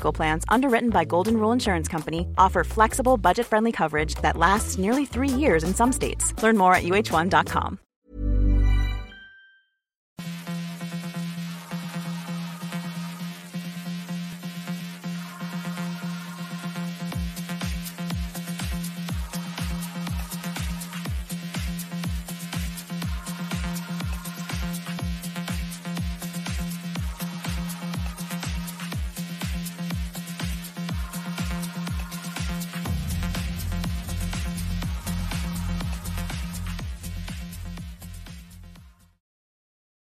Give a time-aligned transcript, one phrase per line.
[0.00, 5.28] Plans, underwritten by Golden Rule Insurance Company, offer flexible, budget-friendly coverage that lasts nearly three
[5.28, 6.34] years in some states.
[6.42, 7.78] Learn more at uh1.com.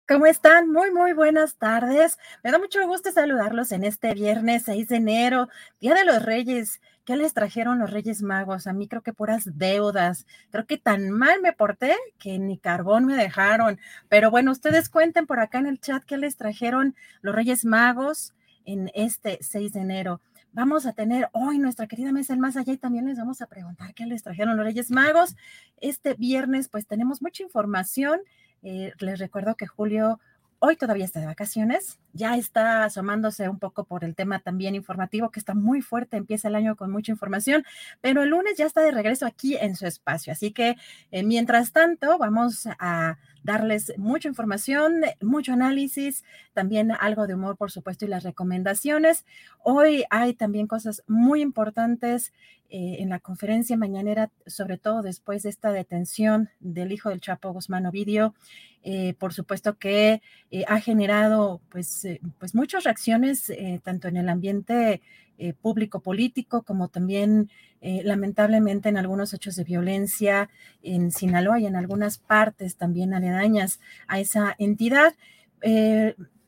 [0.08, 0.72] ¿Cómo están?
[0.72, 2.18] Muy, muy buenas tardes.
[2.42, 5.50] Me da mucho gusto saludarlos en este viernes 6 de enero,
[5.82, 6.80] Día de los Reyes.
[7.04, 8.68] ¿Qué les trajeron los Reyes Magos?
[8.68, 10.26] A mí creo que puras deudas.
[10.50, 13.82] Creo que tan mal me porté que ni carbón me dejaron.
[14.08, 18.34] Pero bueno, ustedes cuenten por acá en el chat qué les trajeron los Reyes Magos
[18.64, 20.22] en este 6 de enero.
[20.54, 23.48] Vamos a tener hoy nuestra querida mesa el más allá y también les vamos a
[23.48, 25.36] preguntar qué les trajeron los Reyes Magos.
[25.82, 28.22] Este viernes pues tenemos mucha información
[28.64, 30.20] eh, les recuerdo que Julio
[30.60, 35.30] hoy todavía está de vacaciones, ya está asomándose un poco por el tema también informativo,
[35.30, 37.64] que está muy fuerte, empieza el año con mucha información,
[38.02, 40.34] pero el lunes ya está de regreso aquí en su espacio.
[40.34, 40.76] Así que
[41.12, 46.24] eh, mientras tanto, vamos a darles mucha información, mucho análisis,
[46.54, 49.26] también algo de humor, por supuesto, y las recomendaciones.
[49.64, 52.34] Hoy hay también cosas muy importantes
[52.70, 57.54] eh, en la conferencia mañanera, sobre todo después de esta detención del hijo del Chapo
[57.54, 58.36] Guzmán Ovidio.
[58.84, 62.06] Eh, por supuesto que eh, ha generado pues,
[62.40, 63.52] pues muchas reacciones,
[63.84, 65.02] tanto en el ambiente
[65.62, 67.50] público político como también
[67.82, 70.50] lamentablemente en algunos hechos de violencia
[70.82, 75.14] en Sinaloa y en algunas partes también aledañas a esa entidad.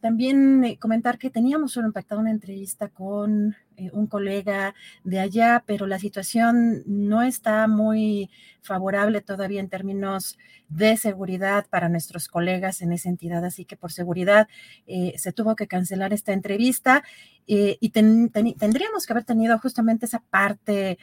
[0.02, 5.88] También comentar que teníamos solo impactado una entrevista con eh, un colega de allá, pero
[5.88, 8.30] la situación no está muy
[8.62, 13.94] favorable todavía en términos de seguridad para nuestros colegas en esa entidad, así que por
[13.94, 14.50] seguridad
[14.86, 17.04] eh, se tuvo que cancelar esta entrevista
[17.48, 20.98] eh, y tendríamos que haber tenido justamente esa parte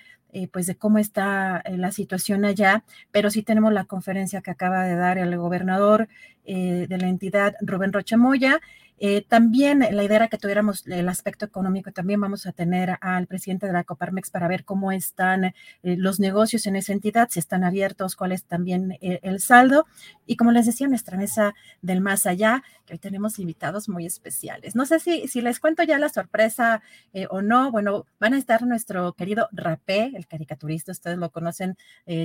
[0.52, 4.94] pues de cómo está la situación allá, pero sí tenemos la conferencia que acaba de
[4.94, 6.08] dar el gobernador
[6.44, 8.60] de la entidad, Rubén Rochamoya,
[8.98, 13.26] eh, también la idea era que tuviéramos el aspecto económico, también vamos a tener al
[13.26, 15.52] presidente de la Coparmex para ver cómo están eh,
[15.82, 19.86] los negocios en esa entidad, si están abiertos, cuál es también eh, el saldo.
[20.24, 24.74] Y como les decía, nuestra mesa del más allá, que hoy tenemos invitados muy especiales.
[24.74, 26.82] No sé si, si les cuento ya la sorpresa
[27.30, 27.72] o no.
[27.72, 31.76] Bueno, van a estar nuestro querido Rapé, el caricaturista, ustedes lo conocen,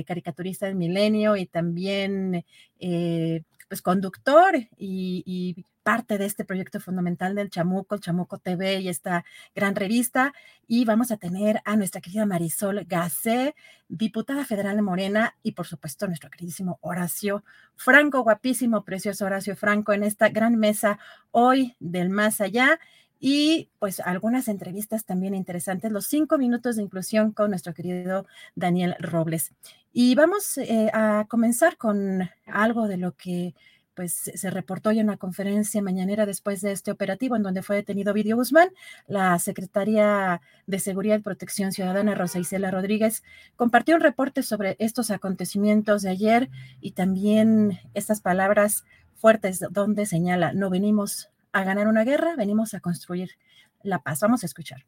[0.06, 2.44] caricaturista del milenio y también
[3.72, 9.24] pues conductor y parte de este proyecto fundamental del Chamuco, el Chamuco TV y esta
[9.54, 10.32] gran revista.
[10.66, 13.54] Y vamos a tener a nuestra querida Marisol Gacé,
[13.88, 17.44] diputada federal de Morena, y por supuesto nuestro queridísimo Horacio
[17.76, 20.98] Franco, guapísimo, precioso Horacio Franco, en esta gran mesa
[21.30, 22.78] hoy del más allá.
[23.24, 28.96] Y pues algunas entrevistas también interesantes, los cinco minutos de inclusión con nuestro querido Daniel
[28.98, 29.52] Robles.
[29.92, 33.54] Y vamos eh, a comenzar con algo de lo que
[33.94, 37.76] pues se reportó ya en una conferencia mañanera después de este operativo en donde fue
[37.76, 38.70] detenido Vidio Guzmán,
[39.06, 43.22] la secretaria de Seguridad y Protección Ciudadana, Rosa Isela Rodríguez,
[43.54, 46.50] compartió un reporte sobre estos acontecimientos de ayer
[46.80, 52.80] y también estas palabras fuertes donde señala, no venimos a ganar una guerra, venimos a
[52.80, 53.30] construir
[53.82, 54.20] la paz.
[54.20, 54.84] Vamos a escuchar.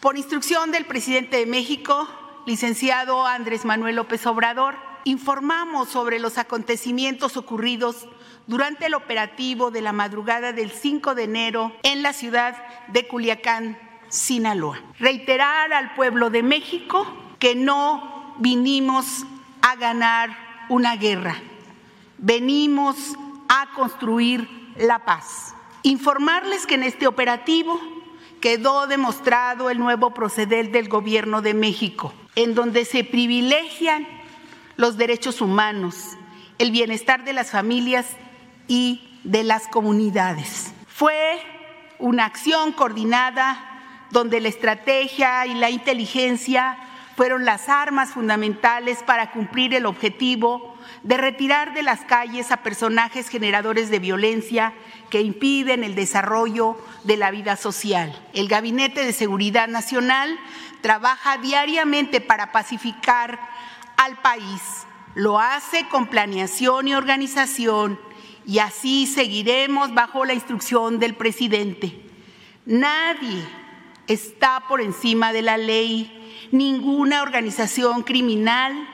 [0.00, 2.08] Por instrucción del presidente de México,
[2.46, 8.08] licenciado Andrés Manuel López Obrador, informamos sobre los acontecimientos ocurridos
[8.46, 12.56] durante el operativo de la madrugada del 5 de enero en la ciudad
[12.88, 13.78] de Culiacán,
[14.08, 14.80] Sinaloa.
[14.98, 17.06] Reiterar al pueblo de México
[17.38, 19.24] que no vinimos
[19.62, 21.36] a ganar una guerra,
[22.18, 23.16] venimos
[23.48, 25.55] a construir la paz.
[25.86, 27.80] Informarles que en este operativo
[28.40, 34.04] quedó demostrado el nuevo proceder del Gobierno de México, en donde se privilegian
[34.74, 36.16] los derechos humanos,
[36.58, 38.04] el bienestar de las familias
[38.66, 40.74] y de las comunidades.
[40.88, 41.38] Fue
[42.00, 46.78] una acción coordinada donde la estrategia y la inteligencia
[47.14, 53.28] fueron las armas fundamentales para cumplir el objetivo de retirar de las calles a personajes
[53.28, 54.72] generadores de violencia
[55.10, 58.14] que impiden el desarrollo de la vida social.
[58.32, 60.38] El Gabinete de Seguridad Nacional
[60.80, 63.38] trabaja diariamente para pacificar
[63.96, 64.86] al país.
[65.14, 67.98] Lo hace con planeación y organización
[68.46, 72.02] y así seguiremos bajo la instrucción del presidente.
[72.64, 73.44] Nadie
[74.06, 78.88] está por encima de la ley, ninguna organización criminal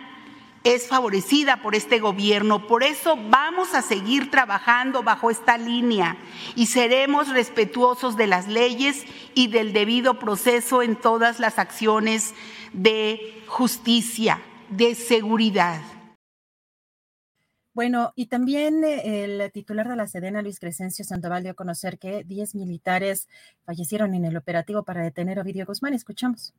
[0.64, 2.66] es favorecida por este gobierno.
[2.66, 6.16] Por eso vamos a seguir trabajando bajo esta línea
[6.54, 9.04] y seremos respetuosos de las leyes
[9.34, 12.34] y del debido proceso en todas las acciones
[12.72, 15.80] de justicia, de seguridad.
[17.74, 21.98] Bueno, y también eh, el titular de la Sedena, Luis Crescencio Sandoval, dio a conocer
[21.98, 23.28] que 10 militares
[23.64, 25.94] fallecieron en el operativo para detener a Ovidio Guzmán.
[25.94, 26.52] Escuchamos.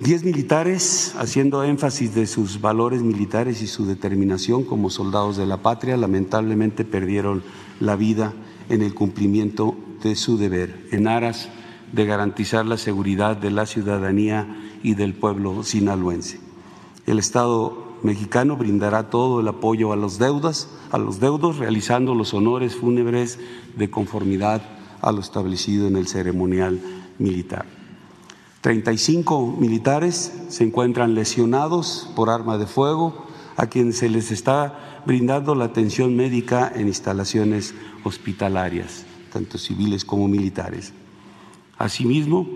[0.00, 5.58] Diez militares, haciendo énfasis de sus valores militares y su determinación como soldados de la
[5.58, 7.42] patria, lamentablemente perdieron
[7.80, 8.32] la vida
[8.70, 11.50] en el cumplimiento de su deber, en aras
[11.92, 14.46] de garantizar la seguridad de la ciudadanía
[14.82, 16.40] y del pueblo sinaloense.
[17.04, 22.32] El Estado mexicano brindará todo el apoyo a los deudas, a los deudos, realizando los
[22.32, 23.38] honores fúnebres
[23.76, 24.62] de conformidad
[25.02, 26.80] a lo establecido en el ceremonial
[27.18, 27.79] militar.
[28.60, 33.26] 35 militares se encuentran lesionados por arma de fuego,
[33.56, 37.74] a quienes se les está brindando la atención médica en instalaciones
[38.04, 40.92] hospitalarias, tanto civiles como militares.
[41.78, 42.46] Asimismo,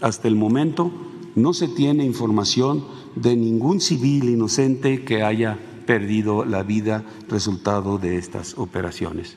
[0.00, 0.90] hasta el momento
[1.34, 8.16] no se tiene información de ningún civil inocente que haya perdido la vida resultado de
[8.16, 9.36] estas operaciones.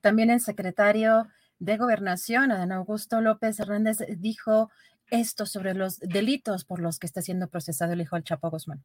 [0.00, 1.26] También el secretario
[1.58, 4.70] de Gobernación, Adán Augusto López Hernández, dijo
[5.10, 8.82] esto sobre los delitos por los que está siendo procesado el hijo del Chapo Guzmán.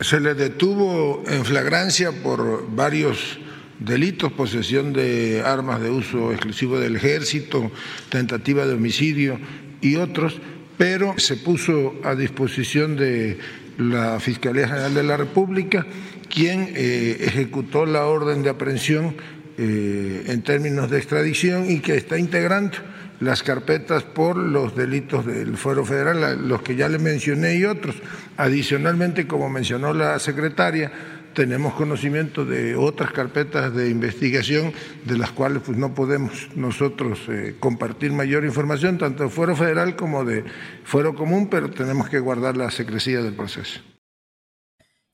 [0.00, 3.38] Se le detuvo en flagrancia por varios
[3.78, 7.70] delitos, posesión de armas de uso exclusivo del ejército,
[8.08, 9.38] tentativa de homicidio
[9.80, 10.40] y otros,
[10.76, 13.38] pero se puso a disposición de
[13.78, 15.86] la Fiscalía General de la República,
[16.28, 19.16] quien eh, ejecutó la orden de aprehensión
[19.58, 22.78] eh, en términos de extradición y que está integrando
[23.20, 27.96] las carpetas por los delitos del Fuero Federal, los que ya le mencioné y otros.
[28.36, 30.90] Adicionalmente, como mencionó la secretaria,
[31.34, 34.72] tenemos conocimiento de otras carpetas de investigación
[35.04, 39.96] de las cuales pues, no podemos nosotros eh, compartir mayor información, tanto de Fuero Federal
[39.96, 40.44] como de
[40.84, 43.80] Fuero Común, pero tenemos que guardar la secrecía del proceso.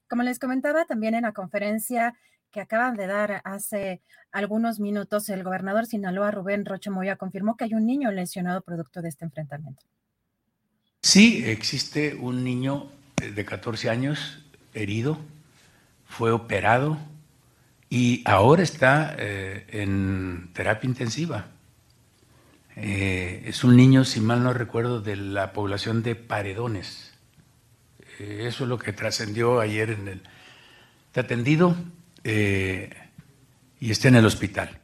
[0.09, 2.15] Como les comentaba también en la conferencia
[2.51, 4.01] que acaban de dar hace
[4.33, 9.03] algunos minutos, el gobernador Sinaloa, Rubén Rocha Moya, confirmó que hay un niño lesionado producto
[9.03, 9.83] de este enfrentamiento.
[11.03, 14.45] Sí, existe un niño de 14 años
[14.75, 15.19] herido,
[16.07, 16.99] fue operado
[17.89, 21.49] y ahora está eh, en terapia intensiva.
[22.77, 27.13] Eh, es un niño, si mal no recuerdo, de la población de Paredones.
[28.19, 30.23] Eh, eso es lo que trascendió ayer en el...
[31.09, 31.75] Está atendido,
[32.25, 32.91] eh,
[33.79, 34.81] y esté en el hospital.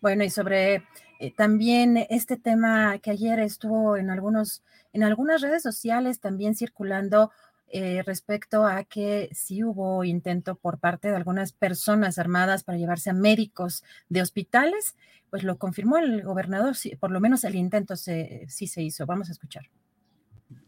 [0.00, 0.84] Bueno, y sobre
[1.18, 7.32] eh, también este tema que ayer estuvo en algunos, en algunas redes sociales también circulando
[7.70, 13.10] eh, respecto a que sí hubo intento por parte de algunas personas armadas para llevarse
[13.10, 14.96] a médicos de hospitales,
[15.30, 19.04] pues lo confirmó el gobernador, por lo menos el intento se, sí se hizo.
[19.04, 19.68] Vamos a escuchar.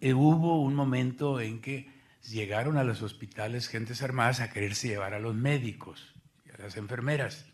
[0.02, 5.20] hubo un momento en que llegaron a los hospitales gentes armadas a quererse llevar a
[5.20, 6.14] los médicos
[6.46, 7.46] y a las enfermeras.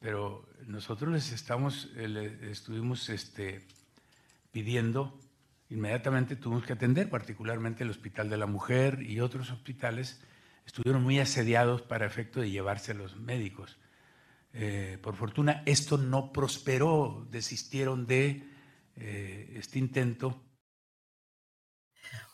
[0.00, 3.66] Pero nosotros les estamos, eh, estuvimos este,
[4.50, 5.18] pidiendo,
[5.70, 10.20] inmediatamente tuvimos que atender, particularmente el Hospital de la Mujer y otros hospitales,
[10.66, 13.78] estuvieron muy asediados para efecto de llevarse a los médicos.
[14.54, 18.46] Eh, por fortuna, esto no prosperó, desistieron de
[18.96, 20.42] eh, este intento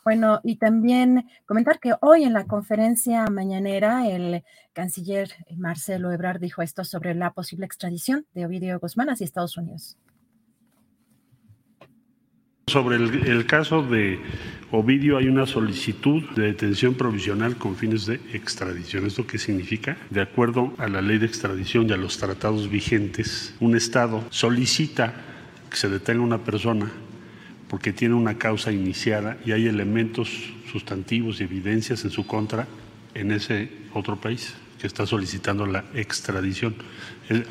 [0.03, 4.43] bueno, y también comentar que hoy en la conferencia mañanera el
[4.73, 9.97] canciller Marcelo Ebrard dijo esto sobre la posible extradición de Ovidio Guzmán hacia Estados Unidos.
[12.69, 14.19] Sobre el, caso de
[14.71, 19.07] Ovidio hay una solicitud de detención provisional con fines de extradición.
[19.07, 19.97] ¿Esto qué significa?
[20.11, 25.15] De acuerdo a la ley de extradición y a los tratados vigentes, un Estado solicita
[25.67, 26.91] que se detenga una persona
[27.69, 30.29] porque tiene una causa iniciada y hay elementos
[30.71, 32.67] sustantivos y evidencias en su contra
[33.13, 36.75] en ese otro país que está solicitando la extradición.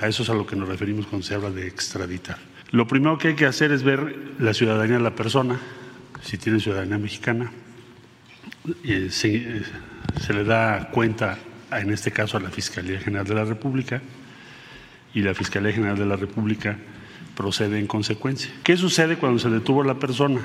[0.00, 2.38] A eso es a lo que nos referimos cuando se habla de extraditar.
[2.70, 5.58] Lo primero que hay que hacer es ver la ciudadanía de la persona,
[6.22, 7.52] si tiene ciudadanía mexicana.
[8.84, 11.38] Eh, se, le da cuenta,
[11.70, 14.02] en este caso, a la Fiscalía General de la República
[15.14, 16.76] y la Fiscalía General de la República
[17.38, 18.50] procede en consecuencia.
[18.64, 20.40] ¿Qué sucede cuando se detuvo la persona?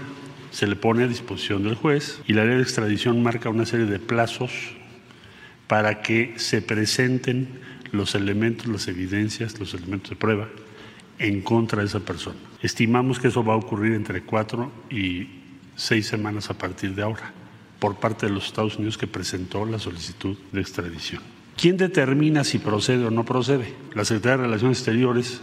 [0.52, 3.88] Se le pone a disposición del juez y la ley de extradición marca una serie
[3.88, 4.52] de plazos
[5.66, 7.48] para que se presenten
[7.92, 10.48] los elementos, las evidencias, los elementos de prueba
[11.18, 12.38] en contra de esa persona.
[12.62, 15.30] Estimamos que eso va a ocurrir entre cuatro y
[15.76, 17.34] seis semanas a partir de ahora,
[17.80, 21.24] por parte de los Estados Unidos que presentó la solicitud de extradición.
[21.58, 23.74] ¿Quién determina si procede o no procede?
[23.96, 25.42] La Secretaría de Relaciones Exteriores,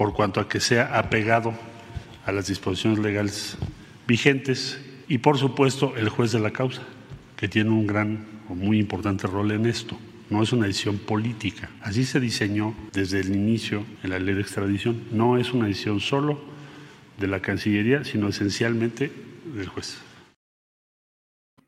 [0.00, 1.52] por cuanto a que sea apegado
[2.24, 3.58] a las disposiciones legales
[4.06, 6.80] vigentes, y por supuesto el juez de la causa,
[7.36, 9.98] que tiene un gran o muy importante rol en esto
[10.30, 11.68] no es una decisión política.
[11.82, 15.04] Así se diseñó desde el inicio en la ley de extradición.
[15.12, 16.40] No es una decisión solo
[17.18, 19.12] de la Cancillería, sino esencialmente
[19.54, 19.98] del juez.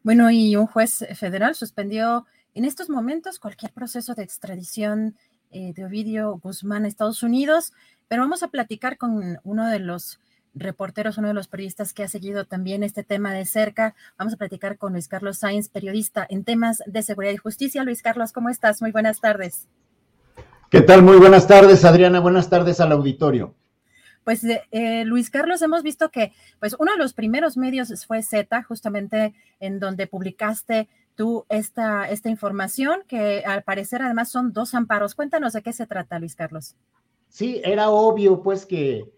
[0.02, 2.24] Bueno, y un juez federal suspendió
[2.54, 5.16] en estos momentos cualquier proceso de extradición
[5.54, 7.74] eh, de Ovidio Guzmán a Estados Unidos,
[8.12, 10.20] pero vamos a platicar con uno de los
[10.52, 13.94] reporteros, uno de los periodistas que ha seguido también este tema de cerca.
[14.18, 17.84] Vamos a platicar con Luis Carlos Sainz, periodista en temas de seguridad y justicia.
[17.84, 18.82] Luis Carlos, ¿cómo estás?
[18.82, 19.66] Muy buenas tardes.
[20.68, 21.00] ¿Qué tal?
[21.00, 22.20] Muy buenas tardes, Adriana.
[22.20, 23.54] Buenas tardes al auditorio.
[24.24, 28.62] Pues eh, Luis Carlos, hemos visto que pues uno de los primeros medios fue Z,
[28.64, 35.14] justamente en donde publicaste tú esta, esta información, que al parecer además son dos amparos.
[35.14, 36.76] Cuéntanos de qué se trata, Luis Carlos.
[37.32, 39.10] Sí, era obvio pues que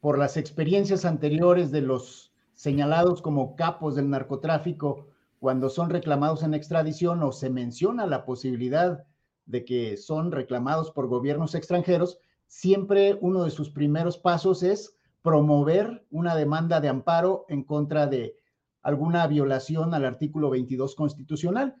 [0.00, 5.08] por las experiencias anteriores de los señalados como capos del narcotráfico
[5.38, 9.04] cuando son reclamados en extradición o se menciona la posibilidad
[9.44, 16.06] de que son reclamados por gobiernos extranjeros, siempre uno de sus primeros pasos es promover
[16.10, 18.38] una demanda de amparo en contra de
[18.80, 21.76] alguna violación al artículo 22 constitucional.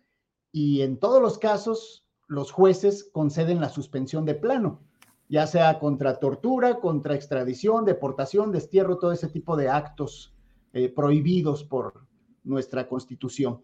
[0.52, 4.82] Y en todos los casos, los jueces conceden la suspensión de plano
[5.28, 10.34] ya sea contra tortura, contra extradición, deportación, destierro, todo ese tipo de actos
[10.72, 12.06] eh, prohibidos por
[12.44, 13.60] nuestra constitución.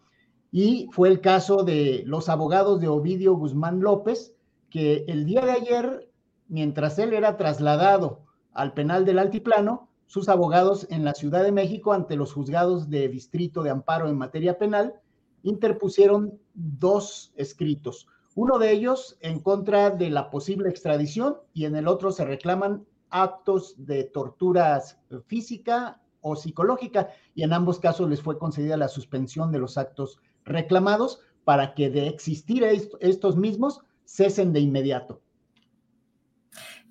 [0.52, 4.37] Y fue el caso de los abogados de Ovidio Guzmán López,
[4.71, 6.11] que el día de ayer,
[6.49, 11.92] mientras él era trasladado al penal del Altiplano, sus abogados en la Ciudad de México,
[11.92, 14.94] ante los juzgados de distrito de amparo en materia penal,
[15.42, 21.86] interpusieron dos escritos uno de ellos en contra de la posible extradición y en el
[21.88, 24.82] otro se reclaman actos de tortura
[25.26, 30.18] física o psicológica y en ambos casos les fue concedida la suspensión de los actos
[30.44, 35.20] reclamados para que de existir estos mismos cesen de inmediato.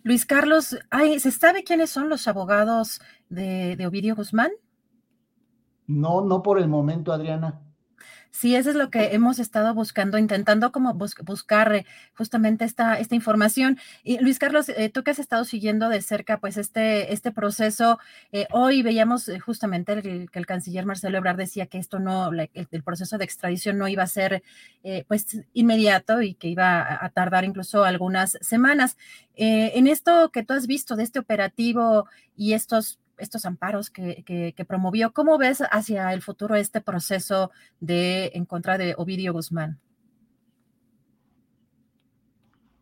[0.03, 0.77] Luis Carlos,
[1.19, 4.51] ¿se sabe quiénes son los abogados de, de Ovidio Guzmán?
[5.87, 7.62] No, no por el momento, Adriana.
[8.35, 11.85] Sí, eso es lo que hemos estado buscando, intentando como buscar eh,
[12.15, 13.77] justamente esta, información.
[14.03, 17.99] Y Luis Carlos, eh, tú que has estado siguiendo de cerca pues este, este proceso,
[18.31, 23.19] eh, hoy veíamos justamente que el canciller Marcelo Ebrard decía que esto no, el, proceso
[23.19, 24.41] de extradición no iba a ser
[25.07, 28.97] pues inmediato y que iba a, tardar incluso algunas semanas.
[29.35, 35.13] en esto que tú has visto de este operativo y estos estos amparos que, promovió.
[35.13, 39.79] ¿Cómo ves hacia el futuro este proceso de en contra de Ovidio Guzmán?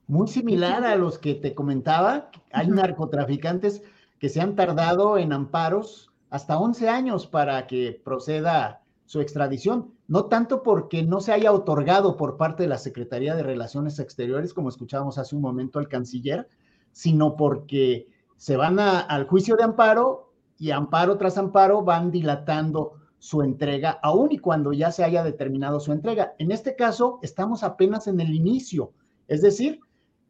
[0.07, 3.81] Muy similar a los que te comentaba, hay narcotraficantes
[4.19, 10.25] que se han tardado en amparos hasta 11 años para que proceda su extradición, no
[10.25, 14.69] tanto porque no se haya otorgado por parte de la Secretaría de Relaciones Exteriores, como
[14.69, 16.47] escuchábamos hace un momento al canciller,
[16.93, 18.07] sino porque
[18.41, 24.31] se van al juicio de amparo y amparo tras amparo van dilatando su entrega, aun
[24.31, 26.33] y cuando ya se haya determinado su entrega.
[26.39, 28.93] En este caso, estamos apenas en el inicio,
[29.27, 29.79] es decir,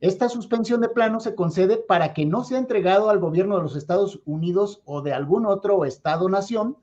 [0.01, 3.77] esta suspensión de plano se concede para que no sea entregado al gobierno de los
[3.77, 6.75] Estados Unidos o de algún otro Estado-nación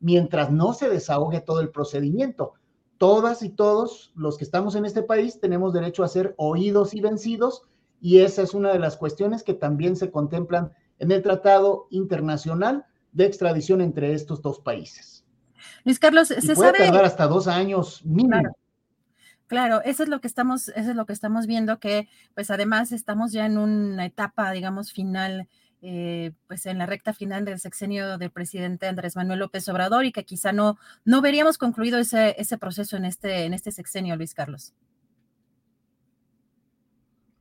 [0.00, 2.54] mientras no se desahogue todo el procedimiento.
[2.96, 7.02] Todas y todos los que estamos en este país tenemos derecho a ser oídos y
[7.02, 7.64] vencidos
[8.04, 12.84] y esa es una de las cuestiones que también se contemplan en el Tratado Internacional
[13.12, 15.24] de extradición entre estos dos países.
[15.84, 16.78] Luis Carlos, se puede sabe.
[16.80, 18.54] tardar hasta dos años mínimo.
[19.46, 19.80] Claro.
[19.86, 23.32] eso es lo que estamos, eso es lo que estamos viendo, que pues además estamos
[23.32, 25.48] ya en una etapa, digamos, final,
[25.80, 30.12] eh, pues en la recta final del sexenio del presidente Andrés Manuel López Obrador y
[30.12, 34.34] que quizá no, no veríamos concluido ese, ese proceso en este, en este sexenio, Luis
[34.34, 34.74] Carlos.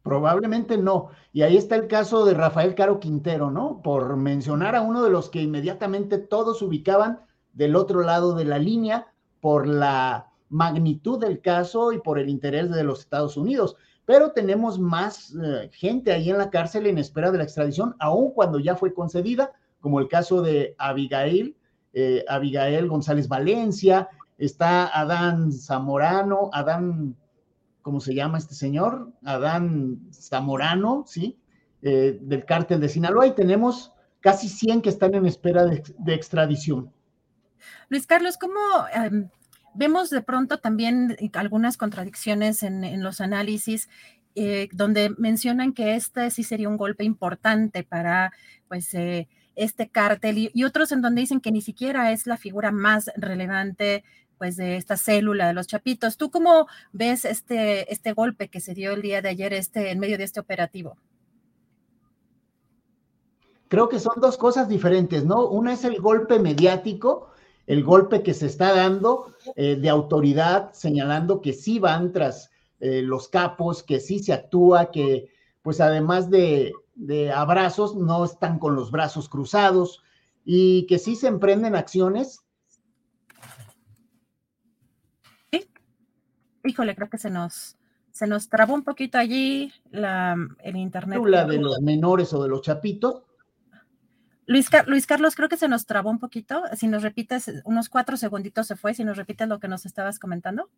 [0.03, 1.10] Probablemente no.
[1.31, 3.81] Y ahí está el caso de Rafael Caro Quintero, ¿no?
[3.81, 7.22] Por mencionar a uno de los que inmediatamente todos ubicaban
[7.53, 9.07] del otro lado de la línea
[9.39, 13.77] por la magnitud del caso y por el interés de los Estados Unidos.
[14.05, 18.31] Pero tenemos más eh, gente ahí en la cárcel en espera de la extradición, aun
[18.31, 21.55] cuando ya fue concedida, como el caso de Abigail,
[21.93, 27.15] eh, Abigail González Valencia, está Adán Zamorano, Adán
[27.84, 29.12] ¿cómo se llama este señor?
[29.24, 31.38] Adán Zamorano, ¿sí?
[31.84, 36.92] Eh, del cártel de Sinaloa y tenemos casi 100 que están en espera de, extradición.
[37.90, 38.58] Luis Carlos, ¿cómo
[38.94, 39.30] em,
[39.75, 43.90] vemos de pronto también algunas contradicciones en, los análisis
[44.36, 48.32] eh, donde mencionan que este sí sería un golpe importante para,
[48.70, 52.38] pues, eh, este cártel y, y, otros en donde dicen que ni siquiera es la
[52.38, 54.04] figura más relevante
[54.38, 56.18] pues de esta célula de los chapitos.
[56.18, 60.00] ¿Tú cómo ves este, este golpe que se dio el día de ayer este, en
[60.00, 60.98] medio de este operativo?
[63.68, 65.48] Creo que son dos cosas diferentes, ¿no?
[65.48, 67.32] Una es el golpe mediático,
[67.66, 73.02] el golpe que se está dando eh, de autoridad, señalando que sí van tras eh,
[73.02, 75.30] los capos, que sí se actúa, que
[75.62, 80.04] pues además de, de abrazos, no están con los brazos cruzados
[80.46, 82.42] y que sí se emprenden acciones
[86.63, 87.77] híjole, creo que se nos,
[88.12, 91.22] se nos trabó un poquito allí la, el internet.
[91.25, 93.24] La de los menores o de los chapitos.
[94.46, 96.63] Luis, Luis, Carlos, creo que se nos trabó un poquito.
[96.75, 100.20] Si nos repites, unos cuatro segunditos se fue, si nos repites lo que nos estabas
[100.20, 100.70] comentando.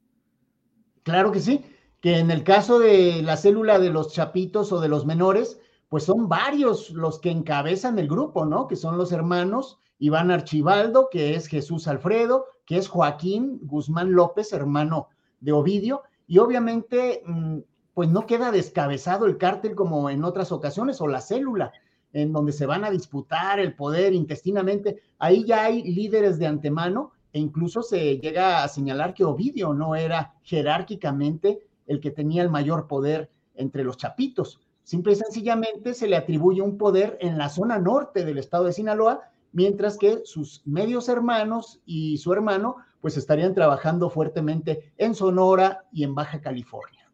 [1.04, 1.66] Claro que sí,
[2.00, 6.04] que en el caso de la célula de los chapitos o de los menores, pues
[6.04, 8.68] son varios los que encabezan el grupo, ¿no?
[8.68, 14.54] Que son los hermanos Iván Archibaldo, que es Jesús Alfredo, que es Joaquín Guzmán López,
[14.54, 17.60] hermano de Ovidio, y obviamente, mm,
[17.94, 21.72] pues no queda descabezado el cártel como en otras ocasiones, o la célula,
[22.14, 25.02] en donde se van a disputar el poder intestinamente.
[25.20, 29.96] Ahí ya hay líderes de antemano, e incluso se llega a señalar que Ovidio no
[29.96, 34.60] era jerárquicamente el que tenía el mayor poder entre los chapitos.
[34.84, 38.74] Simple y sencillamente se le atribuye un poder en la zona norte del estado de
[38.74, 39.22] Sinaloa,
[39.52, 46.04] mientras que sus medios hermanos y su hermano pues estarían trabajando fuertemente en Sonora y
[46.04, 47.08] en Baja California.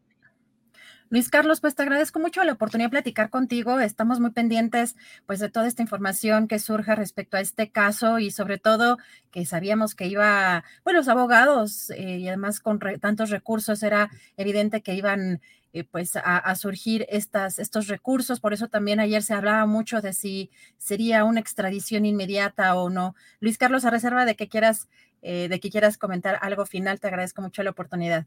[1.10, 3.78] Luis Carlos, pues te agradezco mucho la oportunidad de platicar contigo.
[3.78, 8.30] Estamos muy pendientes pues de toda esta información que surja respecto a este caso y
[8.30, 8.96] sobre todo
[9.30, 14.80] que sabíamos que iba, bueno, los abogados eh, y además con tantos recursos era evidente
[14.80, 15.42] que iban
[15.74, 18.40] eh, pues a, surgir estas, estos recursos.
[18.40, 23.14] Por eso también ayer se hablaba mucho de si sería una extradición inmediata o no.
[23.40, 24.88] Luis Carlos, a reserva de que quieras
[25.22, 27.00] eh, de que quieras comentar algo final.
[27.00, 28.26] Te agradezco mucho la oportunidad.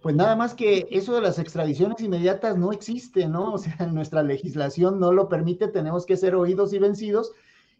[0.00, 3.54] Pues nada más que eso de las extradiciones inmediatas no existe, ¿no?
[3.54, 7.32] O sea, nuestra legislación no lo permite, tenemos que ser oídos y vencidos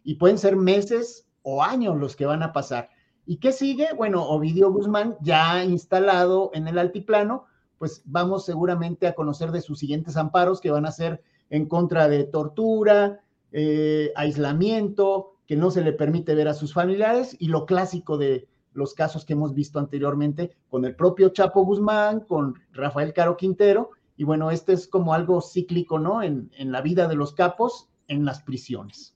[0.03, 2.89] y pueden ser meses o años los que van a pasar.
[3.27, 3.89] ¿Y qué sigue?
[3.95, 7.45] Bueno, Ovidio Guzmán ya instalado en el altiplano,
[7.77, 12.07] pues vamos seguramente a conocer de sus siguientes amparos que van a ser en contra
[12.07, 17.65] de tortura, eh, aislamiento, que no se le permite ver a sus familiares y lo
[17.65, 23.13] clásico de los casos que hemos visto anteriormente con el propio Chapo Guzmán, con Rafael
[23.13, 26.23] Caro Quintero, y bueno, este es como algo cíclico, ¿no?
[26.23, 29.15] En, en la vida de los capos en las prisiones.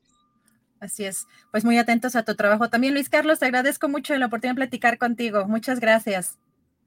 [0.80, 2.70] Así es, pues muy atentos a tu trabajo.
[2.70, 5.46] También Luis Carlos, te agradezco mucho la oportunidad de platicar contigo.
[5.46, 6.38] Muchas gracias.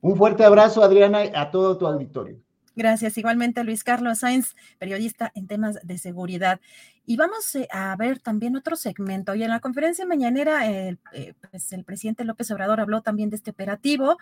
[0.00, 2.38] Un fuerte abrazo, Adriana, a todo tu auditorio.
[2.74, 3.18] Gracias.
[3.18, 6.60] Igualmente, Luis Carlos Sainz, periodista en temas de seguridad.
[7.04, 9.34] Y vamos eh, a ver también otro segmento.
[9.34, 13.36] Y en la conferencia mañanera, el, eh, pues el presidente López Obrador habló también de
[13.36, 14.16] este operativo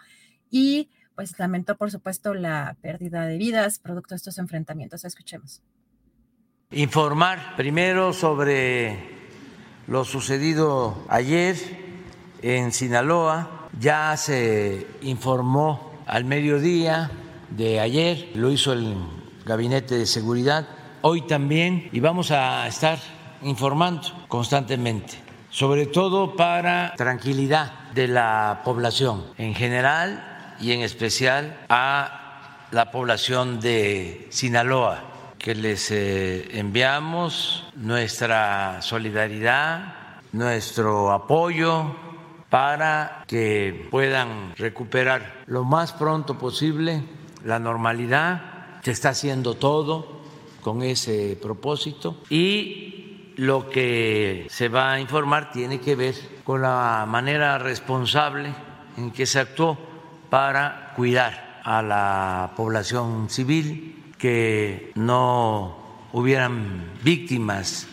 [0.51, 5.05] y pues lamentó, por supuesto, la pérdida de vidas producto de estos enfrentamientos.
[5.05, 5.63] Escuchemos.
[6.71, 8.97] Informar primero sobre
[9.87, 11.57] lo sucedido ayer
[12.43, 13.69] en Sinaloa.
[13.79, 17.11] Ya se informó al mediodía
[17.51, 18.95] de ayer, lo hizo el
[19.45, 20.67] Gabinete de Seguridad,
[21.03, 22.99] hoy también, y vamos a estar
[23.43, 25.15] informando constantemente,
[25.51, 33.61] sobre todo para tranquilidad de la población en general y en especial a la población
[33.61, 35.07] de Sinaloa.
[35.39, 39.95] que les eh, enviamos nuestra solidaridad,
[40.33, 41.97] nuestro apoyo
[42.51, 47.03] para que puedan recuperar lo más pronto posible
[47.45, 48.81] la normalidad.
[48.83, 50.21] Se está haciendo todo
[50.61, 57.07] con ese propósito y lo que se va a informar tiene que ver con la
[57.09, 58.53] manera responsable
[58.97, 59.79] en que se actuó
[60.29, 65.77] para cuidar a la población civil, que no
[66.13, 67.87] hubieran víctimas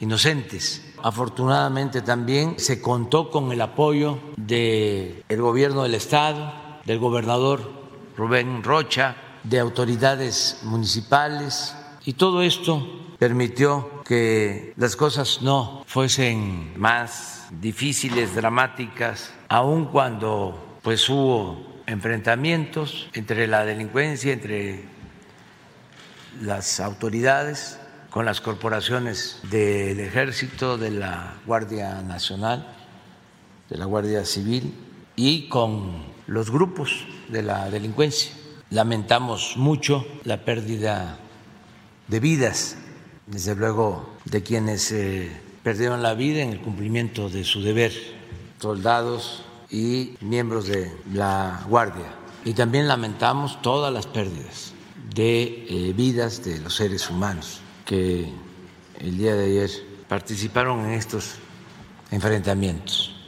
[0.00, 0.94] inocentes.
[1.02, 6.52] Afortunadamente también se contó con el apoyo del gobierno del estado,
[6.84, 7.81] del gobernador
[8.16, 11.74] Rubén Rocha, de autoridades municipales.
[12.04, 21.08] y todo esto permitió que las cosas no fuesen más difíciles, dramáticas, aun cuando pues
[21.08, 24.84] hubo enfrentamientos entre la delincuencia, entre
[26.40, 27.78] las autoridades,
[28.10, 32.66] con las corporaciones del ejército, de la Guardia Nacional,
[33.70, 34.74] de la Guardia Civil
[35.16, 38.32] y con los grupos de la delincuencia.
[38.70, 41.18] Lamentamos mucho la pérdida
[42.08, 42.76] de vidas,
[43.26, 45.30] desde luego de quienes eh,
[45.62, 47.92] perdieron la vida en el cumplimiento de su deber,
[48.60, 52.14] soldados y miembros de la Guardia.
[52.44, 54.72] Y también lamentamos todas las pérdidas
[55.14, 58.32] de eh, vidas de los seres humanos que
[58.98, 59.70] el día de ayer
[60.08, 61.34] participaron en estos
[62.10, 63.21] enfrentamientos.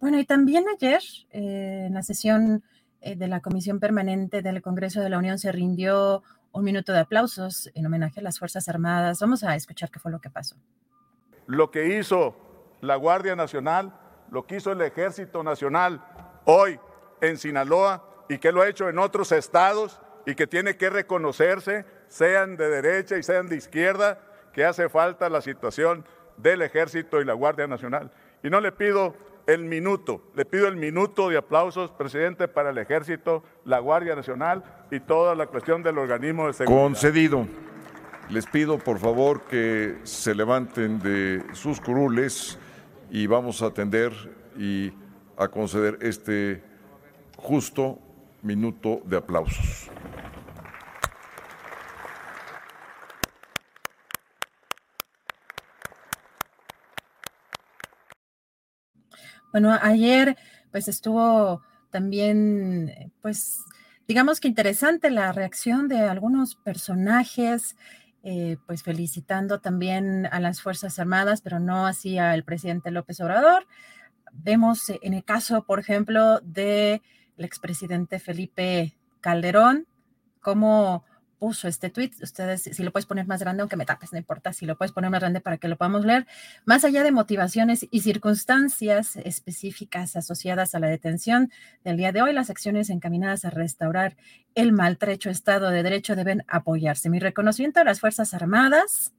[0.00, 2.62] Bueno, y también ayer eh, en la sesión
[3.02, 6.24] de la Comisión Permanente del Congreso de la Unión se rindió
[6.56, 9.20] un minuto de aplausos en homenaje a las Fuerzas Armadas.
[9.20, 10.56] Vamos a escuchar qué fue lo que pasó.
[11.46, 12.34] Lo que hizo
[12.80, 13.92] la Guardia Nacional,
[14.30, 16.02] lo que hizo el Ejército Nacional
[16.46, 16.80] hoy
[17.20, 21.84] en Sinaloa y que lo ha hecho en otros estados y que tiene que reconocerse,
[22.08, 24.18] sean de derecha y sean de izquierda,
[24.52, 26.04] que hace falta la situación
[26.36, 28.10] del Ejército y la Guardia Nacional.
[28.42, 29.14] Y no le pido
[29.46, 30.22] el minuto.
[30.34, 35.34] Le pido el minuto de aplausos, presidente, para el Ejército, la Guardia Nacional y toda
[35.34, 36.82] la cuestión del organismo de seguridad.
[36.82, 37.46] Concedido.
[38.28, 42.58] Les pido, por favor, que se levanten de sus curules
[43.10, 44.12] y vamos a atender
[44.58, 44.92] y
[45.36, 46.62] a conceder este
[47.36, 47.98] justo
[48.42, 49.90] minuto de aplausos.
[59.56, 60.36] Bueno, ayer
[60.70, 63.64] pues estuvo también, eh, pues
[64.06, 67.74] digamos que interesante la reacción de algunos personajes,
[68.22, 73.66] eh, pues felicitando también a las Fuerzas Armadas, pero no así al presidente López Obrador.
[74.30, 77.00] Vemos en el caso, por ejemplo, del
[77.38, 79.86] expresidente Felipe Calderón,
[80.42, 81.06] cómo
[81.46, 82.10] puso este tweet.
[82.22, 84.90] Ustedes, si lo puedes poner más grande, aunque me tapes, no importa, si lo puedes
[84.90, 86.26] poner más grande para que lo podamos leer.
[86.64, 91.52] Más allá de motivaciones y circunstancias específicas asociadas a la detención
[91.84, 94.16] del día de hoy, las acciones encaminadas a restaurar
[94.56, 97.10] el maltrecho Estado de Derecho deben apoyarse.
[97.10, 99.14] Mi reconocimiento a las Fuerzas Armadas,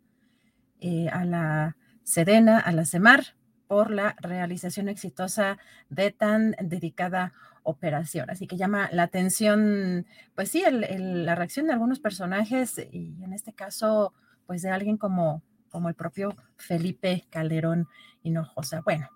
[0.81, 3.37] eh, a la Sedena, a la CEMAR,
[3.67, 5.59] por la realización exitosa
[5.89, 7.31] de tan dedicada
[7.67, 8.29] operación.
[8.29, 13.51] Así que llama la atención, pues sí, la reacción de algunos personajes y en este
[13.51, 14.13] caso,
[14.45, 17.89] pues de alguien como, como el propio Felipe Calderón
[18.23, 18.81] Hinojosa.
[18.81, 19.09] Bueno,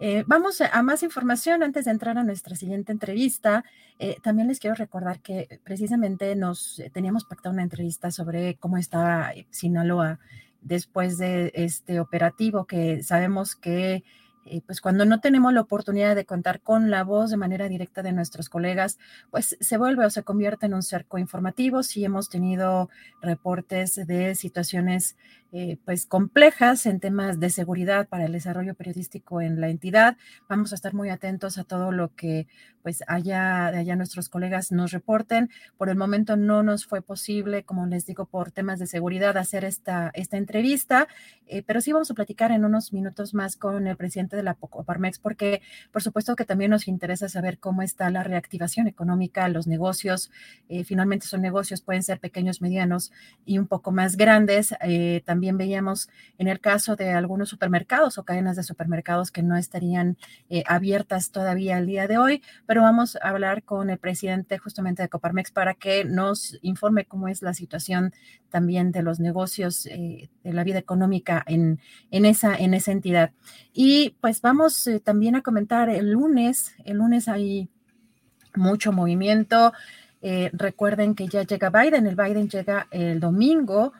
[0.00, 3.64] eh, vamos a más información antes de entrar a nuestra siguiente entrevista.
[3.98, 8.76] Eh, también les quiero recordar que precisamente nos eh, teníamos pactado una entrevista sobre cómo
[8.76, 10.20] está Sinaloa
[10.60, 14.04] después de este operativo que sabemos que
[14.66, 18.12] pues cuando no tenemos la oportunidad de contar con la voz de manera directa de
[18.12, 18.98] nuestros colegas,
[19.30, 21.82] pues se vuelve o se convierte en un cerco informativo.
[21.82, 22.88] Sí hemos tenido
[23.20, 25.16] reportes de situaciones
[25.50, 30.18] eh, pues complejas en temas de seguridad para el desarrollo periodístico en la entidad.
[30.46, 32.46] Vamos a estar muy atentos a todo lo que
[32.82, 35.50] pues allá allá nuestros colegas nos reporten.
[35.78, 39.64] Por el momento no nos fue posible, como les digo, por temas de seguridad hacer
[39.64, 41.08] esta, esta entrevista,
[41.46, 44.54] eh, pero sí vamos a platicar en unos minutos más con el presidente de la
[44.54, 49.66] Coparmex, porque por supuesto que también nos interesa saber cómo está la reactivación económica, los
[49.66, 50.30] negocios.
[50.68, 53.12] Eh, finalmente son negocios, pueden ser pequeños, medianos
[53.44, 54.74] y un poco más grandes.
[55.24, 59.56] también también veíamos en el caso de algunos supermercados o cadenas de supermercados que no
[59.56, 60.16] estarían
[60.50, 65.02] eh, abiertas todavía el día de hoy, pero vamos a hablar con el presidente justamente
[65.02, 68.12] de Coparmex para que nos informe cómo es la situación
[68.50, 71.78] también de los negocios, eh, de la vida económica en,
[72.10, 73.30] en, esa, en esa entidad.
[73.72, 77.68] Y pues vamos eh, también a comentar el lunes, el lunes hay
[78.54, 79.72] mucho movimiento.
[80.20, 83.92] Eh, recuerden que ya llega Biden, el Biden llega el domingo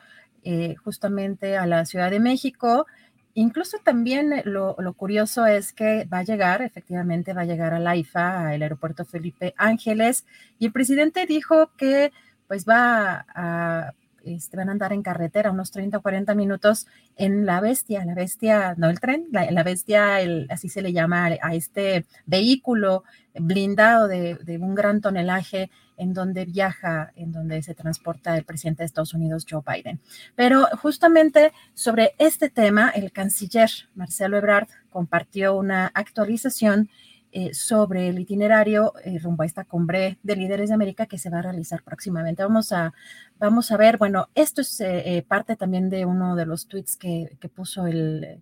[0.43, 2.85] eh, justamente a la Ciudad de México.
[3.33, 7.95] Incluso también lo, curioso es que va a llegar, efectivamente va a llegar a la
[7.95, 10.25] IFA, al aeropuerto Felipe Ángeles,
[10.57, 12.11] y el presidente dijo que
[12.47, 13.93] pues va a
[14.29, 18.13] este, van a andar en carretera unos 30 o 40 minutos en la bestia, la
[18.13, 24.07] bestia, no el tren, la, bestia, el, así se le llama a este vehículo blindado
[24.07, 29.13] de, un gran tonelaje en donde viaja, en donde se transporta el presidente de Estados
[29.13, 29.99] Unidos, Joe Biden.
[30.35, 36.89] Pero justamente sobre este tema, el canciller Marcelo Ebrard compartió una actualización
[37.31, 41.29] eh, sobre el itinerario eh, rumbo a esta cumbre de líderes de América que se
[41.29, 42.41] va a realizar próximamente.
[42.41, 42.91] Vamos a,
[43.37, 47.29] vamos a ver, bueno, esto es eh, parte también de uno de los tweets que,
[47.53, 48.41] puso, el,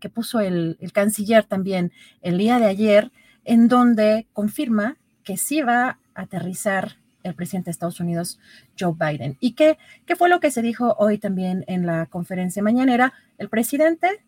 [0.00, 3.12] que puso el, canciller también el día de ayer,
[3.44, 8.38] en donde confirma que sí va a aterrizar el presidente de Estados Unidos,
[8.80, 9.36] Joe Biden.
[9.40, 9.76] ¿Y qué,
[10.06, 13.12] qué fue lo que se dijo hoy también en la conferencia mañanera?
[13.36, 14.24] El presidente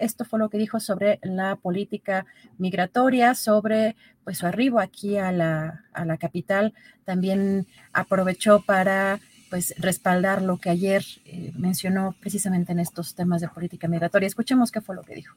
[0.00, 2.26] esto fue lo que dijo sobre la política
[2.58, 6.74] migratoria, sobre pues su arribo aquí a la, a la capital.
[7.04, 13.48] También aprovechó para pues respaldar lo que ayer eh, mencionó precisamente en estos temas de
[13.48, 14.26] política migratoria.
[14.26, 15.34] Escuchemos qué fue lo que dijo.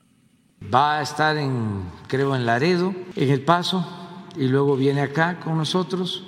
[0.74, 3.86] Va a estar en, creo, en Laredo, en El Paso,
[4.38, 6.26] y luego viene acá con nosotros.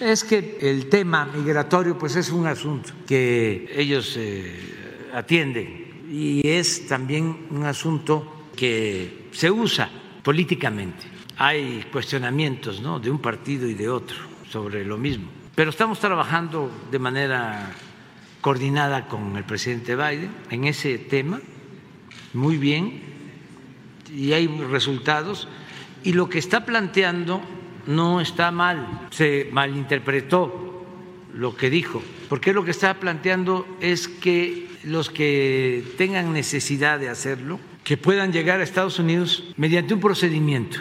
[0.00, 5.83] Es que el tema migratorio, pues es un asunto que ellos eh, atienden
[6.14, 9.90] y es también un asunto que se usa
[10.22, 11.06] políticamente.
[11.36, 13.00] Hay cuestionamientos ¿no?
[13.00, 14.16] de un partido y de otro
[14.48, 17.72] sobre lo mismo, pero estamos trabajando de manera
[18.40, 21.40] coordinada con el presidente Biden en ese tema,
[22.32, 23.02] muy bien,
[24.14, 25.48] y hay resultados,
[26.04, 27.40] y lo que está planteando
[27.88, 30.86] no está mal, se malinterpretó
[31.32, 37.08] lo que dijo, porque lo que está planteando es que los que tengan necesidad de
[37.08, 40.78] hacerlo, que puedan llegar a Estados Unidos mediante un procedimiento.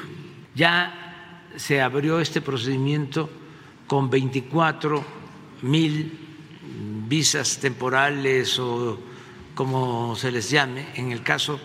[0.55, 3.29] Ya se abrió este procedimiento
[3.87, 5.03] con 24
[5.63, 6.19] mil
[7.07, 8.99] visas temporales o
[9.55, 11.59] como se les llame en el caso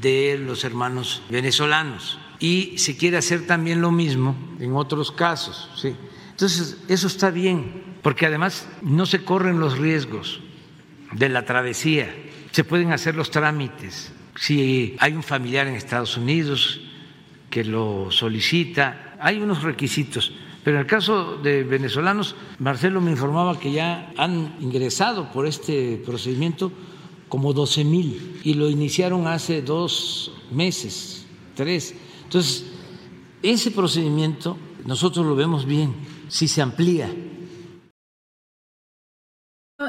[0.00, 2.18] de los hermanos venezolanos.
[2.38, 5.70] Y se quiere hacer también lo mismo en otros casos.
[5.76, 5.94] ¿sí?
[6.30, 10.40] Entonces, eso está bien, porque además no se corren los riesgos
[11.12, 12.14] de la travesía.
[12.50, 14.12] Se pueden hacer los trámites.
[14.36, 16.80] Si hay un familiar en Estados Unidos
[17.48, 20.32] que lo solicita, hay unos requisitos.
[20.62, 26.00] Pero en el caso de venezolanos, Marcelo me informaba que ya han ingresado por este
[26.04, 26.70] procedimiento
[27.28, 31.94] como 12 mil y lo iniciaron hace dos meses, tres.
[32.24, 32.66] Entonces,
[33.42, 35.94] ese procedimiento nosotros lo vemos bien,
[36.28, 37.10] si se amplía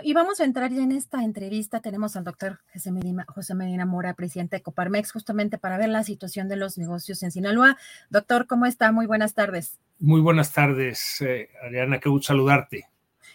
[0.04, 1.82] y vamos a entrar ya en esta entrevista.
[1.82, 6.56] Tenemos al doctor José Medina, Mora, presidente de Coparmex, justamente para ver la situación de
[6.56, 7.77] los negocios en Sinaloa.
[8.10, 8.91] Doctor, ¿cómo está?
[8.91, 9.80] Muy buenas tardes.
[9.99, 12.88] Muy buenas tardes, eh, Ariana, qué gusto saludarte.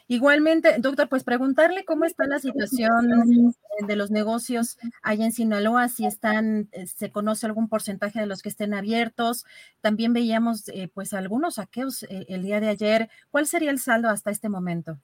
[0.08, 3.54] Igualmente, doctor, pues preguntarle cómo está la situación
[3.86, 8.40] de los negocios allá en Sinaloa, si están, eh, se conoce algún porcentaje de los
[8.40, 9.44] que estén abiertos.
[9.80, 13.10] También veíamos eh, pues algunos saqueos el día de ayer.
[13.30, 14.98] ¿Cuál sería el saldo hasta este momento?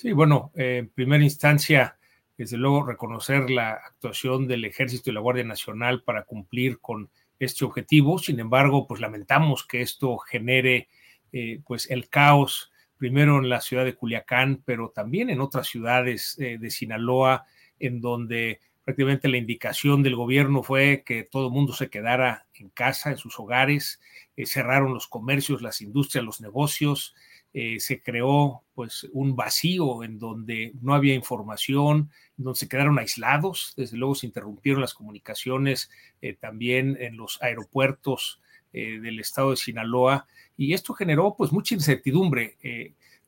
[0.00, 1.98] Sí, bueno, en primera instancia,
[2.36, 7.64] desde luego reconocer la actuación del Ejército y la Guardia Nacional para cumplir con este
[7.64, 8.20] objetivo.
[8.20, 10.86] Sin embargo, pues lamentamos que esto genere
[11.32, 16.38] eh, pues el caos primero en la ciudad de Culiacán, pero también en otras ciudades
[16.38, 17.46] eh, de Sinaloa,
[17.80, 22.68] en donde prácticamente la indicación del gobierno fue que todo el mundo se quedara en
[22.68, 24.00] casa, en sus hogares,
[24.36, 27.16] eh, cerraron los comercios, las industrias, los negocios,
[27.54, 33.72] eh, se creó pues un vacío en donde no había información, donde se quedaron aislados,
[33.76, 38.40] desde luego se interrumpieron las comunicaciones eh, también en los aeropuertos
[38.72, 42.56] eh, del estado de Sinaloa y esto generó pues mucha incertidumbre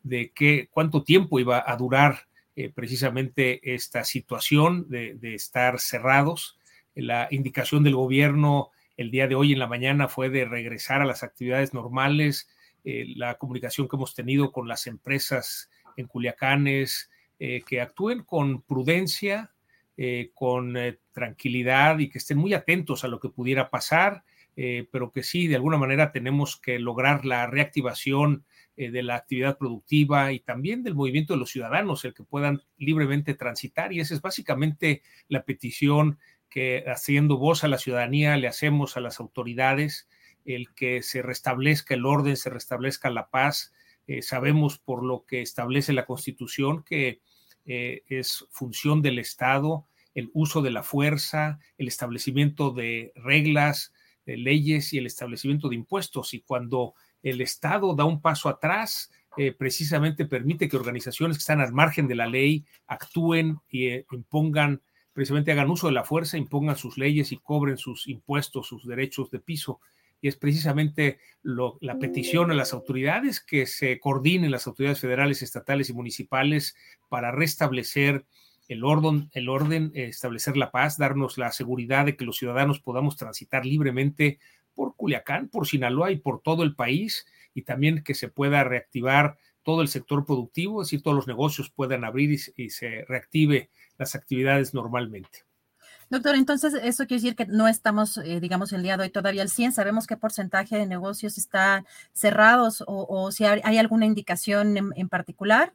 [0.02, 2.26] de qué cuánto tiempo iba a durar
[2.74, 6.58] precisamente esta situación de estar cerrados.
[6.94, 11.06] La indicación del gobierno el día de hoy en la mañana fue de regresar a
[11.06, 12.50] las actividades normales,
[12.84, 18.62] eh, la comunicación que hemos tenido con las empresas en Culiacanes, eh, que actúen con
[18.62, 19.52] prudencia,
[19.96, 20.74] eh, con
[21.12, 24.24] tranquilidad y que estén muy atentos a lo que pudiera pasar,
[24.92, 28.44] pero que sí, de alguna manera tenemos que lograr la reactivación
[28.76, 33.32] de la actividad productiva y también del movimiento de los ciudadanos, el que puedan libremente
[33.32, 33.90] transitar.
[33.94, 36.18] Y esa es básicamente la petición
[36.50, 40.08] que haciendo voz a la ciudadanía le hacemos a las autoridades
[40.44, 43.72] el que se restablezca el orden, se restablezca la paz,
[44.22, 47.20] sabemos por lo que establece la Constitución que
[47.64, 53.92] es función del Estado el uso de la fuerza, el establecimiento de reglas,
[54.26, 56.34] de leyes y el establecimiento de impuestos.
[56.34, 61.60] Y cuando el Estado da un paso atrás, eh, precisamente permite que organizaciones que están
[61.60, 66.36] al margen de la ley actúen y eh, impongan, precisamente hagan uso de la fuerza,
[66.36, 69.80] impongan sus leyes y cobren sus impuestos, sus derechos de piso.
[70.20, 75.88] Y es precisamente la petición a las autoridades que se coordinen las autoridades federales, estatales
[75.88, 76.76] y municipales
[77.08, 78.26] para restablecer
[78.68, 83.16] el orden, el orden, establecer la paz, darnos la seguridad de que los ciudadanos podamos
[83.16, 84.38] transitar libremente
[84.74, 89.36] por Culiacán, por Sinaloa y por todo el país, y también que se pueda reactivar
[89.62, 94.14] todo el sector productivo, es decir, todos los negocios puedan abrir y, se reactive las
[94.14, 95.44] actividades normalmente.
[96.10, 99.42] Doctor, entonces eso quiere decir que no estamos, eh, digamos, el día de hoy todavía
[99.42, 99.70] al 100.
[99.70, 105.72] ¿Sabemos qué porcentaje de negocios están cerrados o, si hay, alguna indicación en, particular?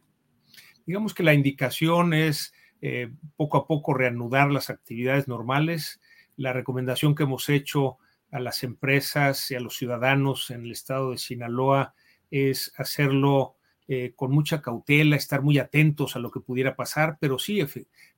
[0.86, 6.02] Digamos que la indicación es eh, poco a poco reanudar las actividades normales.
[6.36, 7.98] La recomendación que hemos hecho
[8.30, 11.94] a las empresas y a los ciudadanos en el estado de Sinaloa
[12.30, 13.55] es hacerlo
[13.88, 17.62] eh, con mucha cautela, estar muy atentos a lo que pudiera pasar, pero sí,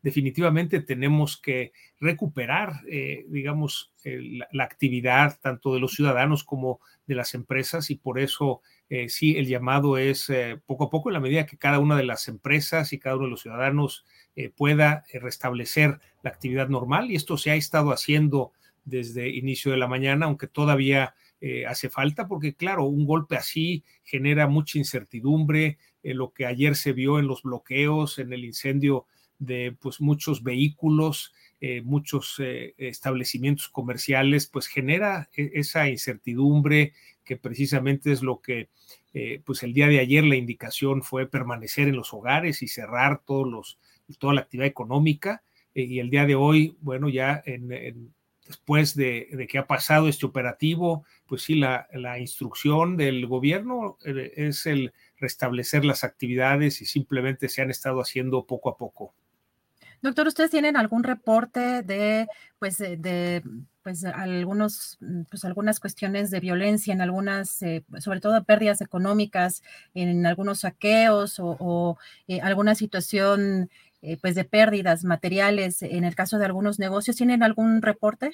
[0.01, 7.33] definitivamente tenemos que recuperar, eh, digamos, la, actividad tanto de los ciudadanos como de las
[7.33, 8.61] empresas y por eso
[9.09, 10.31] sí, el llamado es
[10.65, 13.25] poco a poco en la medida que cada una de las empresas y cada uno
[13.25, 14.05] de los ciudadanos
[14.37, 18.51] eh, pueda eh, restablecer la actividad normal y esto se ha estado haciendo
[18.85, 23.83] desde inicio de la mañana, aunque todavía eh, hace falta, porque claro, un golpe así
[24.03, 29.07] genera mucha incertidumbre, lo que ayer se vio en los bloqueos, en el incendio
[29.39, 31.33] de pues muchos vehículos,
[31.83, 32.41] muchos
[32.77, 36.93] establecimientos comerciales, pues genera esa incertidumbre
[37.25, 38.69] que precisamente es lo que
[39.43, 43.45] pues el día de ayer la indicación fue permanecer en los hogares y cerrar todos
[43.45, 43.77] los
[44.15, 45.43] toda la actividad económica.
[45.73, 48.13] Eh, y el día de hoy, bueno, ya en,
[48.45, 51.87] después de, que ha pasado este operativo, pues sí, la,
[52.19, 58.45] instrucción del gobierno eh, es el restablecer las actividades y simplemente se han estado haciendo
[58.45, 59.13] poco a poco.
[60.01, 62.27] Doctor, ¿ustedes tienen algún reporte de,
[62.59, 63.43] pues, de,
[63.81, 69.63] pues, algunos, pues, algunas cuestiones de violencia en algunas, eh, sobre todo pérdidas económicas,
[69.95, 71.97] en algunos saqueos o,
[72.41, 73.69] alguna situación
[74.03, 77.15] eh, pues de pérdidas materiales en el caso de algunos negocios.
[77.17, 78.31] ¿Tienen algún reporte?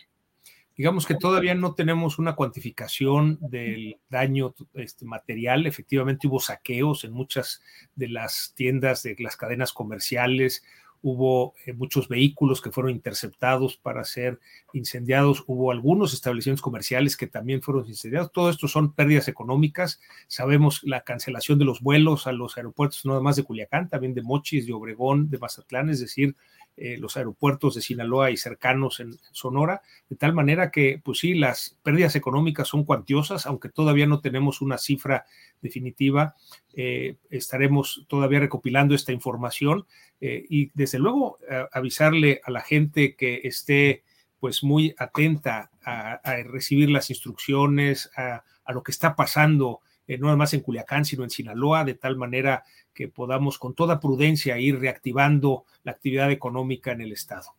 [0.76, 5.68] Digamos que todavía no tenemos una cuantificación del daño este, material.
[5.68, 7.62] Efectivamente hubo saqueos en muchas
[7.96, 10.64] de las tiendas de las cadenas comerciales,
[11.04, 14.40] hubo eh, muchos vehículos que fueron interceptados para ser
[14.72, 18.32] incendiados, hubo algunos establecimientos comerciales que también fueron incendiados.
[18.32, 20.00] Todo esto son pérdidas económicas.
[20.28, 24.14] Sabemos la cancelación de los vuelos a los aeropuertos, no nada más de Culiacán, también
[24.14, 26.36] de Mochis, de Obregón, de Mazatlán, es decir,
[26.76, 31.36] eh, los aeropuertos de Sinaloa y cercanos en, Sonora, de tal manera que, pues sí,
[31.36, 35.26] las pérdidas económicas son cuantiosas, aunque todavía no tenemos una cifra
[35.62, 36.36] definitiva,
[36.74, 39.86] eh, estaremos todavía recopilando esta información
[40.20, 41.38] eh, y desde luego
[41.72, 44.04] avisarle a la gente que esté
[44.40, 50.38] pues muy atenta a, recibir las instrucciones, a, a, lo que está pasando, no nada
[50.38, 52.64] más en Culiacán, sino en Sinaloa, de tal manera
[52.94, 57.56] que podamos con toda prudencia ir reactivando la actividad económica en el Estado.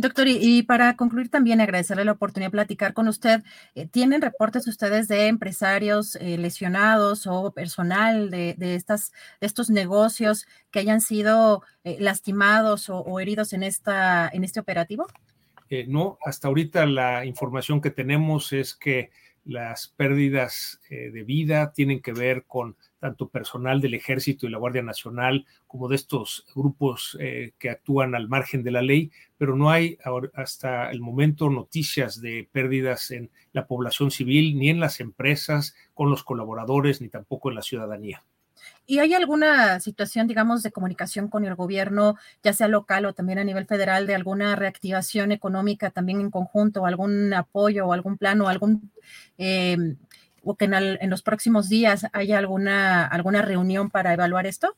[0.00, 3.42] Doctor, y, para concluir también agradecerle la oportunidad de platicar con usted.
[3.74, 10.78] Eh, ¿Tienen reportes ustedes de empresarios eh, lesionados o personal de, estas, estos negocios que
[10.78, 15.08] hayan sido eh, lastimados o, heridos en, esta, en este operativo?
[15.88, 19.10] no, hasta ahorita la información que tenemos es que
[19.48, 24.82] las pérdidas de vida tienen que ver con tanto personal del ejército y la Guardia
[24.82, 29.70] Nacional como de estos grupos eh, que actúan al margen de la ley, pero no
[29.70, 29.98] hay
[30.34, 36.10] hasta el momento noticias de pérdidas en la población civil, ni en las empresas, con
[36.10, 38.24] los colaboradores, ni tampoco en la ciudadanía.
[38.90, 43.38] ¿Y hay alguna situación, digamos, de comunicación con el gobierno, ya sea local o también
[43.38, 48.40] a nivel federal, de alguna reactivación económica también en conjunto, algún apoyo o algún plan
[48.40, 48.90] o algún
[49.36, 49.76] eh,
[50.42, 54.74] o que en, los próximos días haya alguna, alguna reunión para evaluar esto?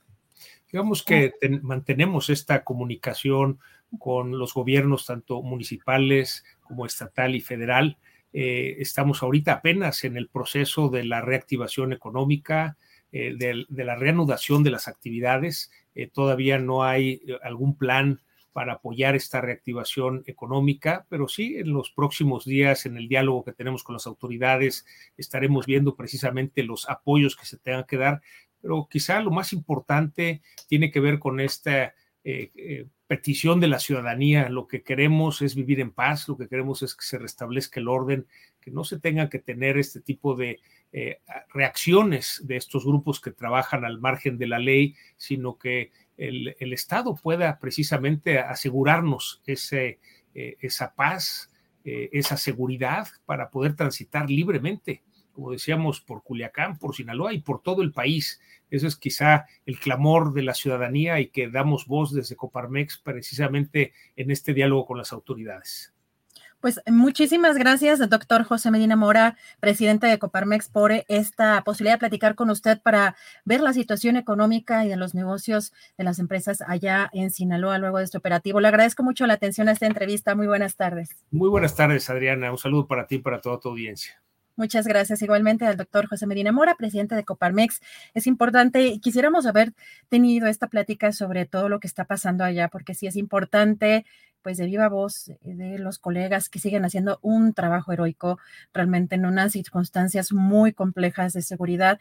[0.73, 1.33] Digamos que
[1.63, 3.61] mantenemos esta comunicación
[4.01, 7.97] con los gobiernos, tanto municipales como estatal y federal.
[8.33, 12.77] Eh, estamos ahorita apenas en el proceso de la reactivación económica,
[13.13, 15.71] eh, de, la reanudación de las actividades.
[15.95, 18.21] Eh, todavía no hay algún plan
[18.53, 23.53] para apoyar esta reactivación económica, pero sí en los próximos días, en el diálogo que
[23.53, 24.85] tenemos con las autoridades,
[25.17, 28.23] estaremos viendo precisamente los apoyos que se tengan que dar,
[28.61, 33.79] pero quizá lo más importante tiene que ver con esta eh, eh, petición de la
[33.79, 34.49] ciudadanía.
[34.51, 37.89] Lo que queremos es vivir en paz, lo que queremos es que se restablezca el
[37.89, 38.27] orden,
[38.61, 40.61] que no se tenga que tener este tipo de
[40.93, 41.21] eh,
[41.53, 47.15] reacciones de estos grupos que trabajan al margen de la ley, sino que el, Estado
[47.15, 50.01] pueda precisamente asegurarnos ese,
[50.35, 51.51] esa paz,
[51.83, 57.81] esa seguridad para poder transitar libremente como decíamos, por Culiacán, por Sinaloa y por todo
[57.81, 58.41] el país.
[58.71, 63.93] Eso es quizá el clamor de la ciudadanía y que damos voz desde Coparmex precisamente
[64.17, 65.95] en este diálogo con las autoridades.
[66.61, 72.35] Pues muchísimas gracias, doctor José Medina Mora, presidente de Coparmex, por esta posibilidad de platicar
[72.35, 77.09] con usted para ver la situación económica y de los negocios de las empresas allá
[77.15, 78.61] en Sinaloa luego de este operativo.
[78.61, 80.35] Le agradezco mucho la atención a esta entrevista.
[80.35, 81.17] Muy buenas tardes.
[81.31, 82.51] Muy buenas tardes, Adriana.
[82.51, 84.21] Un saludo para ti y para toda tu audiencia.
[84.61, 87.81] Muchas gracias igualmente al doctor José Medina Mora, presidente de Coparmex.
[88.13, 89.73] Es importante, quisiéramos haber
[90.11, 94.05] tenido esta plática sobre todo lo que está pasando allá, porque sí es importante,
[94.43, 98.39] pues de viva voz de los colegas que siguen haciendo un trabajo heroico
[98.73, 101.99] realmente en unas circunstancias muy complejas de seguridad.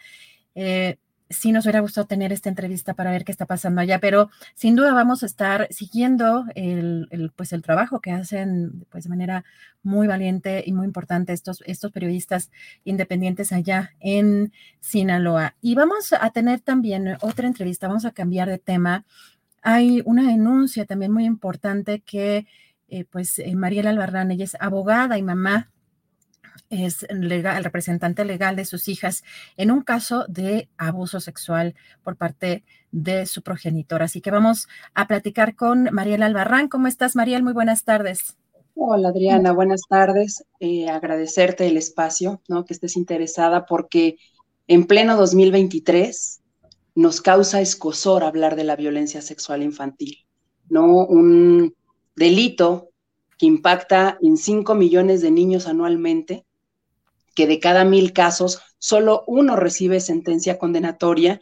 [0.55, 0.97] Eh,
[1.29, 4.75] sí nos hubiera gustado tener esta entrevista para ver qué está pasando allá, pero sin
[4.75, 9.45] duda vamos a estar siguiendo el, pues el trabajo que hacen pues de manera
[9.83, 12.51] muy valiente y muy importante estos, estos periodistas
[12.83, 15.55] independientes allá en Sinaloa.
[15.61, 19.05] Y vamos a tener también otra entrevista, vamos a cambiar de tema.
[19.62, 22.47] Hay una denuncia también muy importante que
[22.88, 25.72] eh, pues eh, Mariela Albarrán, ella es abogada y mamá
[26.70, 29.24] es legal, representante legal de sus hijas
[29.57, 34.01] en un caso de abuso sexual por parte de su progenitor.
[34.03, 36.68] Así que vamos a platicar con Mariel Albarrán.
[36.68, 37.43] ¿Cómo estás, Mariel?
[37.43, 38.38] Muy buenas tardes.
[38.76, 39.51] Hola, Adriana.
[39.51, 40.43] Buenas tardes.
[40.60, 42.66] Eh, agradecerte el espacio, ¿no?
[42.66, 44.18] Que estés interesada porque
[44.68, 46.38] en pleno 2023
[46.99, 50.25] nos causa escosor hablar de la violencia sexual infantil,
[50.67, 51.05] ¿no?
[51.05, 51.73] Un
[52.15, 52.89] delito
[53.37, 56.45] que impacta en 5 millones de niños anualmente
[57.35, 61.39] que de cada mil casos, solo uno recibe sentencia condenatoria.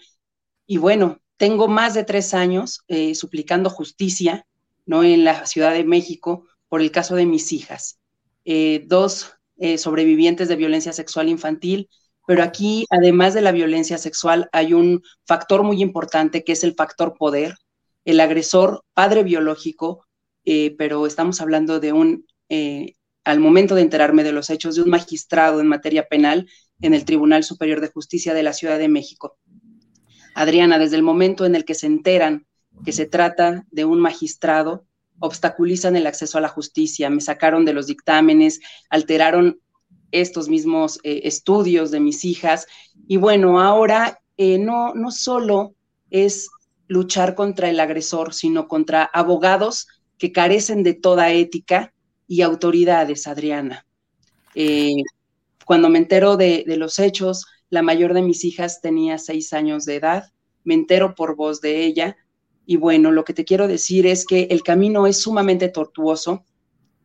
[0.67, 4.45] Y bueno, tengo más de tres años eh, suplicando justicia,
[4.85, 5.03] ¿no?
[5.03, 7.99] En la Ciudad de México por el caso de mis hijas,
[8.45, 11.89] eh, dos eh, sobrevivientes de violencia sexual infantil,
[12.27, 16.75] pero aquí, además de la violencia sexual, hay un factor muy importante que es el
[16.75, 17.55] factor poder.
[18.03, 20.05] El agresor, padre biológico,
[20.77, 22.25] pero estamos hablando de un
[23.23, 26.49] al momento de enterarme de los hechos de un magistrado en materia penal
[26.81, 29.37] en el Tribunal Superior de Justicia de la Ciudad de México.
[30.35, 32.45] Adriana, desde el momento en el que se enteran
[32.85, 34.85] que se trata de un magistrado,
[35.19, 38.59] obstaculizan el acceso a la justicia, me sacaron de los dictámenes,
[38.89, 39.61] alteraron
[40.11, 42.67] estos mismos eh, estudios de mis hijas.
[43.07, 45.75] Y bueno, ahora eh, no, no solo
[46.09, 46.49] es
[46.87, 49.87] luchar contra el agresor, sino contra abogados
[50.17, 51.93] que carecen de toda ética
[52.27, 53.85] y autoridades, Adriana.
[54.55, 55.03] Eh,
[55.65, 59.95] cuando me entero de, los hechos, la mayor de mis hijas tenía seis años de
[59.95, 60.31] edad,
[60.63, 62.17] me entero por voz de ella
[62.65, 66.43] y bueno, lo que te quiero decir es que el camino es sumamente tortuoso.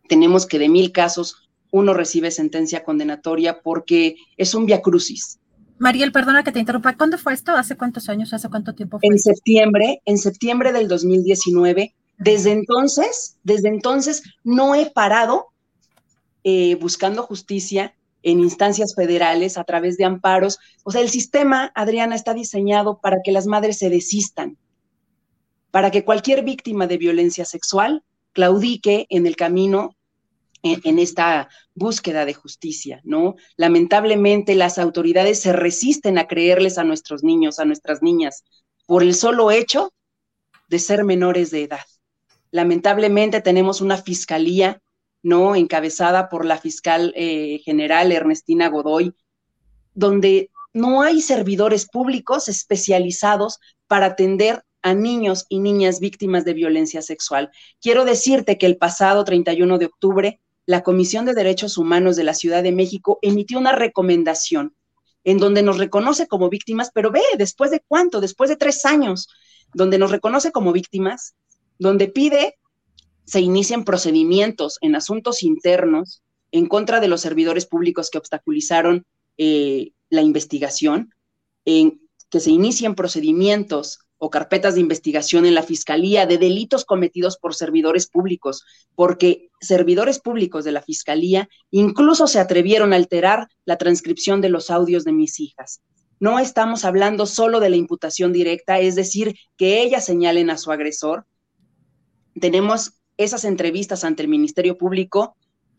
[0.09, 1.41] Tenemos que de mil casos
[1.73, 5.41] uno recibe sentencia condenatoria porque es un via crucis.
[5.79, 6.97] Mariel, perdona que te interrumpa.
[6.97, 7.53] ¿Cuándo fue esto?
[7.53, 8.33] ¿Hace cuántos años?
[8.33, 9.09] ¿Hace cuánto tiempo fue?
[9.09, 15.49] En septiembre, en septiembre del 2019, desde entonces, desde entonces no he parado
[16.45, 20.59] eh, buscando justicia en instancias federales a través de amparos.
[20.85, 24.59] O sea, el sistema, Adriana, está diseñado para que las madres se desistan,
[25.70, 29.97] para que cualquier víctima de violencia sexual claudique en el camino
[30.63, 33.35] en, esta búsqueda de justicia, ¿no?
[33.57, 38.45] Lamentablemente las autoridades se resisten a creerles a nuestros niños, a nuestras niñas,
[38.87, 39.93] por el solo hecho
[40.69, 41.85] de ser menores de edad.
[42.51, 44.81] Lamentablemente tenemos una fiscalía,
[45.23, 45.57] ¿no?
[45.57, 49.15] Encabezada por la fiscal eh, general Ernestina Godoy,
[49.95, 57.03] donde no hay servidores públicos especializados para atender a niños y niñas víctimas de violencia
[57.03, 57.51] sexual.
[57.81, 62.35] Quiero decirte que el pasado 31 de octubre, la Comisión de Derechos Humanos de la
[62.35, 64.75] Ciudad de México emitió una recomendación
[65.25, 69.29] en donde nos reconoce como víctimas, pero ve, después de cuánto, después de tres años,
[69.73, 71.35] donde nos reconoce como víctimas
[71.79, 72.59] donde pide
[73.25, 79.07] se inicien procedimientos en asuntos internos en contra de los servidores públicos que obstaculizaron
[79.39, 81.15] eh, la investigación,
[81.65, 82.01] en
[82.31, 87.57] que se inicien procedimientos o carpetas de investigación en la Fiscalía de delitos cometidos por
[87.57, 88.64] servidores públicos,
[88.95, 94.70] porque servidores públicos de la Fiscalía incluso se atrevieron a alterar la transcripción de los
[94.70, 95.83] audios de mis hijas.
[96.20, 100.70] No estamos hablando solo de la imputación directa, es decir, que ellas señalen a su
[100.70, 101.27] agresor.
[102.41, 105.35] Tenemos esas entrevistas ante el Ministerio Público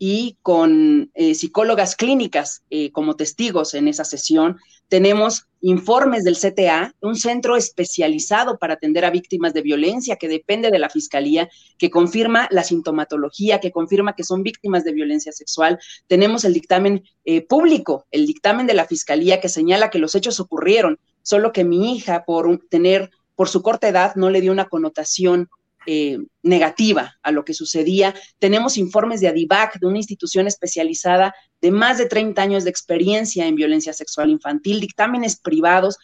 [0.06, 4.58] y con eh, psicólogas clínicas eh, como testigos en esa sesión.
[4.88, 10.70] Tenemos informes del CTA, un centro especializado para atender a víctimas de violencia que depende
[10.70, 11.48] de la Fiscalía,
[11.78, 15.78] que confirma la sintomatología, que confirma que son víctimas de violencia sexual.
[16.06, 20.38] Tenemos el dictamen eh, público, el dictamen de la Fiscalía que señala que los hechos
[20.38, 24.66] ocurrieron, solo que mi hija, por tener, por su corta edad, no le dio una
[24.66, 25.48] connotación
[25.86, 28.14] eh, negativa a lo que sucedía.
[28.38, 33.46] Tenemos informes de ADIVAC, de una institución especializada de más de 30 años de experiencia
[33.46, 35.98] en violencia sexual infantil, dictámenes privados.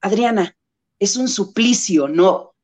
[0.00, 0.56] Adriana,
[0.98, 2.54] es un suplicio, ¿no?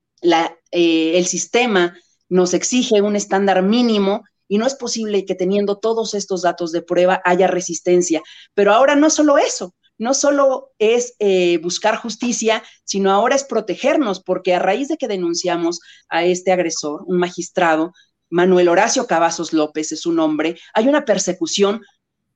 [0.70, 1.96] Eh, el sistema
[2.28, 6.82] nos exige un estándar mínimo y no es posible que teniendo todos estos datos de
[6.82, 8.22] prueba haya resistencia.
[8.54, 14.22] Pero ahora no solo eso, no solo es eh, buscar justicia, sino ahora es protegernos,
[14.22, 17.92] porque a raíz de que denunciamos a este agresor, un magistrado,
[18.30, 21.82] Manuel Horacio Cavazos López es su nombre, hay una persecución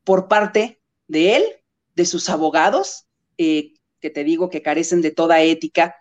[0.05, 1.45] por parte de él,
[1.97, 3.07] de sus abogados,
[3.37, 5.97] eh, que te digo que carecen de toda ética,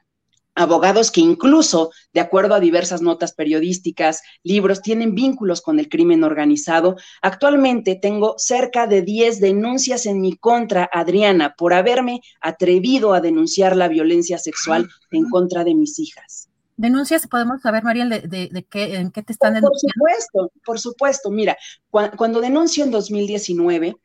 [0.57, 6.23] abogados que incluso, de acuerdo a diversas notas periodísticas, libros, tienen vínculos con el crimen
[6.23, 6.97] organizado.
[7.21, 13.75] Actualmente tengo cerca de 10 denuncias en mi contra, Adriana, por haberme atrevido a denunciar
[13.75, 16.49] la violencia sexual en contra de mis hijas.
[16.75, 19.93] Denuncias, podemos saber, Mariel, de, qué, en qué te están denunciando.
[19.99, 21.31] Por supuesto, por supuesto.
[21.31, 21.57] Mira,
[21.89, 23.95] cuando, denuncio en 2019,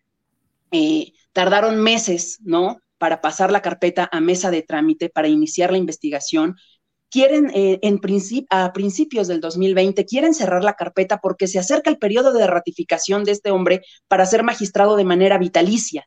[0.71, 2.81] eh, tardaron meses, ¿no?
[3.03, 6.55] Para pasar la carpeta a mesa de trámite para iniciar la investigación.
[7.11, 8.01] Quieren, eh, en
[8.49, 13.25] a principios del 2020, quieren cerrar la carpeta porque se acerca el periodo de ratificación
[13.25, 16.07] de este hombre para ser magistrado de manera vitalicia.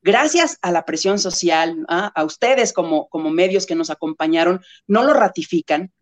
[0.00, 2.10] Gracias a la presión social, ¿ah?
[2.14, 5.92] a ustedes como, como medios que nos acompañaron, no lo ratifican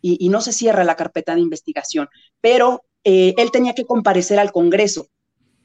[0.00, 2.08] y, no se cierra la carpeta de investigación,
[2.40, 5.06] pero eh, él tenía que comparecer al Congreso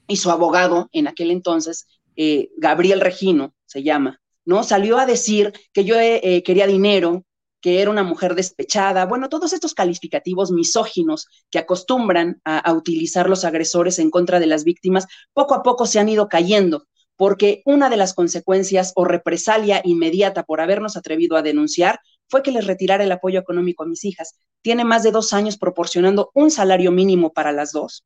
[0.08, 4.64] y su abogado en aquel entonces eh, Gabriel Regino, se llama, ¿no?
[4.64, 7.24] Salió a decir que yo eh, quería dinero,
[7.62, 13.46] que era una mujer despechada, bueno, todos estos calificativos misóginos que acostumbran a, utilizar los
[13.46, 17.90] agresores en contra de las víctimas, poco a poco se han ido cayendo, porque una
[17.90, 23.04] de las consecuencias o represalia inmediata por habernos atrevido a denunciar fue que les retirara
[23.04, 24.40] el apoyo económico a mis hijas.
[24.64, 28.04] Tiene más de dos años proporcionando un salario mínimo para las dos,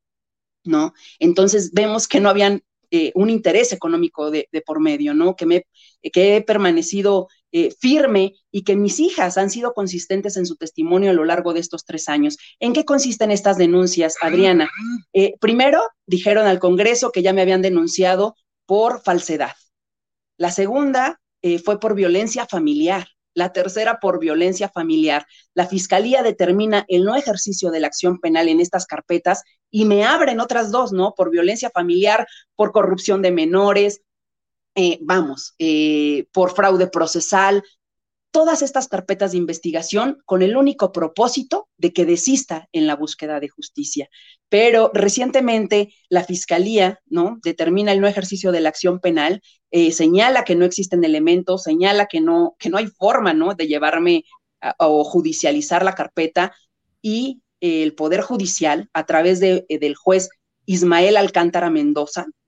[0.65, 0.93] ¿no?
[1.19, 2.63] Entonces vemos que no habían
[2.95, 5.35] eh, un interés económico de, por medio, ¿no?
[5.35, 5.65] Que, me,
[6.11, 11.09] que he permanecido eh, firme y que mis hijas han sido consistentes en su testimonio
[11.09, 12.37] a lo largo de estos tres años.
[12.59, 14.69] ¿En qué consisten estas denuncias, Adriana?
[15.11, 18.35] Eh, primero, dijeron al Congreso que ya me habían denunciado
[18.67, 19.53] por falsedad.
[20.37, 21.19] La segunda
[21.65, 25.25] fue por violencia familiar la tercera por violencia familiar.
[25.53, 30.05] La Fiscalía determina el no ejercicio de la acción penal en estas carpetas y me
[30.05, 31.13] abren otras dos, ¿no?
[31.15, 34.01] Por violencia familiar, por corrupción de menores,
[34.75, 37.63] eh, vamos, eh, por fraude procesal,
[38.33, 43.39] todas estas carpetas de investigación con el único propósito de que desista en la búsqueda
[43.39, 44.09] de justicia.
[44.49, 47.37] Pero recientemente la Fiscalía, ¿no?
[47.43, 52.07] Determina el no ejercicio de la acción penal, eh, señala que no existen elementos, señala
[52.07, 53.53] que no, que no hay forma, ¿no?
[53.53, 54.23] De llevarme
[54.79, 56.53] o judicializar la carpeta
[57.03, 60.29] y el Poder Judicial, a través de, del juez
[60.65, 62.42] Ismael Alcántara Mendoza, eh,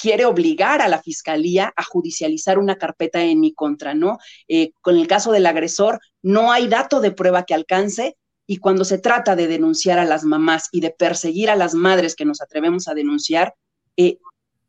[0.00, 4.18] quiere obligar a la fiscalía a judicializar una carpeta en mi contra, ¿no?
[4.48, 8.84] Eh, con el caso del agresor, no hay dato de prueba que alcance y cuando
[8.84, 12.40] se trata de denunciar a las mamás y de perseguir a las madres que nos
[12.40, 13.54] atrevemos a denunciar,
[13.96, 14.18] eh,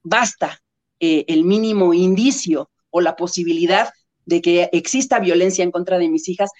[0.03, 0.59] basta
[0.99, 3.89] el mínimo indicio o la posibilidad
[4.27, 6.51] de que exista violencia en contra de mis hijas.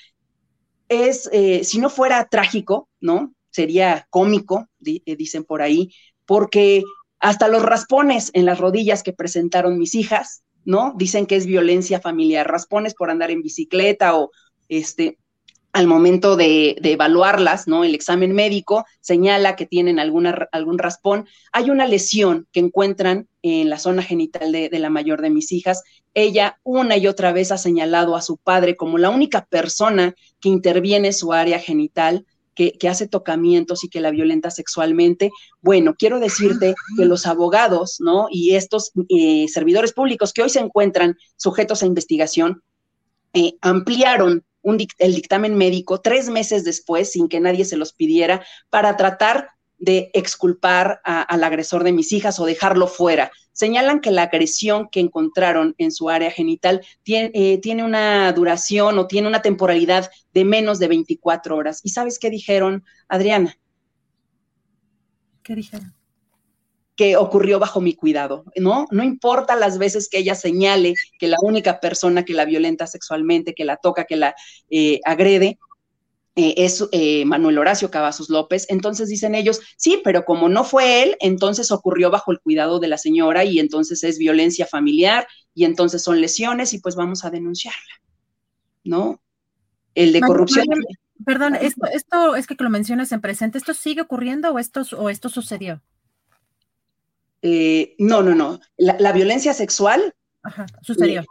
[0.90, 1.30] Es,
[1.62, 3.36] si no fuera trágico, ¿no?
[3.52, 5.94] Sería cómico, dicen por ahí,
[6.26, 6.84] porque
[7.22, 10.94] hasta los raspones en las rodillas que presentaron mis hijas, ¿no?
[10.98, 14.32] Dicen que es violencia familiar, raspones por andar en bicicleta o
[14.68, 15.20] este,
[15.72, 17.84] al momento de, evaluarlas, ¿no?
[17.84, 21.28] El examen médico señala que tienen alguna, algún raspón.
[21.52, 25.52] Hay una lesión que encuentran en la zona genital de, de, la mayor de mis
[25.52, 25.84] hijas.
[26.16, 30.50] Ella una y otra vez ha señalado a su padre como la única persona que
[30.50, 32.26] interviene en su área genital
[32.70, 35.32] que, hace tocamientos y que la violenta sexualmente.
[35.62, 38.28] Bueno, quiero decirte que los abogados, ¿no?
[38.30, 42.64] Y estos eh, servidores públicos que hoy se encuentran sujetos a investigación,
[43.34, 48.96] eh, ampliaron el dictamen médico tres meses después, sin que nadie se los pidiera, para
[48.96, 49.50] tratar
[49.80, 53.32] de exculpar al agresor de mis hijas o dejarlo fuera.
[53.54, 58.98] Señalan que la agresión que encontraron en su área genital tiene, eh, tiene, una duración
[58.98, 61.82] o tiene una temporalidad de menos de 24 horas.
[61.84, 63.58] ¿Y sabes qué dijeron, Adriana?
[65.44, 65.94] ¿Qué dijeron?
[67.02, 68.86] que ocurrió bajo mi cuidado, ¿no?
[68.92, 73.56] No importa las veces que ella señale que la única persona que la violenta sexualmente,
[73.56, 74.36] que la toca, que la
[74.70, 75.58] eh, agrede,
[76.36, 78.66] eh, es eh, Manuel Horacio Cavazos López.
[78.70, 82.88] Entonces dicen ellos, sí, pero como no fue él, entonces ocurrió bajo el cuidado de
[82.88, 87.32] la señora y entonces es violencia familiar y entonces son lesiones y pues vamos a
[87.32, 88.02] denunciarla,
[88.86, 89.22] ¿no?
[89.94, 90.68] El de corrupción.
[91.26, 95.10] perdón, esto, esto es que lo mencionas en presente, ¿esto sigue ocurriendo o esto, o
[95.10, 95.82] esto sucedió?
[97.42, 98.62] Eh, no, no, no.
[98.78, 100.14] La, violencia sexual
[100.82, 101.26] sucedió.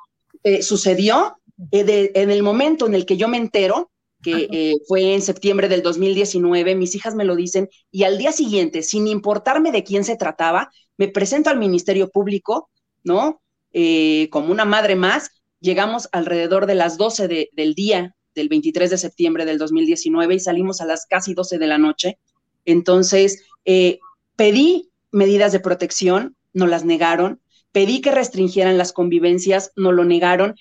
[0.61, 1.41] sucedió
[1.71, 3.91] en el momento en el que yo me entero,
[4.23, 8.33] que eh, fue en septiembre del 2019, mis hijas me lo dicen, y al día
[8.33, 12.69] siguiente, sin importarme de quién se trataba, me presento al Ministerio Público,
[13.03, 13.41] ¿no?
[13.73, 18.99] Eh, como una madre más, llegamos alrededor de las 12 del día del 23 de
[18.99, 22.19] septiembre del 2019 y salimos a las casi 12 de la noche.
[22.65, 23.99] Entonces, eh,
[24.37, 27.41] pedí medidas de protección, no las negaron,
[27.73, 30.57] pedí que restringieran las convivencias, no lo negaron.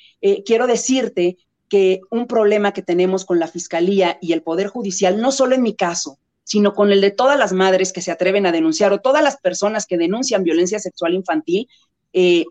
[0.45, 1.37] quiero decirte
[1.69, 5.61] que un problema que tenemos con la Fiscalía y el Poder Judicial, no solo en
[5.61, 9.01] mi caso, sino con el de todas las madres que se atreven a denunciar o
[9.01, 11.67] todas las personas que denuncian violencia sexual infantil,
[12.11, 12.45] eh,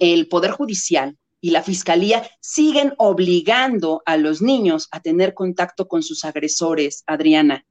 [0.00, 6.02] el Poder Judicial y la Fiscalía siguen obligando a los niños a tener contacto con
[6.02, 7.66] sus agresores, Adriana,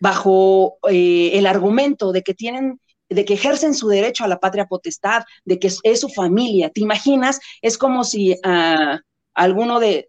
[0.00, 4.66] bajo eh, el argumento de que tienen de que ejercen su derecho a la patria
[4.66, 6.70] potestad, de que es, su familia.
[6.70, 7.40] ¿Te imaginas?
[7.60, 9.00] Es como si a
[9.34, 10.06] alguno de,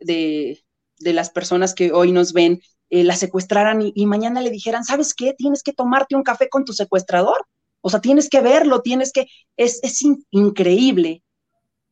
[1.00, 5.34] las personas que hoy nos ven eh, la secuestraran y, mañana le dijeran, ¿sabes qué?
[5.38, 7.48] Tienes que tomarte un café con tu secuestrador.
[7.82, 9.26] O sea, tienes que verlo, tienes que...
[9.58, 11.24] Es, es increíble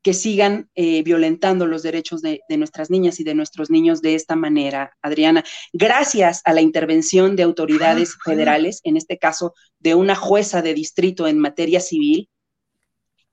[0.02, 4.36] que sigan eh, violentando los derechos de, nuestras niñas y de nuestros niños de esta
[4.36, 5.43] manera, Adriana.
[5.74, 11.28] Gracias a la intervención de autoridades federales, en este caso de una jueza de distrito
[11.28, 12.30] en materia civil,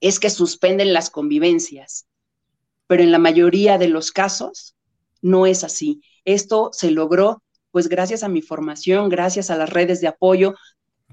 [0.01, 2.07] es que suspenden las convivencias.
[2.89, 4.77] Pero en la mayoría de los casos
[5.23, 6.01] no es así.
[6.25, 7.43] Esto se logró
[7.77, 10.55] pues gracias a mi formación, gracias a las redes de apoyo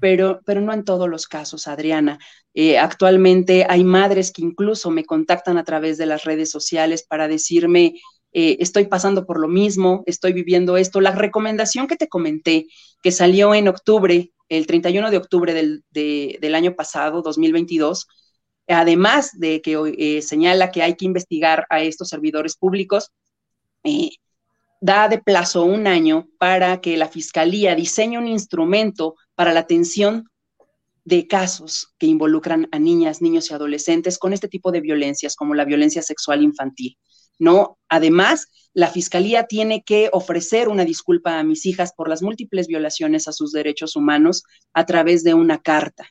[0.04, 2.18] pero, pero no en todos los casos, Adriana.
[2.52, 7.26] Eh, actualmente hay madres que incluso me contactan a través de las redes sociales para
[7.26, 7.94] decirme,
[8.34, 11.00] eh, estoy pasando por lo mismo, estoy viviendo esto.
[11.00, 12.66] La recomendación que te comenté,
[13.02, 18.06] que salió en octubre, el 31 de octubre del, del año pasado, 2022,
[18.68, 23.10] además de que eh, señala que hay que investigar a estos servidores públicos,
[24.82, 30.28] da de plazo un año para que la Fiscalía diseñe un instrumento para la atención
[31.04, 35.54] de casos que involucran a niñas, niños y adolescentes con este tipo de violencias, como
[35.54, 36.96] la violencia sexual infantil.
[37.38, 37.78] ¿no?
[37.88, 43.28] Además, la Fiscalía tiene que ofrecer una disculpa a mis hijas por las múltiples violaciones
[43.28, 46.08] a sus derechos humanos a través de una carta.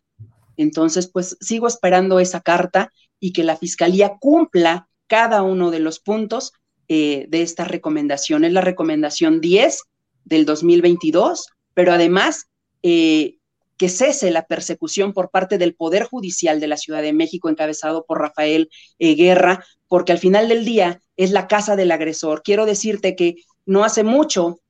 [0.58, 6.00] Entonces, pues sigo esperando esa carta y que la Fiscalía cumpla cada uno de los
[6.00, 6.54] puntos
[6.88, 8.46] eh, de esta recomendación.
[8.46, 9.82] Es la recomendación 10
[10.26, 12.48] del 2022, pero además
[12.84, 13.38] eh,
[13.78, 18.06] que cese la persecución por parte del Poder Judicial de la Ciudad de México, encabezado
[18.06, 18.70] por Rafael
[19.00, 22.44] eh, Guerra, porque al final del día es la casa del agresor.
[22.44, 24.62] Quiero decirte que no hace mucho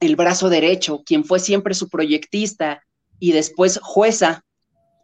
[0.00, 2.82] el brazo derecho, quien fue siempre su proyectista
[3.18, 4.44] y después jueza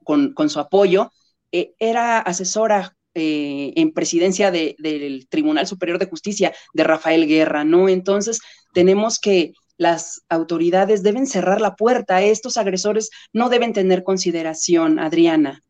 [0.04, 1.10] con, su apoyo,
[1.52, 7.88] eh, era asesora en presidencia del Tribunal Superior de Justicia de Rafael Guerra, ¿no?
[7.88, 8.38] Entonces,
[8.72, 12.20] tenemos que las autoridades deben cerrar la puerta.
[12.20, 15.62] Estos agresores no deben tener consideración, Adriana,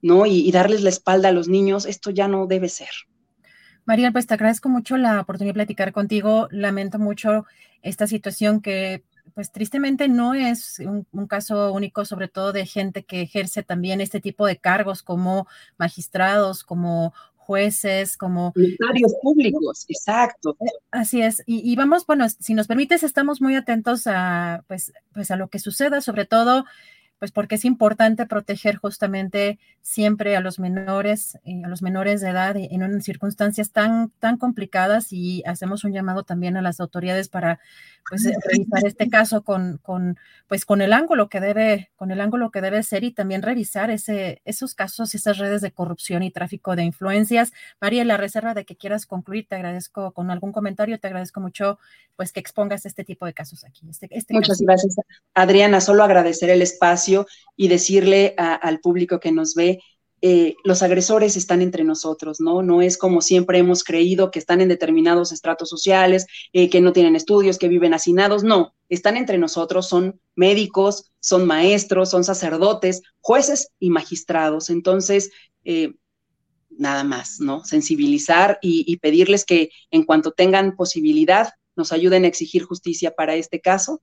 [0.00, 0.24] ¿no?
[0.24, 1.84] Y, darles la espalda a los niños.
[1.84, 2.88] Esto ya no debe ser.
[3.84, 6.48] María, pues te agradezco mucho la oportunidad de platicar contigo.
[6.50, 7.44] Lamento mucho
[7.82, 9.04] esta situación que,
[9.34, 14.00] pues tristemente no es un, un, caso único, sobre todo de gente que ejerce también
[14.00, 17.12] este tipo de cargos como magistrados, como
[17.46, 18.52] jueces, como...
[18.56, 20.56] Notarios públicos, exacto.
[20.60, 21.42] Eh, así es.
[21.46, 25.58] Y, vamos, bueno, si nos permites, estamos muy atentos a, pues, pues a lo que
[25.58, 26.64] suceda, sobre todo
[27.18, 32.30] pues porque es importante proteger justamente siempre a los menores, eh, a los menores de
[32.30, 37.60] edad en circunstancias tan, tan complicadas y hacemos un llamado también a las autoridades para
[38.08, 42.50] pues revisar este caso con, con, pues con el ángulo que debe, con el ángulo
[42.50, 46.76] que debe ser y también revisar ese, esos casos, esas redes de corrupción y tráfico
[46.76, 47.52] de influencias.
[47.80, 51.78] María, la reserva de que quieras concluir, te agradezco con algún comentario, te agradezco mucho
[52.14, 53.88] pues que expongas este tipo de casos aquí.
[53.90, 54.96] Este, este Muchas gracias,
[55.34, 55.80] Adriana.
[55.80, 57.05] Solo agradecer el espacio
[57.56, 59.78] y decirle al público que nos ve
[60.22, 62.62] eh, los agresores están entre nosotros, ¿no?
[62.62, 66.92] No es como siempre hemos creído que están en determinados estratos sociales, eh, que no
[66.92, 73.02] tienen estudios, que viven hacinados, no, están entre nosotros, son médicos, son maestros, son sacerdotes,
[73.20, 74.70] jueces y magistrados.
[74.70, 75.30] Entonces,
[75.64, 75.94] eh,
[76.70, 77.64] nada más, ¿no?
[77.64, 83.60] Sensibilizar y pedirles que en cuanto tengan posibilidad, nos ayuden a exigir justicia para este
[83.60, 84.02] caso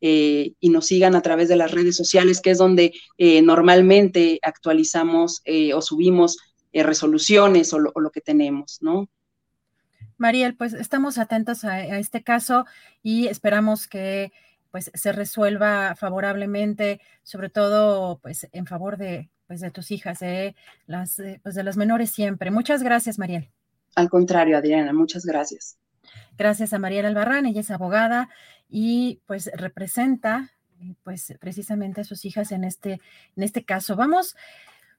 [0.00, 4.38] eh, y nos sigan a través de las redes sociales, que es donde eh, normalmente
[4.42, 6.38] actualizamos eh, o subimos
[6.72, 9.08] resoluciones o lo, que tenemos, ¿no?
[10.16, 12.64] Mariel, pues estamos atentos a, este caso
[13.02, 14.32] y esperamos que
[14.70, 20.54] pues se resuelva favorablemente, sobre todo pues en favor de pues de tus hijas, de
[20.86, 22.52] las pues, de las menores siempre.
[22.52, 23.50] Muchas gracias, Mariel.
[23.96, 25.76] Al contrario, Adriana, muchas gracias.
[26.38, 28.28] Gracias a Mariel Albarrán, ella es abogada
[28.70, 33.00] y pues representa eh, pues precisamente a sus hijas en este,
[33.36, 33.96] en este caso.
[33.96, 34.36] Vamos,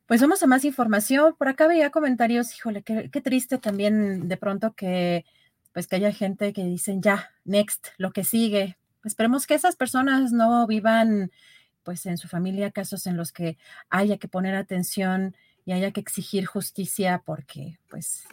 [0.05, 1.36] pues vamos a más información.
[1.38, 5.26] Por acá veía comentarios, híjole, qué, triste también de pronto que
[5.74, 8.78] pues que haya gente que dicen ya, next, lo que sigue.
[9.05, 11.32] Esperemos que esas personas no vivan
[11.84, 13.57] pues en su familia casos en los que
[13.89, 18.28] haya que poner atención y haya que exigir justicia porque pues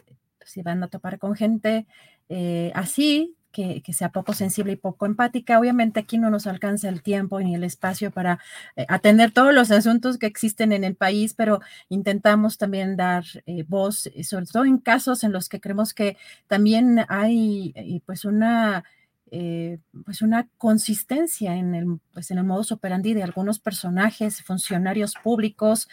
[0.45, 1.87] si van a topar con gente
[2.27, 5.59] eh, así, que, sea poco sensible y poco empática.
[5.59, 8.39] Obviamente aquí no nos alcanza el tiempo ni el espacio para
[8.75, 13.63] eh, atender todos los asuntos que existen en el país, pero intentamos también dar eh,
[13.67, 17.73] voz, sobre todo en casos en los que creemos que también hay
[18.05, 18.83] pues una...
[20.05, 25.87] pues una consistencia en el, pues en el modus operandi de algunos personajes, funcionarios públicos,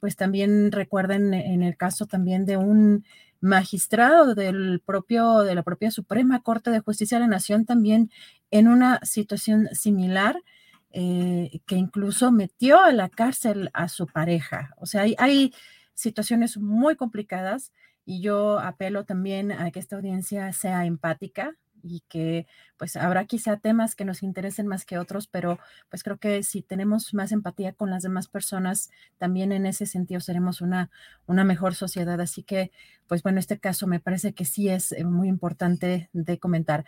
[0.00, 3.04] pues también recuerden en el caso también de un
[3.40, 8.10] magistrado del propio, de la propia Suprema Corte de Justicia de la Nación también
[8.50, 10.42] en una situación similar,
[10.90, 14.74] eh, que incluso metió a la cárcel a su pareja.
[14.78, 15.54] O sea, hay, hay
[15.94, 17.72] situaciones muy complicadas
[18.04, 23.56] y yo apelo también a que esta audiencia sea empática, y que pues habrá quizá
[23.56, 25.58] temas que nos interesen más que otros, pero
[25.90, 30.20] pues creo que si tenemos más empatía con las demás personas, también en ese sentido
[30.20, 30.90] seremos una,
[31.26, 32.20] una mejor sociedad.
[32.20, 32.70] Así que
[33.06, 36.84] pues bueno, este caso me parece que sí es eh, muy importante de comentar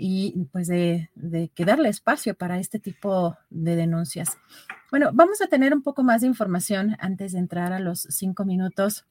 [0.00, 4.38] y pues de, de que darle espacio para este tipo de denuncias.
[4.90, 8.44] Bueno, vamos a tener un poco más de información antes de entrar a los cinco
[8.44, 9.06] minutos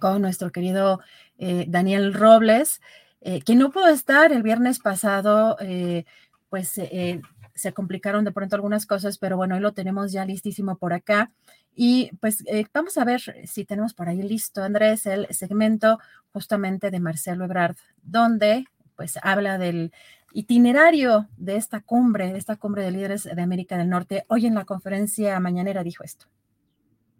[0.00, 1.00] con nuestro querido
[1.38, 2.80] eh, Daniel Robles.
[3.20, 6.04] Eh, que no pudo estar el viernes pasado, eh,
[6.48, 7.20] pues eh,
[7.54, 11.32] se complicaron de pronto algunas cosas, pero bueno, hoy lo tenemos ya listísimo por acá.
[11.74, 15.98] Y pues vamos a ver si tenemos por ahí listo, Andrés, el segmento
[16.32, 18.64] justamente de Marcelo Ebrard, donde
[18.96, 19.92] pues habla del
[20.32, 24.24] itinerario de esta cumbre, de esta cumbre de líderes de América del Norte.
[24.28, 26.26] Hoy en la conferencia mañanera dijo esto.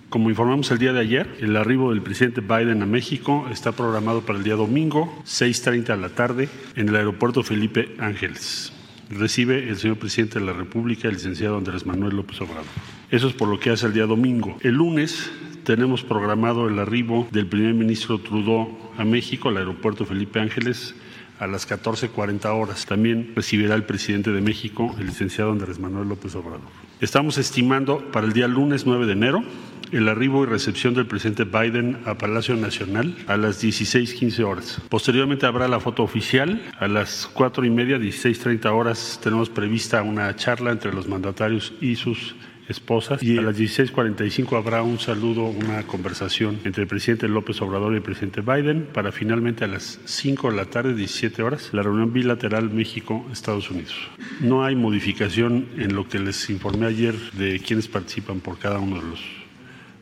[0.09, 4.23] Como informamos el día de ayer, el arribo del presidente Biden a México está programado
[4.23, 8.73] para el día domingo, 6.30 de la tarde, en el aeropuerto Felipe Ángeles.
[9.11, 12.65] Recibe el señor presidente de la República, el licenciado Andrés Manuel López Obrador.
[13.11, 14.57] Eso es por lo que hace el día domingo.
[14.63, 15.31] El lunes
[15.65, 20.95] tenemos programado el arribo del primer ministro Trudeau a México, al aeropuerto Felipe Ángeles,
[21.39, 22.87] a las 14.40 horas.
[22.87, 26.61] También recibirá el presidente de México, el licenciado Andrés Manuel López Obrador.
[27.03, 29.45] Estamos estimando para el día lunes 9 de enero
[29.93, 34.81] el arribo y recepción del presidente Biden a Palacio Nacional a las 16.15 horas.
[34.89, 36.63] Posteriormente habrá la foto oficial.
[36.79, 41.97] A las 4 y media, 16.30 horas, tenemos prevista una charla entre los mandatarios y
[41.97, 42.35] sus
[42.69, 47.95] esposas y a las 16:45 habrá un saludo, una conversación entre el presidente López Obrador
[47.95, 51.83] y el presidente Biden para finalmente a las 5 de la tarde, 17 horas, la
[51.83, 53.95] reunión bilateral México-Estados Unidos.
[54.41, 58.97] No hay modificación en lo que les informé ayer de quienes participan por cada uno
[58.97, 59.38] de los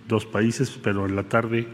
[0.09, 1.67] dos países, pero en la tarde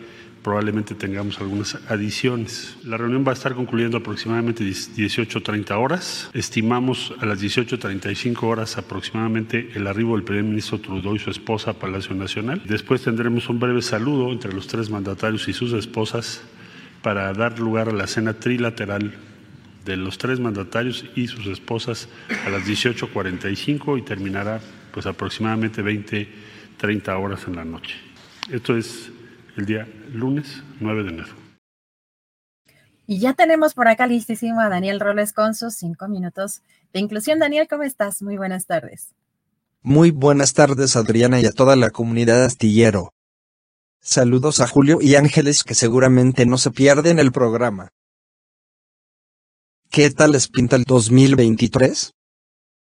[0.43, 2.76] probablemente tengamos algunas adiciones.
[2.85, 6.30] La reunión va a estar concluyendo aproximadamente 18.30 horas.
[6.35, 11.70] Estimamos a las 18.35 horas aproximadamente el arribo del primer ministro Trudeau y su esposa
[11.70, 12.62] a Palacio Nacional.
[12.66, 16.43] Después tendremos un breve saludo entre los tres mandatarios y sus esposas
[17.03, 19.14] para dar lugar a la cena trilateral
[19.85, 22.09] de los tres mandatarios y sus esposas
[22.47, 24.61] a las 18.45 y terminará
[24.93, 26.28] pues aproximadamente 20,
[26.76, 28.11] 30 horas en la noche.
[28.51, 29.11] Esto es
[29.57, 31.34] el día lunes 9 de enero.
[33.07, 36.62] Y ya tenemos por acá listísimo a Daniel Roles con sus cinco minutos
[36.93, 37.38] de inclusión.
[37.38, 38.22] Daniel, ¿cómo estás?
[38.22, 39.14] Muy buenas tardes.
[39.82, 43.12] Muy buenas tardes, Adriana, y a toda la comunidad astillero.
[44.01, 47.90] Saludos a Julio y Ángeles que seguramente no se pierden el programa.
[49.90, 52.12] ¿Qué tal les pinta el 2023?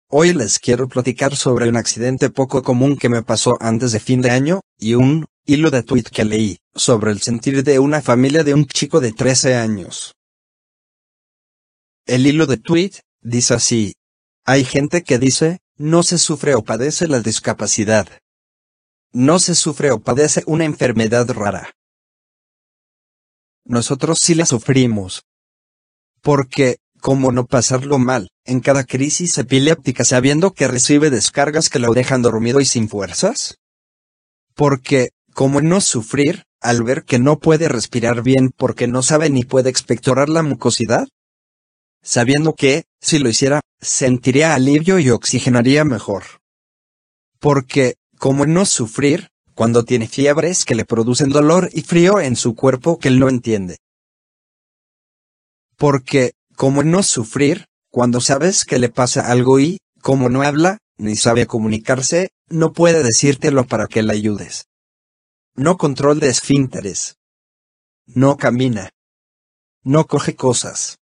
[0.09, 4.21] Hoy les quiero platicar sobre un accidente poco común que me pasó antes de fin
[4.21, 8.45] de año, y un hilo de tweet que leí, sobre el sentir de una familia
[8.45, 10.15] de un chico de 13 años.
[12.05, 13.95] El hilo de tweet, dice así.
[14.45, 18.07] Hay gente que dice, no se sufre o padece la discapacidad.
[19.11, 21.73] No se sufre o padece una enfermedad rara.
[23.65, 25.25] Nosotros sí la sufrimos.
[26.21, 26.77] Porque,
[27.07, 32.21] ¿Cómo no pasarlo mal, en cada crisis epiléptica sabiendo que recibe descargas que lo dejan
[32.21, 33.59] dormido y sin fuerzas?
[34.55, 39.45] Porque, ¿cómo no sufrir, al ver que no puede respirar bien porque no sabe ni
[39.45, 41.07] puede expectorar la mucosidad?
[42.03, 46.23] Sabiendo que, si lo hiciera, sentiría alivio y oxigenaría mejor.
[47.39, 52.53] Porque, ¿cómo no sufrir, cuando tiene fiebres que le producen dolor y frío en su
[52.53, 53.77] cuerpo que él no entiende?
[55.77, 61.15] Porque, ¿Cómo no sufrir, cuando sabes que le pasa algo y, como no habla, ni
[61.15, 64.65] sabe comunicarse, no puede decírtelo para que le ayudes?
[65.53, 67.17] No control de esfínteres.
[68.07, 68.89] No camina.
[69.83, 70.97] No coge cosas.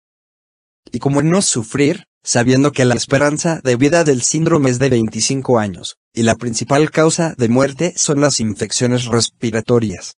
[0.91, 5.59] Y como no sufrir, sabiendo que la esperanza de vida del síndrome es de 25
[5.59, 10.15] años, y la principal causa de muerte son las infecciones respiratorias.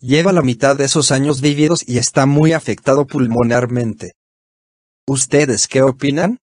[0.00, 4.12] Lleva la mitad de esos años vividos y está muy afectado pulmonarmente.
[5.08, 6.36] ¿Ustedes qué opinan?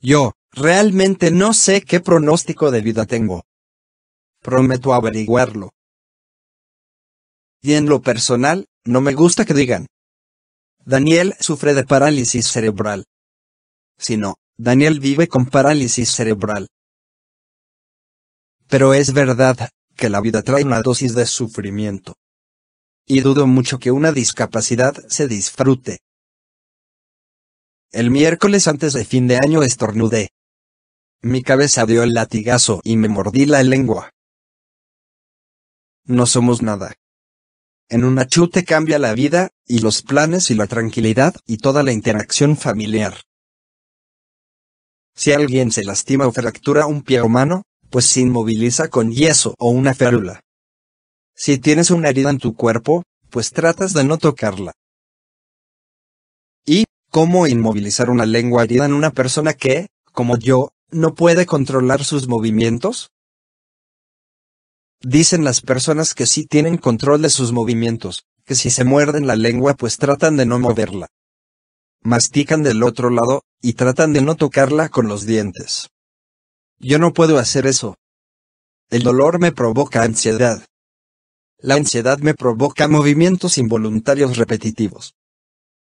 [0.00, 3.44] Yo, realmente no sé qué pronóstico de vida tengo.
[4.40, 5.70] Prometo averiguarlo.
[7.62, 9.86] Y en lo personal, no me gusta que digan.
[10.84, 13.04] Daniel sufre de parálisis cerebral.
[13.98, 16.66] Sino, Daniel vive con parálisis cerebral.
[18.66, 22.14] Pero es verdad, que la vida trae una dosis de sufrimiento
[23.10, 25.98] y dudo mucho que una discapacidad se disfrute.
[27.90, 30.30] El miércoles antes de fin de año estornudé.
[31.20, 34.12] Mi cabeza dio el latigazo y me mordí la lengua.
[36.04, 36.94] No somos nada.
[37.88, 41.90] En un achute cambia la vida, y los planes y la tranquilidad y toda la
[41.90, 43.22] interacción familiar.
[45.16, 49.56] Si alguien se lastima o fractura un pie o mano, pues se inmoviliza con yeso
[49.58, 50.44] o una férula.
[51.42, 54.74] Si tienes una herida en tu cuerpo, pues tratas de no tocarla.
[56.66, 62.04] ¿Y cómo inmovilizar una lengua herida en una persona que, como yo, no puede controlar
[62.04, 63.08] sus movimientos?
[65.00, 69.36] Dicen las personas que sí tienen control de sus movimientos, que si se muerden la
[69.36, 71.06] lengua pues tratan de no moverla.
[72.02, 75.88] Mastican del otro lado, y tratan de no tocarla con los dientes.
[76.78, 77.96] Yo no puedo hacer eso.
[78.90, 80.66] El dolor me provoca ansiedad.
[81.62, 85.14] La ansiedad me provoca movimientos involuntarios repetitivos.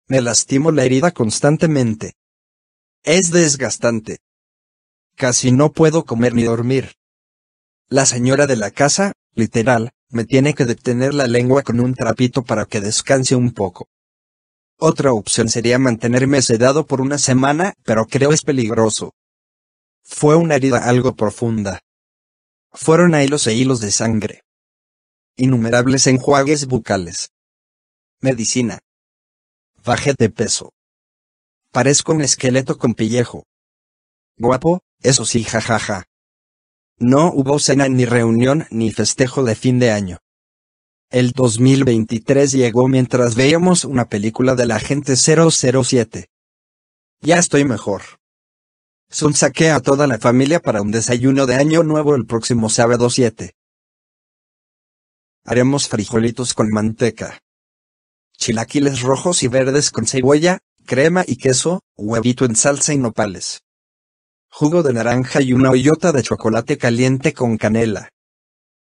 [0.08, 2.16] Me lastimo la herida constantemente.
[3.04, 4.22] Es desgastante.
[5.16, 6.96] Casi no puedo comer ni dormir.
[7.90, 12.42] La señora de la casa, literal, me tiene que detener la lengua con un trapito
[12.42, 13.88] para que descanse un poco.
[14.78, 19.14] Otra opción sería mantenerme sedado por una semana, pero creo es peligroso.
[20.02, 21.82] Fue una herida algo profunda.
[22.72, 24.42] Fueron hilos e hilos de sangre
[25.42, 27.32] innumerables enjuagues bucales.
[28.20, 28.80] Medicina.
[29.84, 30.72] Bajé de peso.
[31.72, 33.48] Parezco un esqueleto con pillejo.
[34.38, 36.04] Guapo, eso sí, jajaja.
[37.00, 40.20] No hubo cena ni reunión ni festejo de fin de año.
[41.10, 46.28] El 2023 llegó mientras veíamos una película de la gente 007.
[47.22, 48.04] Ya estoy mejor.
[49.10, 53.10] Son saqué a toda la familia para un desayuno de año nuevo el próximo sábado
[53.10, 53.56] 7.
[55.44, 57.40] Haremos frijolitos con manteca.
[58.38, 63.62] Chilaquiles rojos y verdes con cebolla, crema y queso, huevito en salsa y nopales.
[64.52, 68.10] Jugo de naranja y una hoyota de chocolate caliente con canela.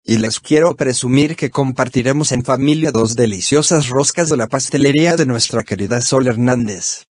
[0.04, 5.26] Y les quiero presumir que compartiremos en familia dos deliciosas roscas de la pastelería de
[5.26, 7.06] nuestra querida Sol Hernández.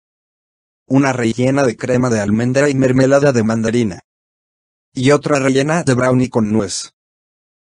[0.86, 4.02] Una rellena de crema de almendra y mermelada de mandarina.
[4.94, 6.93] Y otra rellena de brownie con nuez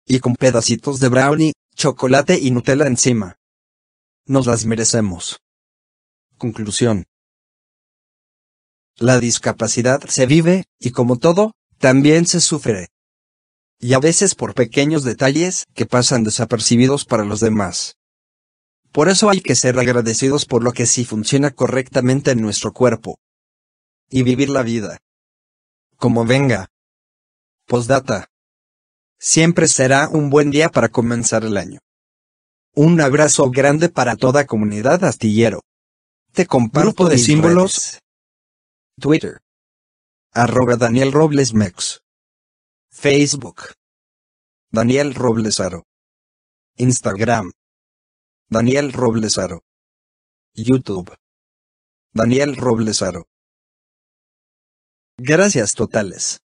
[0.06, 3.38] y con pedacitos de brownie, chocolate y Nutella encima.
[4.26, 5.40] Nos las merecemos.
[6.38, 7.06] Conclusión.
[8.98, 12.90] La discapacidad se vive, y como todo, también se sufre.
[13.80, 17.98] Y a veces por pequeños detalles que pasan desapercibidos para los demás.
[18.92, 23.20] Por eso hay que ser agradecidos por lo que sí funciona correctamente en nuestro cuerpo.
[24.10, 25.00] Y vivir la vida.
[25.98, 26.70] Como venga.
[27.66, 28.30] Postdata.
[29.20, 31.80] Siempre será un buen día para comenzar el año.
[32.76, 35.62] Un abrazo grande para toda comunidad astillero.
[36.34, 38.00] Te comparto Grupo de símbolos.
[39.00, 39.40] Twitter.
[40.34, 42.02] Arroba Daniel Robles Mex.
[42.92, 43.74] Facebook.
[44.72, 45.84] Daniel Roblesaro.
[46.76, 47.52] Instagram.
[48.50, 49.62] Daniel Roblesaro.
[50.54, 51.16] YouTube.
[52.14, 53.26] Daniel Roblesaro.
[55.18, 56.42] Gracias totales.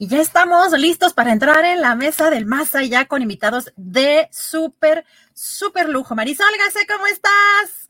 [0.00, 4.28] Y ya estamos listos para entrar en la mesa del más allá con invitados de
[4.30, 6.14] súper, súper lujo.
[6.14, 7.88] Marisol Gase, ¿cómo estás?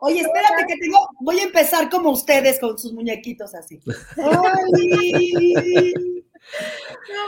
[0.00, 3.80] Oye, espérate que tengo, voy a empezar como ustedes con sus muñequitos así.
[4.14, 4.52] ¿Cómo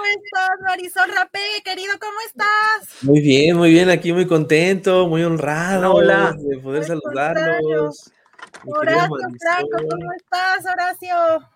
[0.05, 1.95] estás, Marisol Rapé, querido?
[2.01, 3.03] ¿Cómo estás?
[3.03, 8.13] Muy bien, muy bien, aquí muy contento, muy honrado hola, de poder saludarlos.
[8.65, 9.09] Horacio
[9.41, 11.49] Franco, ¿cómo estás, Horacio?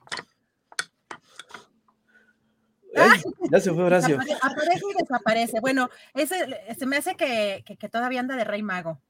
[3.50, 4.18] Ya se fue Horacio.
[4.42, 5.60] Aparece y desaparece.
[5.60, 6.36] Bueno, ese
[6.78, 9.00] se me hace que, que, todavía anda de rey mago.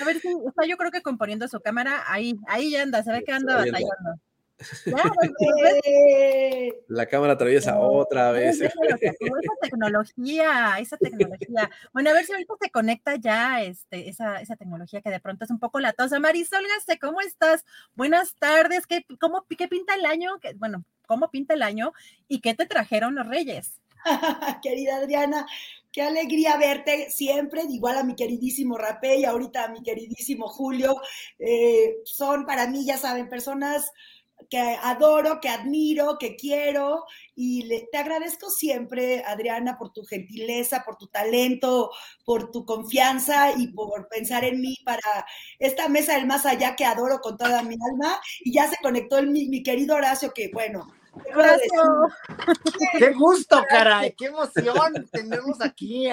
[0.00, 3.12] A ver si está yo creo que componiendo su cámara, ahí, ahí ya anda, se
[3.12, 4.20] ve que anda batallando.
[6.88, 8.60] La cámara atraviesa otra vez.
[8.60, 8.72] Esa
[9.62, 11.70] tecnología, esa tecnología.
[11.92, 15.44] Bueno, a ver si ahorita se conecta ya este, esa, esa tecnología que de pronto
[15.44, 16.20] es un poco latosa.
[16.20, 17.64] Marisol Gaste, ¿cómo estás?
[17.94, 18.86] Buenas tardes.
[18.86, 20.32] ¿Qué, cómo, ¿Qué pinta el año?
[20.56, 21.92] Bueno, ¿cómo pinta el año?
[22.28, 23.80] ¿Y qué te trajeron los reyes?
[24.62, 25.44] Querida Adriana,
[25.90, 30.94] qué alegría verte siempre, igual a mi queridísimo Rapé y ahorita a mi queridísimo Julio.
[31.40, 33.90] Eh, son para mí, ya saben, personas
[34.48, 37.04] que adoro, que admiro, que quiero
[37.34, 41.90] y te agradezco siempre, Adriana, por tu gentileza, por tu talento,
[42.24, 45.26] por tu confianza y por pensar en mí para
[45.58, 48.20] esta mesa del más allá que adoro con toda mi alma.
[48.40, 50.86] Y ya se conectó el, mi, mi querido Horacio, que bueno,
[52.98, 56.08] Qué gusto, caray, qué emoción tenemos aquí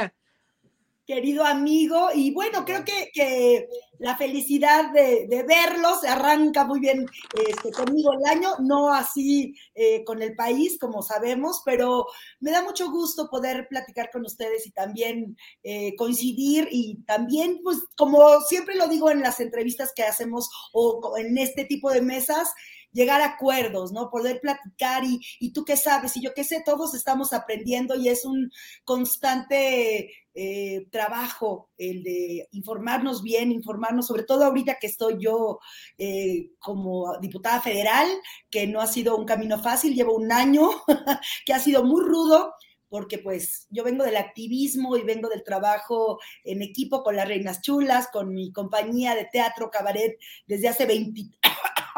[1.08, 2.10] querido amigo.
[2.14, 3.68] Y bueno, creo que,
[4.00, 7.08] la felicidad de, verlo se arranca muy bien
[7.48, 12.06] este, conmigo el año, no así eh, con el país, como sabemos, pero
[12.40, 17.80] me da mucho gusto poder platicar con ustedes y también eh, coincidir y también, pues,
[17.96, 22.54] como siempre lo digo en las entrevistas que hacemos o en este tipo de mesas,
[22.98, 24.10] llegar a acuerdos, ¿no?
[24.10, 28.10] Poder platicar y, y tú qué sabes y yo qué sé, todos estamos aprendiendo y
[28.10, 28.52] es un
[28.84, 35.60] constante eh, trabajo el de informarnos bien, informarnos, sobre todo ahorita que estoy yo
[35.98, 38.08] eh, como diputada federal,
[38.50, 40.70] que no ha sido un camino fácil, llevo un año
[41.46, 42.54] que ha sido muy rudo,
[42.90, 47.62] porque pues yo vengo del activismo y vengo del trabajo en equipo con las Reinas
[47.62, 51.22] Chulas, con mi compañía de teatro cabaret desde hace 20,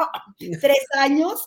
[0.60, 1.46] tres años.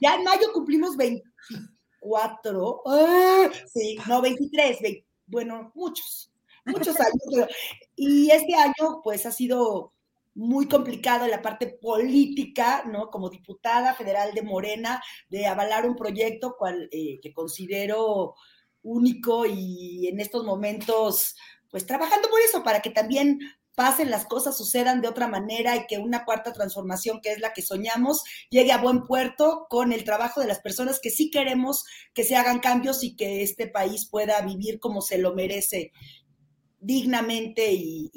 [0.00, 3.50] ya en mayo cumplimos 24, ¡ah!
[3.72, 4.78] sí, no, 23,
[5.26, 6.32] bueno, muchos,
[6.64, 7.48] muchos años.
[7.96, 9.92] y este año, pues, ha sido
[10.34, 13.10] muy complicado en la parte política, ¿no?
[13.10, 16.56] Como diputada federal de Morena, de avalar un proyecto
[16.90, 18.34] eh, que considero
[18.82, 21.36] único y en estos momentos,
[21.70, 23.40] pues trabajando por eso, para que también
[23.74, 27.52] pasen las cosas, sucedan de otra manera y que una cuarta transformación, que es la
[27.52, 31.84] que soñamos, llegue a buen puerto con el trabajo de las personas que sí queremos
[32.14, 35.92] que se hagan cambios y que este país pueda vivir como se lo merece,
[36.80, 38.10] dignamente y,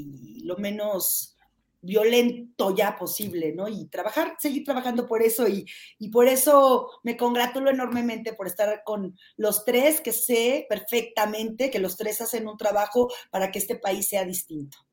[0.43, 1.37] lo menos
[1.81, 3.67] violento ya posible, ¿no?
[3.67, 5.65] Y trabajar, seguir trabajando por eso y,
[5.99, 11.79] y, por eso me congratulo enormemente por estar con los tres, que sé perfectamente que
[11.79, 14.84] los tres hacen un trabajo para que este país sea distinto.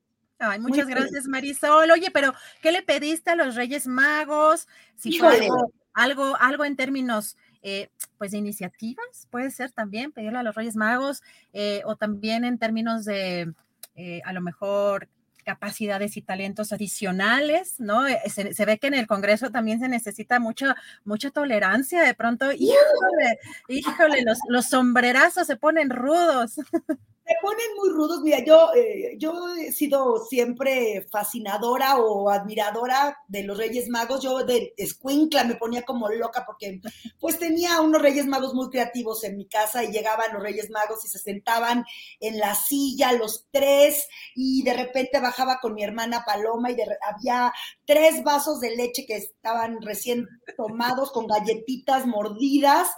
[0.44, 1.88] Ay, muchas gracias, Marisol.
[1.92, 4.66] Oye, pero ¿qué le pediste a los Reyes Magos?
[4.96, 10.38] Si fue algo, algo, algo en términos eh, pues de iniciativas, puede ser también pedirle
[10.38, 11.22] a los Reyes Magos,
[11.52, 13.52] eh, o también en términos de
[13.94, 15.08] eh, a lo mejor
[15.44, 18.02] capacidades y talentos adicionales, ¿no?
[18.26, 20.74] Se, ve que en el Congreso también se necesita mucha,
[21.04, 23.38] mucha tolerancia, de pronto, híjole,
[23.68, 26.56] híjole, los, los sombrerazos se ponen rudos.
[27.24, 28.20] Se ponen muy rudos.
[28.22, 34.22] Mira, yo, eh, yo he sido siempre fascinadora o admiradora de los Reyes Magos.
[34.22, 36.80] Yo de escuincla me ponía como loca porque
[37.20, 41.04] pues tenía unos Reyes Magos muy creativos en mi casa y llegaban los Reyes Magos
[41.04, 41.84] y se sentaban
[42.18, 47.52] en la silla los tres y de repente bajaba con mi hermana Paloma y había
[47.84, 52.88] tres vasos de leche que estaban recién tomados con galletitas mordidas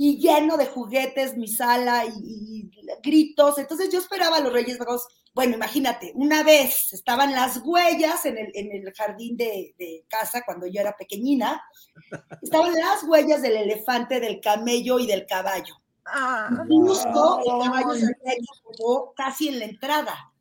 [0.00, 2.70] y lleno de juguetes, mi sala y,
[3.02, 3.58] gritos.
[3.58, 5.06] Entonces yo esperaba a los Reyes Magos.
[5.34, 9.74] Bueno, imagínate, una vez estaban las huellas en el, en el jardín de,
[10.08, 11.60] casa cuando yo era pequeñina.
[12.40, 15.74] Estaban las huellas del elefante, del camello y del caballo.
[16.06, 18.44] Ah, Justo el caballo se había
[19.16, 20.32] casi en la entrada.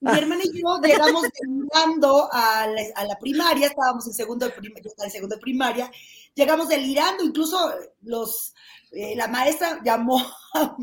[0.00, 4.52] Mi hermana y yo llegamos delirando a la, a la primaria, estábamos en segundo de
[4.52, 5.90] primaria, yo estaba en segundo de primaria,
[6.34, 7.58] llegamos delirando, incluso
[8.02, 8.54] los,
[8.92, 10.18] eh, la maestra llamó
[10.54, 10.76] a,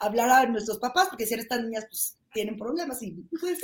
[0.00, 3.58] hablar a nuestros papás, porque si estas niñas pues tienen problemas, y pues,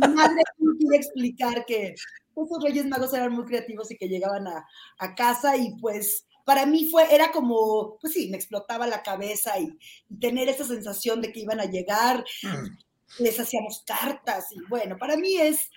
[0.00, 0.42] mi madre
[0.78, 4.66] quiere explicar que esos Reyes Magos eran muy creativos y que llegaban a,
[4.98, 9.58] a casa y pues para mí fue, era como, pues sí, me explotaba la cabeza
[9.58, 9.78] y,
[10.18, 13.22] tener esa sensación de que iban a llegar, mm.
[13.22, 15.70] les hacíamos cartas y bueno, para mí es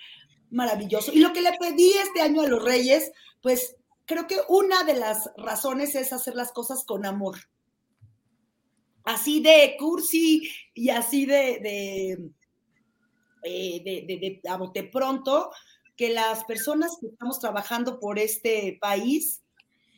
[0.50, 1.12] maravilloso.
[1.12, 3.76] Y lo que le pedí este año a los Reyes, pues
[4.06, 7.36] creo que una de las razones es hacer las cosas con amor.
[9.04, 12.30] Así de cursi y así de, de,
[13.42, 15.50] eh, de, a bote pronto,
[15.96, 19.43] que las personas que estamos trabajando por este país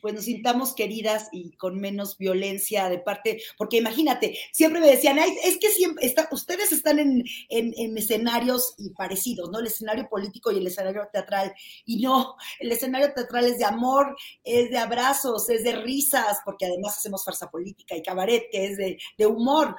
[0.07, 5.19] pues nos sintamos queridas y con menos violencia de parte, porque imagínate, siempre me decían,
[5.19, 9.59] es que siempre está, ustedes están en, en, escenarios y parecidos, ¿no?
[9.59, 11.53] El escenario político y el escenario teatral,
[11.85, 16.67] y no, el escenario teatral es de amor, es de abrazos, es de risas, porque
[16.67, 19.75] además hacemos farsa política y cabaret, que es de, de humor.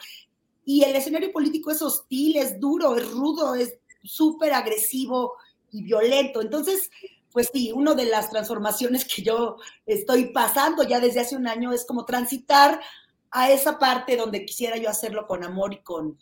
[0.62, 5.37] Y el escenario político es hostil, es duro, es rudo, es súper agresivo
[5.70, 6.43] y violento.
[6.43, 6.91] Entonces,
[7.39, 11.72] pues sí, una de las transformaciones que yo estoy pasando ya desde hace un año
[11.72, 12.80] es como transitar
[13.30, 16.18] a esa parte donde quisiera yo hacerlo con amor y con,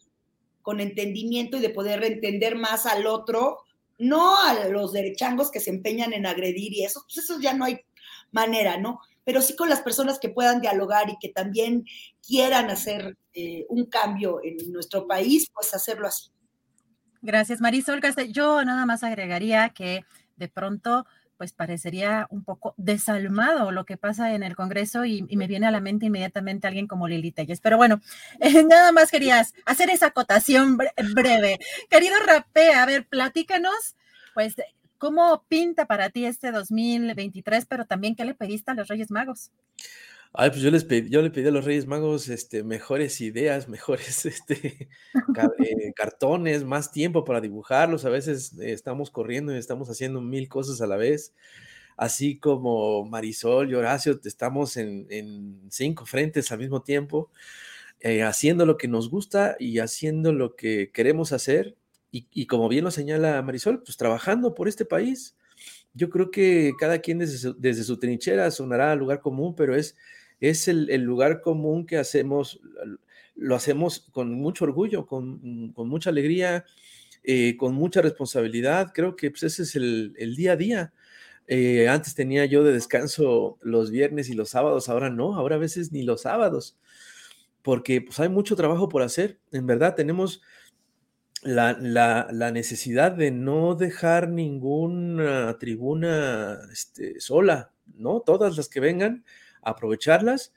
[0.61, 3.61] con entendimiento y de poder entender más al otro,
[3.97, 7.65] no a los derechangos que se empeñan en agredir y eso, pues eso ya no
[7.65, 7.81] hay
[8.31, 9.01] manera, ¿no?
[9.25, 11.87] Pero sí con las personas que puedan dialogar y que también
[12.23, 16.29] quieran hacer eh, un cambio en nuestro país, pues hacerlo así.
[17.23, 18.03] Gracias, Marisol.
[18.31, 20.05] Yo nada más agregaría que
[20.37, 21.07] de pronto
[21.37, 25.71] pues parecería un poco desalmado lo que pasa en el Congreso y, me viene a
[25.71, 27.61] la mente inmediatamente alguien como Lili Telles.
[27.61, 28.01] Pero bueno,
[28.69, 30.79] nada más querías hacer esa acotación
[31.15, 31.59] breve.
[31.91, 33.97] Querido Rapé, a ver, platícanos,
[34.35, 34.55] pues,
[34.99, 39.51] ¿cómo pinta para ti este 2023, pero también qué le pediste a los Reyes Magos?
[40.33, 43.69] Ay, pues yo les pedí, yo le pedí a los Reyes Magos este, mejores ideas,
[43.69, 48.05] mejores este, eh, cartones, más tiempo para dibujarlos.
[48.05, 51.35] A veces eh, estamos corriendo y estamos haciendo mil cosas a la vez.
[51.97, 57.31] Así como Marisol y Horacio, estamos en, cinco frentes al mismo tiempo,
[58.01, 61.77] eh, haciendo lo que nos gusta y haciendo lo que queremos hacer.
[62.13, 65.37] Y, como bien lo señala Marisol, pues trabajando por este país.
[65.97, 69.75] Yo creo que cada quien desde su, desde su trinchera sonará al lugar común, pero
[69.75, 69.97] es
[70.41, 72.61] es el, lugar común que hacemos,
[73.35, 76.65] lo hacemos con mucho orgullo, con, mucha alegría,
[77.25, 78.93] eh, con mucha responsabilidad.
[78.95, 80.93] Creo que pues, ese es el, día a día.
[81.47, 85.61] Eh, antes tenía yo de descanso los viernes y los sábados, ahora no, ahora a
[85.61, 86.77] veces ni los sábados,
[87.63, 89.39] porque pues hay mucho trabajo por hacer.
[89.53, 90.43] En verdad tenemos
[91.43, 98.21] la, necesidad de no dejar ninguna tribuna este, sola, ¿no?
[98.21, 99.25] Todas las que vengan,
[99.63, 100.53] aprovecharlas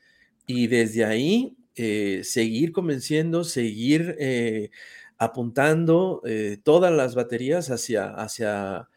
[0.48, 4.72] y desde ahí eh, seguir convenciendo, seguir eh,
[5.18, 8.90] apuntando eh, todas las baterías hacia, hacia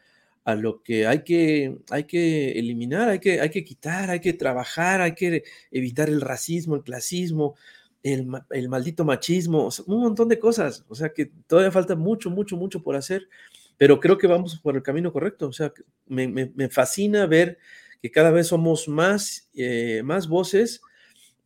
[0.45, 4.33] a lo que hay que, hay que eliminar, hay que, hay que quitar, hay que
[4.33, 7.55] trabajar, hay que evitar el racismo, el clasismo,
[8.03, 10.85] el, maldito machismo, un montón de cosas.
[10.89, 13.27] O sea que todavía falta mucho, mucho, mucho por hacer,
[13.77, 15.47] pero creo que vamos por el camino correcto.
[15.47, 15.73] O sea,
[16.05, 17.57] me, me fascina ver
[18.03, 20.81] que cada vez somos más, eh, más voces,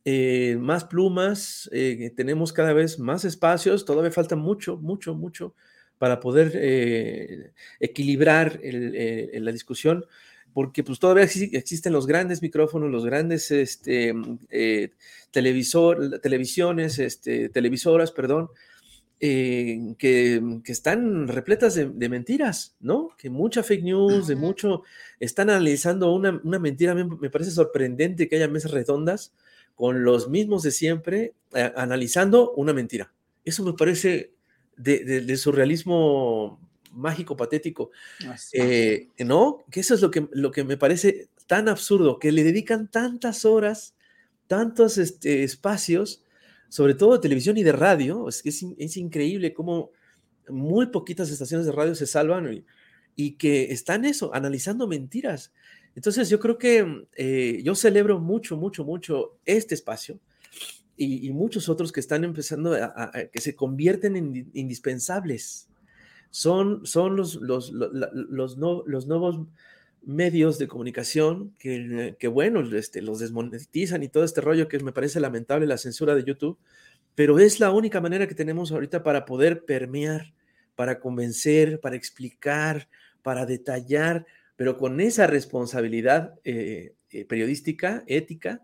[0.06, 5.54] eh, más plumas, eh, tenemos cada vez más espacios, todavía falta mucho, mucho, mucho
[6.00, 10.06] para poder equilibrar la discusión,
[10.58, 14.12] porque pues todavía existen los grandes micrófonos, los grandes este,
[15.30, 18.50] televisor, televisiones, este, televisoras, perdón,
[19.20, 23.10] eh, que, están repletas de, mentiras, ¿no?
[23.20, 24.82] Que mucha fake news, de mucho,
[25.20, 29.36] están analizando una, mentira, me parece sorprendente que haya mesas redondas
[29.76, 33.14] con los mismos de siempre, eh, analizando una mentira.
[33.46, 34.32] Eso me parece
[34.76, 36.67] de, surrealismo
[36.98, 37.92] mágico, patético,
[38.54, 39.64] eh, ¿no?
[39.72, 43.46] Que eso es lo que, lo que me parece tan absurdo, que le dedican tantas
[43.46, 43.96] horas,
[44.48, 46.24] tantos este, espacios,
[46.70, 49.92] sobre todo de televisión y de radio, es que es, increíble cómo
[50.50, 52.64] muy poquitas estaciones de radio se salvan
[53.16, 55.52] y, que están eso, analizando mentiras.
[55.96, 60.20] Entonces yo creo que eh, yo celebro mucho, mucho, mucho este espacio
[60.96, 65.68] y, muchos otros que están empezando a, que se convierten en indispensables.
[66.30, 69.40] Son, son los, los, los, los nuevos
[70.08, 74.94] medios de comunicación que, que bueno, este, los desmonetizan y todo este rollo que me
[74.94, 76.58] parece lamentable la censura de YouTube,
[77.14, 80.34] pero es la única manera que tenemos ahorita para poder permear,
[80.76, 82.88] para convencer, para explicar,
[83.22, 84.26] para detallar,
[84.56, 88.64] pero con esa responsabilidad eh, eh, periodística, ética,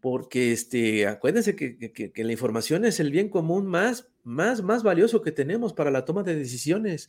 [0.00, 5.22] porque este, acuérdense que, que, la información es el bien común más, más, más valioso
[5.22, 7.08] que tenemos para la toma de decisiones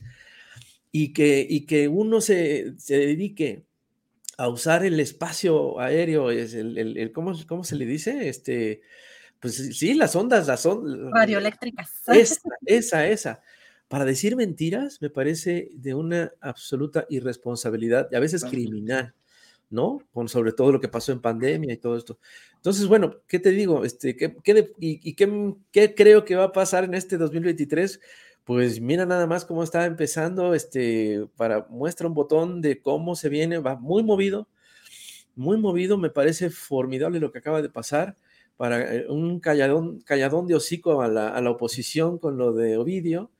[0.91, 3.65] y que, y que uno se, se dedique
[4.37, 8.27] a usar el espacio aéreo, es el, el, ¿cómo, ¿cómo, se le dice?
[8.27, 8.81] Este,
[9.39, 11.11] pues sí, las ondas, las ondas.
[11.13, 11.91] Radioeléctricas.
[12.07, 13.41] Esa, esa, esa.
[13.87, 19.13] Para decir mentiras me parece de una absoluta irresponsabilidad y a veces criminal,
[19.69, 19.99] ¿no?
[20.13, 22.19] Con sobre todo lo que pasó en pandemia y todo esto.
[22.55, 23.85] Entonces, bueno, ¿qué te digo?
[23.85, 27.99] Este, ¿qué, qué y, y qué, qué, creo que va a pasar en este 2023?
[28.43, 33.29] Pues mira nada más cómo está empezando, este, para muestra un botón de cómo se
[33.29, 34.47] viene, va muy movido,
[35.35, 38.17] muy movido, me parece formidable lo que acaba de pasar,
[38.57, 42.77] para eh, un calladón, calladón de hocico a la, a la oposición con lo de
[42.77, 43.31] Ovidio,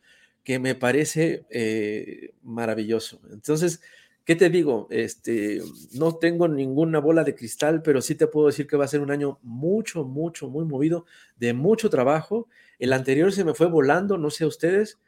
[0.44, 3.20] que me parece eh, maravilloso.
[3.32, 3.82] Entonces,
[4.26, 4.88] ¿qué te digo?
[4.90, 5.62] Este,
[5.94, 9.02] no tengo ninguna bola de cristal, pero sí te puedo decir que va a ser
[9.02, 11.06] un año mucho, mucho, muy movido,
[11.38, 12.48] de mucho trabajo
[12.80, 15.00] el anterior se me fue volando, no sé a ustedes.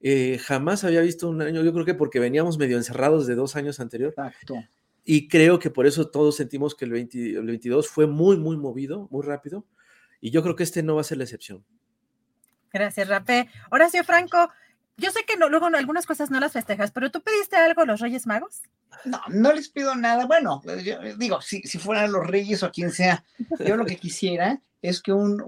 [0.00, 3.56] Eh, jamás había visto un año, yo creo que porque veníamos medio encerrados de dos
[3.56, 4.10] años anterior.
[4.10, 4.56] Exacto.
[5.04, 9.24] Y creo que por eso todos sentimos que el, 22 fue muy, muy movido, muy
[9.24, 9.66] rápido.
[10.20, 11.64] Y yo creo que este no va a ser la excepción.
[12.72, 13.48] Gracias, Rapé.
[13.70, 14.48] Horacio Franco,
[14.96, 17.86] yo sé que no, luego algunas cosas no las festejas, pero ¿tú pediste algo a
[17.86, 18.62] los Reyes Magos?
[19.04, 20.26] No, no les pido nada.
[20.26, 23.24] Bueno, yo digo, si, si fueran los Reyes o quien sea,
[23.58, 25.42] yo lo que quisiera es que un,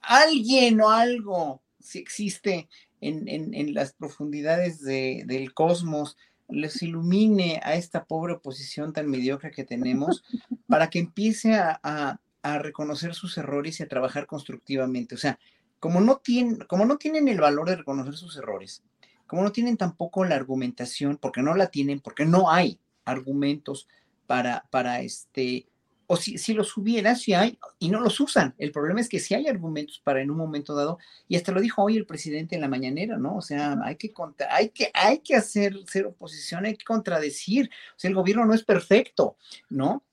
[0.00, 2.68] alguien o algo, si existe
[3.02, 6.16] en, las profundidades del cosmos,
[6.48, 10.24] les ilumine a esta pobre oposición tan mediocre que tenemos
[10.68, 15.14] para que empiece a, reconocer sus errores y a trabajar constructivamente.
[15.14, 15.38] O sea,
[15.82, 18.84] como no, tienen, como no tienen el valor de reconocer sus errores,
[19.26, 23.88] como no tienen tampoco la argumentación, porque no la tienen, porque no hay argumentos
[24.28, 25.66] para, para este,
[26.06, 28.54] o si, si los hubiera, si hay, y no los usan.
[28.58, 31.60] El problema es que si hay argumentos para en un momento dado, y hasta lo
[31.60, 33.38] dijo hoy el presidente en la mañanera, ¿no?
[33.38, 34.14] O sea, hay que,
[34.50, 37.68] hay que, hay que hacer ser oposición, hay que contradecir.
[37.96, 39.36] O sea, el gobierno no es perfecto,
[39.68, 40.04] ¿no?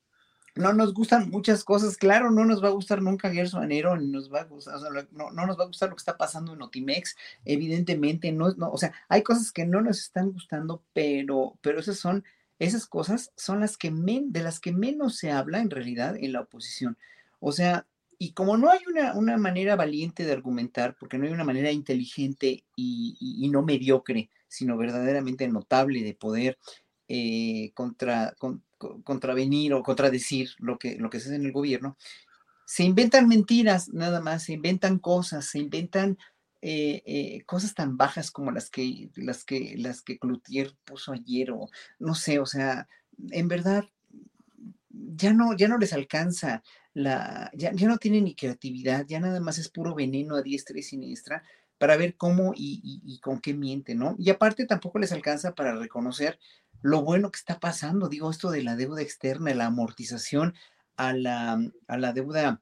[0.56, 4.32] No nos gustan muchas cosas, claro, no nos va a gustar nunca Gerson ni nos
[4.32, 6.54] va a gustar, o sea, no, no, nos va a gustar lo que está pasando
[6.54, 7.16] en Otimex,
[7.46, 11.98] evidentemente, no, no, o sea, hay cosas que no nos están gustando, pero, pero esas
[11.98, 12.24] son
[12.60, 16.42] esas cosas son las que de las que menos se habla en realidad en la
[16.42, 16.98] oposición.
[17.40, 21.46] O sea, y como no hay una, manera valiente de argumentar, porque no hay una
[21.46, 26.58] manera inteligente y, no mediocre, sino verdaderamente notable de poder
[27.08, 28.36] eh, contra,
[29.04, 31.98] contravenir o contradecir lo que, lo que se hace en el gobierno,
[32.66, 36.18] se inventan mentiras nada más, se inventan cosas, se inventan
[36.62, 41.52] eh, eh, cosas tan bajas como las que, las que, las que Cloutier puso ayer,
[41.52, 41.70] o
[42.00, 42.88] no sé, o sea,
[43.32, 43.86] en verdad,
[44.90, 46.62] ya no, ya no les alcanza
[46.94, 50.84] la, ya, no tienen ni creatividad, ya nada más es puro veneno a diestra y
[50.84, 51.44] siniestra
[51.80, 54.16] para ver cómo y, con qué miente, ¿no?
[54.20, 56.38] Y aparte tampoco les alcanza para reconocer
[56.82, 60.54] lo bueno que está pasando, digo, esto de la deuda externa, la amortización
[60.98, 62.62] a la, a la deuda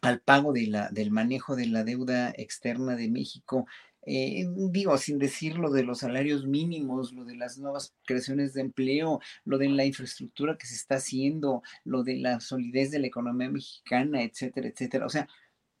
[0.00, 3.66] al pago de la, del manejo de la deuda externa de México.
[4.08, 8.60] Eh, digo, sin decir lo de los salarios mínimos, lo de las nuevas creaciones de
[8.60, 13.08] empleo, lo de la infraestructura que se está haciendo, lo de la solidez de la
[13.08, 15.06] economía mexicana, etcétera, etcétera.
[15.06, 15.28] O sea,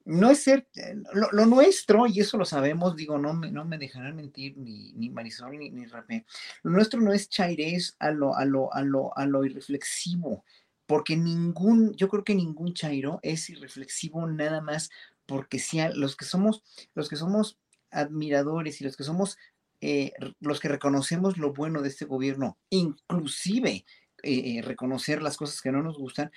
[0.06, 0.68] no es ser
[1.12, 5.10] lo, nuestro, y eso lo sabemos, digo, no me, no me dejarán mentir ni, ni
[5.10, 6.24] Marisol ni, ni Rapé,
[6.62, 10.44] lo nuestro no es chairés a lo, a lo, a lo, a lo irreflexivo,
[10.86, 14.90] porque ningún, yo creo que ningún chairo es irreflexivo nada más
[15.26, 16.62] porque sea los que somos,
[16.94, 17.58] los que somos
[17.90, 19.36] admiradores y los que somos
[19.80, 23.84] eh, los que reconocemos lo bueno de este gobierno, inclusive
[24.22, 26.30] eh, reconocer las cosas que no nos gustan,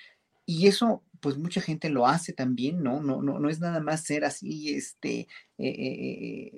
[0.50, 3.00] y eso, pues mucha gente lo hace también, ¿no?
[3.00, 5.28] No, no, no es nada más ser así, este,
[5.58, 6.50] eh,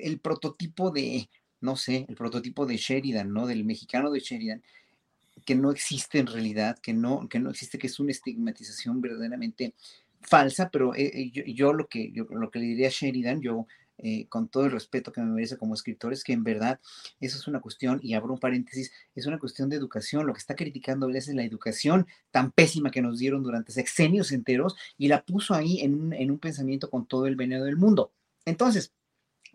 [0.00, 1.30] el prototipo de,
[1.60, 3.46] no sé, el prototipo de Sheridan, ¿no?
[3.46, 4.64] Del mexicano de Sheridan,
[5.46, 9.74] que no existe en realidad, que no, que no existe, que es una estigmatización verdaderamente
[10.20, 13.68] falsa, pero yo, lo que yo, lo que le diría a Sheridan, yo
[14.02, 16.80] eh, con todo el respeto que me merece como escritor, es que en verdad
[17.20, 20.26] eso es una cuestión, y abro un paréntesis, es una cuestión de educación.
[20.26, 24.32] Lo que está criticando él es la educación tan pésima que nos dieron durante sexenios
[24.32, 27.76] enteros y la puso ahí en un, en un pensamiento con todo el veneno del
[27.76, 28.12] mundo.
[28.44, 28.92] Entonces,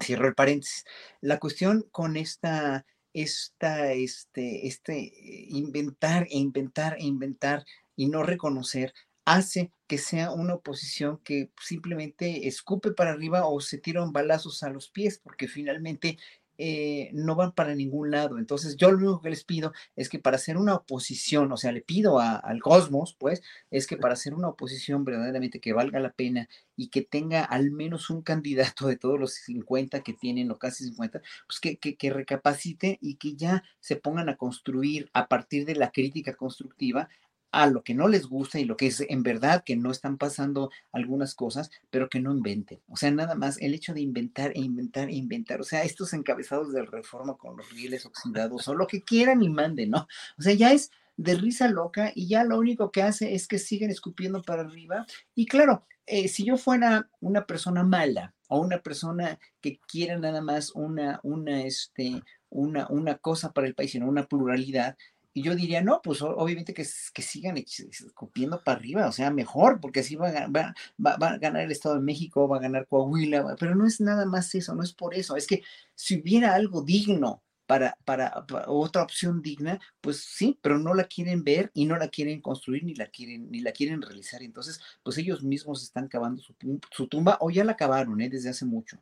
[0.02, 0.86] cierro el paréntesis.
[1.22, 5.12] La cuestión con esta esta, este, este,
[5.50, 7.66] inventar e inventar e inventar
[7.96, 8.94] y no reconocer
[9.28, 14.70] hace que sea una oposición que simplemente escupe para arriba o se tiran balazos a
[14.70, 16.18] los pies, porque finalmente
[16.58, 18.38] eh, no van para ningún lado.
[18.38, 21.74] Entonces, yo lo único que les pido es que para hacer una oposición, o sea,
[21.74, 26.14] le pido al cosmos, pues, es que para hacer una oposición verdaderamente que valga la
[26.14, 26.48] pena
[26.78, 30.86] y que tenga al menos un candidato de todos los 50 que tienen, o casi
[30.86, 35.66] 50, pues que, que, que recapacite y que ya se pongan a construir a partir
[35.66, 37.10] de la crítica constructiva
[37.52, 40.18] a lo que no les gusta y lo que es en verdad que no están
[40.18, 42.80] pasando algunas cosas, pero que no inventen.
[42.88, 45.62] O sea, nada más el hecho de inventar e inventar e inventar.
[45.62, 49.50] O sea, estos encabezados de reforma con los rieles oxidados o lo que quieran y
[49.50, 50.08] manden, ¿no?
[50.38, 53.60] O sea, ya es de risa loca y ya lo único que hace es que
[53.60, 55.06] siguen escupiendo para arriba.
[55.34, 60.42] Y claro, eh, si yo fuera una persona mala o una persona que quiera nada
[60.42, 64.96] más una, una, este, una, una cosa para el país, sino una pluralidad,
[65.38, 66.84] y yo diría, no, pues obviamente que,
[67.14, 71.62] que sigan escupiendo para arriba, o sea, mejor, porque así va, va, va, a ganar
[71.62, 74.82] el Estado de México, va a ganar Coahuila, pero no es nada más eso, no
[74.82, 75.62] es por eso, es que
[75.94, 81.44] si hubiera algo digno para, para, otra opción digna, pues sí, pero no la quieren
[81.44, 84.42] ver y no la quieren construir ni la quieren, ni la quieren realizar.
[84.42, 88.30] Entonces, pues ellos mismos están cavando su, tumba o ya la cavaron ¿eh?
[88.30, 88.98] desde hace mucho.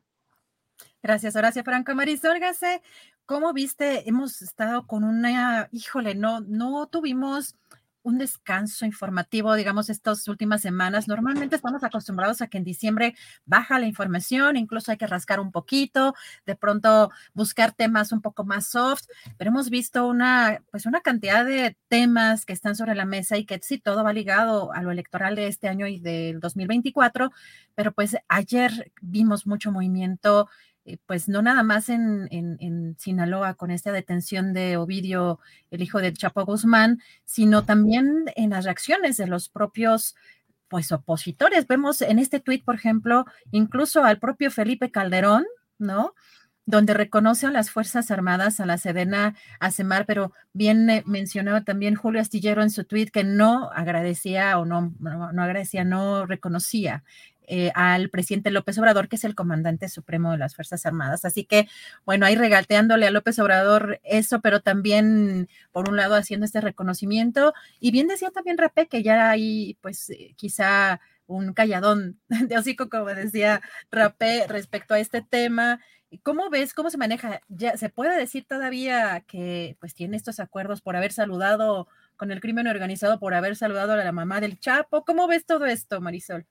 [1.02, 1.94] Gracias, Horacio Franco.
[1.94, 2.82] Marisol Gase,
[3.26, 4.08] ¿cómo viste?
[4.08, 7.56] Hemos estado con una, híjole, no, no tuvimos
[8.04, 11.08] un descanso informativo, digamos, estas últimas semanas.
[11.08, 13.16] Normalmente estamos acostumbrados a que en diciembre
[13.46, 16.14] baja la información, incluso hay que rascar un poquito,
[16.46, 19.06] de pronto buscar temas un poco más soft,
[19.38, 23.46] pero hemos visto una, pues una cantidad de temas que están sobre la mesa y
[23.46, 27.32] que sí, todo va ligado a lo electoral de este año y del 2024,
[27.74, 30.48] pero pues ayer vimos mucho movimiento
[31.06, 35.40] pues no nada más en, en, Sinaloa con esta detención de Ovidio,
[35.72, 40.16] el hijo del Chapo Guzmán, sino también en las reacciones de los propios
[40.68, 41.68] pues opositores.
[41.68, 45.46] Vemos en este tuit, por ejemplo, incluso al propio Felipe Calderón,
[45.78, 46.14] ¿no?
[46.68, 51.62] donde reconoce a las Fuerzas Armadas, a la Sedena, a Semar, pero bien eh, mencionaba
[51.62, 57.04] también Julio Astillero en su tuit que no agradecía o no, no agradecía, no reconocía
[57.48, 61.26] eh, al presidente López Obrador, que es el comandante supremo de las Fuerzas Armadas.
[61.26, 61.68] Así que,
[62.06, 67.54] bueno, ahí regalteándole a López Obrador eso, pero también, por un lado, haciendo este reconocimiento.
[67.80, 72.90] Y bien decía también Rapé que ya hay, pues, eh, quizá un calladón de hocico,
[72.90, 73.62] como decía
[73.92, 75.80] Rapé, respecto a este tema.
[76.24, 77.42] ¿Cómo ves, cómo se maneja?
[77.48, 82.42] Ya se puede decir todavía que pues tiene estos acuerdos por haber saludado con el
[82.42, 85.04] crimen organizado, por haber saludado a la mamá del Chapo.
[85.04, 86.46] ¿Cómo ves todo esto, Marisol?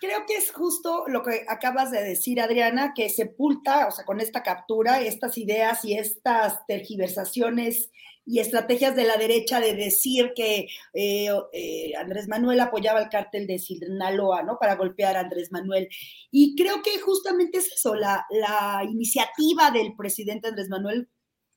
[0.00, 4.20] Creo que es justo lo que acabas de decir, Adriana, que sepulta, o sea, con
[4.20, 7.90] esta captura, estas ideas y estas tergiversaciones
[8.24, 13.46] y estrategias de la derecha de decir que eh, eh, Andrés Manuel apoyaba el cártel
[13.46, 14.58] de Sinaloa, ¿no?
[14.58, 15.88] Para golpear a Andrés Manuel.
[16.30, 21.08] Y creo que justamente es eso, la, la iniciativa del presidente Andrés Manuel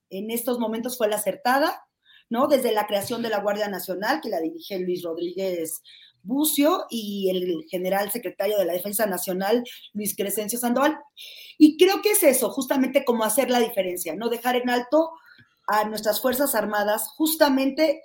[0.09, 1.85] en estos momentos fue la acertada,
[2.30, 2.47] ¿no?
[2.47, 5.84] Desde la creación de la Guardia Nacional, que la dirige Luis Rodríguez
[6.23, 10.98] Bucio y el general secretario de la Defensa Nacional, Luis Crescencio Sandoval.
[11.57, 15.11] Y creo que es eso, justamente como hacer la diferencia, no dejar en alto
[15.68, 18.02] a nuestras Fuerzas Armadas, justamente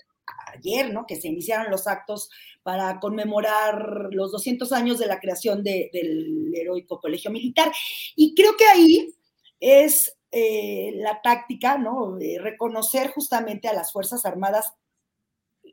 [0.55, 1.07] ayer, ¿no?
[1.07, 2.31] Que se iniciaron los actos
[2.63, 7.73] para conmemorar los 200 años de la creación del heroico colegio militar.
[8.17, 9.15] Y creo que ahí
[9.61, 12.19] es eh, la táctica, ¿no?
[12.41, 14.73] reconocer justamente a las Fuerzas Armadas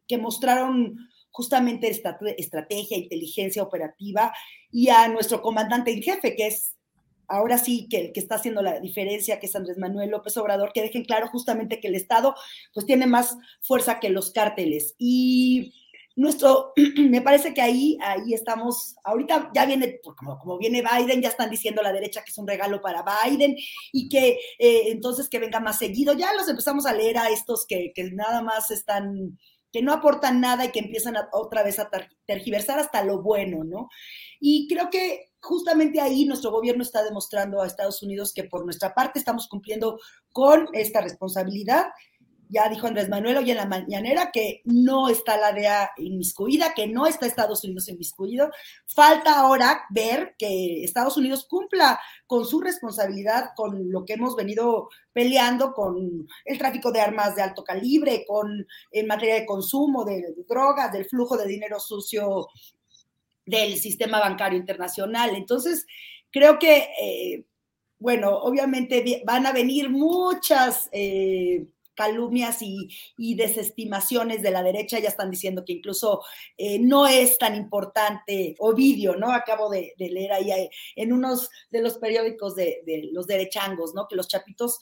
[0.08, 0.98] que mostraron
[1.34, 4.32] justamente estrategia, inteligencia operativa
[4.72, 6.76] y a nuestro comandante en jefe, que es
[7.28, 10.72] ahora sí que el que está haciendo la diferencia, que es Andrés Manuel López Obrador,
[10.74, 12.36] que dejen claro justamente que el Estado
[12.72, 14.94] pues tiene más fuerza que los cárteles.
[15.00, 15.74] Y
[16.16, 21.24] nuestro, me parece que ahí, ahí estamos, ahorita ya viene, pues, como, como, viene Biden,
[21.24, 23.56] ya están diciendo la derecha que es un regalo para Biden
[23.92, 27.66] y que eh, entonces que venga más seguido, ya los empezamos a leer a estos
[27.66, 29.40] que, que nada más están
[29.74, 31.90] que no aportan nada y que empiezan otra vez a
[32.28, 33.90] tergiversar hasta lo bueno, ¿no?
[34.40, 38.94] Y creo que justamente ahí nuestro gobierno está demostrando a Estados Unidos que por nuestra
[38.94, 40.00] parte estamos cumpliendo
[40.32, 41.88] con esta responsabilidad
[42.54, 46.88] ya dijo Andrés Manuel hoy en la mañanera que no está la DEA inmiscuida, que
[46.88, 48.52] no está Estados Unidos inmiscuido.
[48.86, 54.90] Falta ahora ver que Estados Unidos cumpla con su responsabilidad, con lo que hemos venido
[55.12, 60.36] peleando, con el tráfico de armas de alto calibre, con en materia de consumo de,
[60.48, 62.50] drogas, del flujo de dinero sucio
[63.48, 65.36] del sistema bancario internacional.
[65.36, 65.88] Entonces,
[66.32, 67.46] creo que, eh,
[67.98, 70.88] bueno, obviamente van a venir muchas...
[70.92, 72.90] Eh, calumnias y,
[73.36, 76.22] desestimaciones de la derecha ya están diciendo que incluso
[76.58, 79.32] eh, no es tan importante Ovidio, ¿no?
[79.32, 84.08] Acabo de, leer ahí eh, en unos de los periódicos de, los derechangos, ¿no?
[84.08, 84.80] Que los chapitos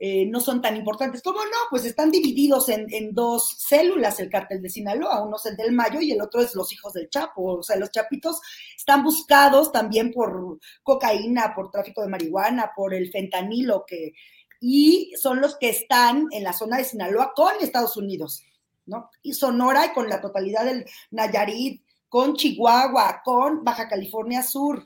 [0.00, 1.22] eh, no son tan importantes.
[1.22, 1.56] ¿Cómo no?
[1.70, 5.72] Pues están divididos en, en, dos células, el cártel de Sinaloa, uno es el del
[5.72, 7.58] Mayo y el otro es los hijos del Chapo.
[7.58, 8.40] O sea, los chapitos
[8.76, 14.12] están buscados también por cocaína, por tráfico de marihuana, por el fentanilo que
[14.60, 18.44] y son los que están en la zona de Sinaloa con Estados Unidos,
[18.86, 19.10] ¿no?
[19.22, 24.84] Y Sonora y con la totalidad del Nayarit, con Chihuahua, con Baja California Sur.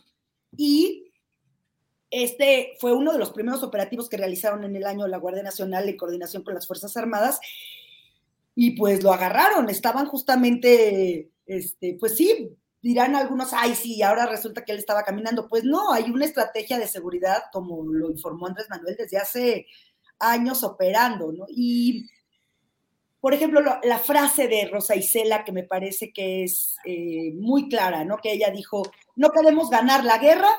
[0.56, 1.12] Y
[2.10, 5.88] este fue uno de los primeros operativos que realizaron en el año la Guardia Nacional
[5.88, 7.40] en coordinación con las Fuerzas Armadas.
[8.54, 12.50] Y pues lo agarraron, estaban justamente, este, pues sí,
[12.82, 15.48] dirán algunos, ay, sí, ahora resulta que él estaba caminando.
[15.48, 19.66] Pues no, hay una estrategia de seguridad, como lo informó Andrés Manuel desde hace
[20.18, 21.46] años operando, ¿no?
[21.48, 22.08] Y,
[23.20, 28.04] por ejemplo, la frase de Rosa Isela, que me parece que es eh, muy clara,
[28.04, 28.18] ¿no?
[28.18, 28.82] Que ella dijo,
[29.14, 30.50] no queremos ganar la guerra,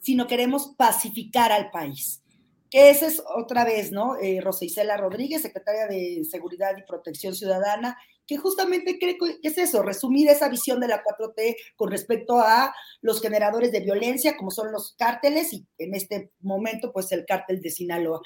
[0.00, 2.22] sino queremos pacificar al país.
[2.70, 4.16] Que esa es otra vez, ¿no?
[4.16, 7.98] Eh, Rosa Isela Rodríguez, secretaria de Seguridad y Protección Ciudadana,
[8.30, 12.72] que justamente creo que es eso, resumir esa visión de la 4T con respecto a
[13.00, 17.60] los generadores de violencia, como son los cárteles, y en este momento, pues el cártel
[17.60, 18.20] de Sinaloa.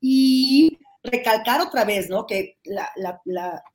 [0.00, 2.24] Y recalcar otra vez, ¿no?
[2.24, 2.58] Que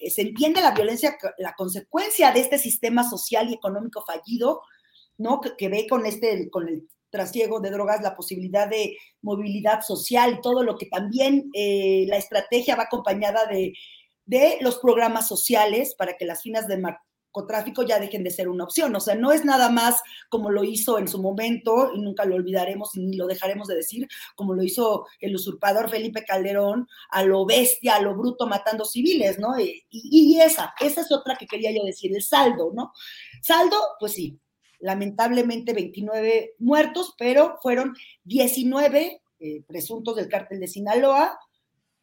[0.08, 4.62] se entiende la violencia, la consecuencia de este sistema social y económico fallido,
[5.18, 5.42] ¿no?
[5.42, 10.64] Que, ve con este, con el trasiego de drogas la posibilidad de movilidad social todo
[10.64, 13.74] lo que también eh, la estrategia va acompañada de
[14.26, 18.64] de los programas sociales para que las finas de narcotráfico ya dejen de ser una
[18.64, 18.96] opción.
[18.96, 22.36] O sea, no es nada más como lo hizo en su momento, y nunca lo
[22.36, 27.46] olvidaremos ni lo dejaremos de decir, como lo hizo el usurpador Felipe Calderón, a lo
[27.46, 29.60] bestia, a lo bruto, matando civiles, ¿no?
[29.60, 32.94] Y, y esa, esa es otra que quería yo decir, el saldo, ¿no?
[33.42, 34.40] Saldo, pues sí,
[34.80, 37.96] lamentablemente 29 muertos, pero fueron
[38.26, 41.40] 19 eh, presuntos del cártel de Sinaloa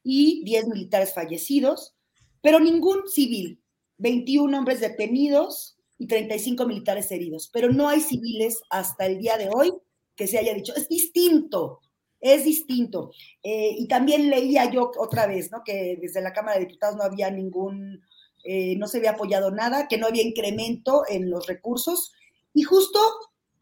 [0.03, 1.95] y 10 militares fallecidos
[2.41, 3.61] pero ningún civil.
[3.99, 9.51] 21 hombres detenidos y 35 militares heridos, pero no hay civiles hasta el día de
[9.53, 9.73] hoy
[10.17, 10.75] que se haya dicho.
[10.75, 11.81] Es distinto,
[12.21, 13.13] es distinto.
[13.43, 15.63] Eh, y también leía yo otra vez, ¿no?
[15.65, 18.03] Que desde la Cámara de Diputados no había ningún,
[18.45, 22.13] eh, no se había apoyado nada, que no había incremento en los recursos.
[22.55, 22.99] Y justo,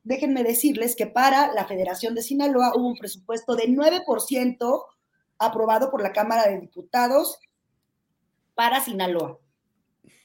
[0.05, 4.85] déjenme decirles que para la Federación de Sinaloa hubo un presupuesto de 9%
[5.39, 7.39] aprobado por la Cámara de Diputados
[8.59, 9.39] para Sinaloa.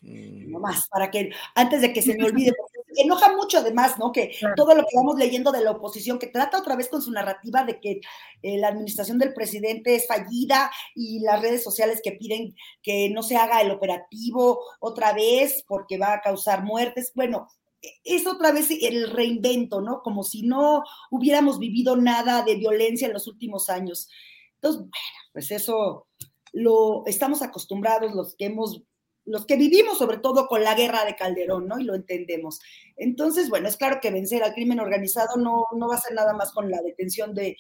[0.02, 0.50] Mm.
[0.50, 4.12] No más, para que antes de que se me olvide, porque enoja mucho además, ¿no?
[4.12, 7.12] Que todo lo que vamos leyendo de la oposición, que trata otra vez con su
[7.12, 8.02] narrativa de que
[8.42, 13.22] eh, la administración del presidente es fallida y las redes sociales que piden que no
[13.22, 17.12] se haga el operativo otra vez porque va a causar muertes.
[17.14, 17.48] Bueno,
[18.04, 20.02] es otra vez el reinvento, ¿no?
[20.02, 20.82] Como si no
[21.12, 24.10] hubiéramos vivido nada de violencia en los últimos años.
[24.56, 24.92] Entonces, bueno,
[25.34, 26.08] pues eso
[26.54, 28.84] lo estamos acostumbrados los que hemos
[29.26, 31.80] los que vivimos sobre todo con la guerra de Calderón, ¿no?
[31.80, 32.60] Y lo entendemos.
[32.98, 36.34] Entonces, bueno, es claro que vencer al crimen organizado no, no va a ser nada
[36.34, 37.56] más con la detención de,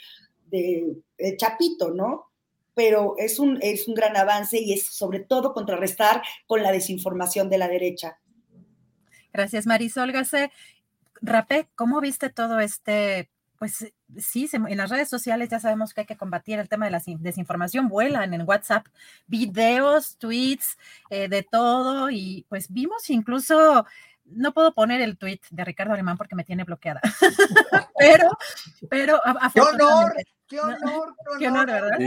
[0.47, 2.25] de, Chapito, ¿no?
[2.75, 7.49] Pero es un, es un gran avance y es sobre todo contrarrestar con la desinformación
[7.49, 8.19] de la derecha.
[9.31, 10.51] Gracias, Marisol Gase.
[11.21, 16.07] Rapé, ¿cómo viste todo este pues sí, en las redes sociales ya sabemos que hay
[16.07, 18.87] que combatir el tema de la desinformación, vuelan en WhatsApp
[19.27, 20.77] videos, tweets,
[21.09, 23.85] eh, de todo, y pues vimos incluso
[24.25, 27.01] no puedo poner el tweet de Ricardo Alemán porque me tiene bloqueada.
[27.97, 28.29] pero,
[28.89, 29.21] pero,
[29.53, 30.13] ¡Qué honor!
[30.47, 31.15] ¡Qué honor!
[31.39, 31.97] ¡Qué honor, ¿verdad?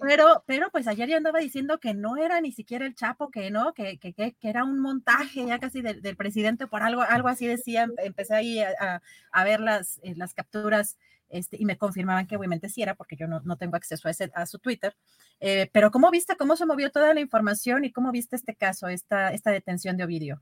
[0.00, 3.50] Pero, pero, pues ayer yo andaba diciendo que no era ni siquiera el Chapo, que
[3.50, 7.46] no, que, que, que, era un montaje ya casi del, presidente por algo, algo así
[7.46, 7.88] decía.
[7.98, 9.02] Empecé ahí a,
[9.32, 10.96] a, ver las, eh, las capturas.
[11.28, 14.10] Este, y me confirmaban que obviamente sí era, porque yo no, no tengo acceso a,
[14.10, 14.96] ese, a su Twitter.
[15.40, 18.88] Eh, pero ¿cómo viste cómo se movió toda la información y cómo viste este caso,
[18.88, 20.40] esta, esta detención de Ovidio?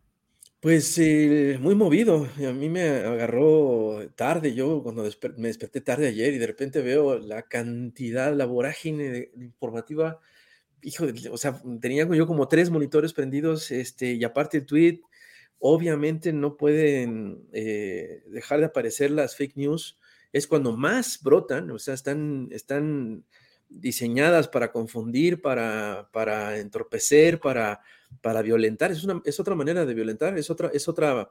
[0.61, 2.29] Pues eh, muy movido.
[2.39, 4.55] A mí me agarró tarde.
[4.55, 5.03] Yo cuando
[5.37, 10.19] me desperté tarde ayer y de repente veo la cantidad, la vorágine informativa.
[10.83, 15.01] Hijo, o sea, tenía yo como tres monitores prendidos, este, y aparte el tweet,
[15.59, 19.99] obviamente no pueden eh, dejar de aparecer las fake news.
[20.37, 23.25] Es cuando más brotan, o sea, están, están
[23.69, 27.81] diseñadas para confundir, para, para entorpecer, para
[28.21, 31.31] para violentar, es, una, es otra manera de violentar, es otra, es otra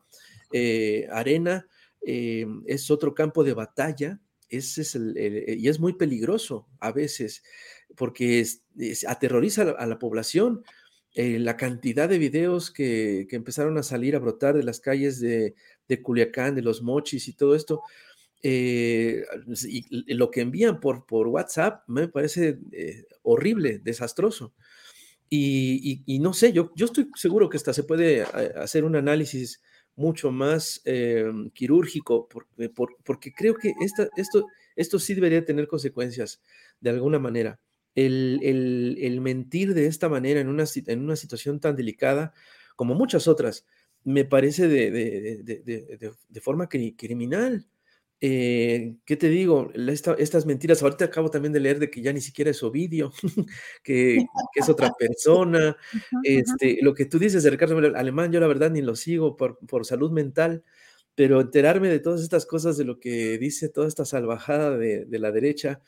[0.52, 1.68] eh, arena,
[2.06, 4.20] eh, es otro campo de batalla,
[4.50, 5.18] es el,
[5.58, 7.44] y es muy peligroso a veces,
[7.96, 8.46] porque
[9.08, 10.64] aterroriza a la, población.
[11.14, 15.56] Eh, la cantidad de videos que, empezaron a salir a brotar de las calles de,
[16.02, 17.82] Culiacán, de los mochis y todo esto,
[18.48, 22.60] y lo que envían por, por WhatsApp me parece
[23.24, 24.54] horrible, desastroso.
[25.30, 28.26] Y, no sé, yo, yo estoy seguro que hasta se puede eh,
[28.58, 29.62] hacer un análisis
[29.96, 30.82] mucho más
[31.54, 32.70] quirúrgico, porque,
[33.04, 34.46] porque creo que esta, esto,
[34.76, 36.42] esto sí debería tener consecuencias
[36.80, 37.60] de alguna manera.
[37.96, 42.34] El, el, mentir de esta manera en una, en una situación tan delicada
[42.76, 43.66] como muchas otras,
[44.04, 47.66] me parece de, de, de, de forma criminal.
[48.28, 49.72] Eh, ¿Qué te digo?
[50.18, 53.12] estas mentiras, ahorita acabo también de leer de que ya ni siquiera es Ovidio,
[53.84, 55.78] que, que es otra persona.
[56.24, 59.60] Este, lo que tú dices de Ricardo Alemán, yo la verdad ni lo sigo por,
[59.60, 60.64] por salud mental,
[61.14, 65.20] pero enterarme de todas estas cosas, de lo que dice toda esta salvajada de, de
[65.20, 65.82] la derecha,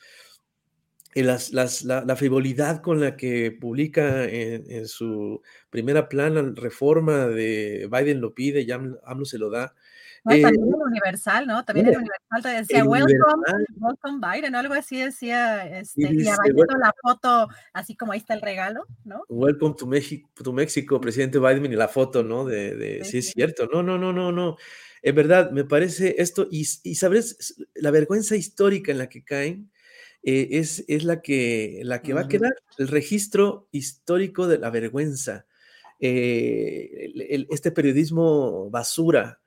[1.14, 6.52] y las, las, la, la, frivolidad con la que publica en, en, su primera plana
[6.54, 9.74] reforma de Biden lo pide, ya AMLO se lo da,
[10.30, 11.64] eh, también el Universal, ¿no?
[11.64, 13.42] También el Universal te decía, welcome,
[13.76, 16.32] welcome Biden, algo así decía, este, y, dice,
[16.78, 19.22] la foto, así como ahí está el regalo, ¿no?
[19.28, 22.44] Welcome to México, to México, presidente Biden, y la foto, ¿no?
[22.44, 24.56] De, de sí, es cierto, no, no, no, no, no.
[25.02, 29.70] En verdad, me parece esto, y, y sabes, la vergüenza histórica en la que caen,
[30.22, 34.70] eh, es, es, la que, la que va a quedar, el registro histórico de la
[34.70, 35.46] vergüenza.
[36.00, 39.40] Eh, el, este periodismo basura,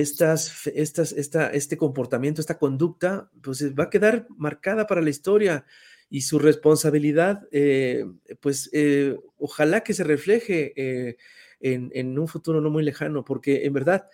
[0.00, 5.64] estas, estas, esta, este comportamiento, esta conducta, pues va a quedar marcada para la historia
[6.08, 8.04] y su responsabilidad, eh,
[8.40, 11.16] pues eh, ojalá que se refleje eh,
[11.60, 14.06] en, un futuro no muy lejano, porque en verdad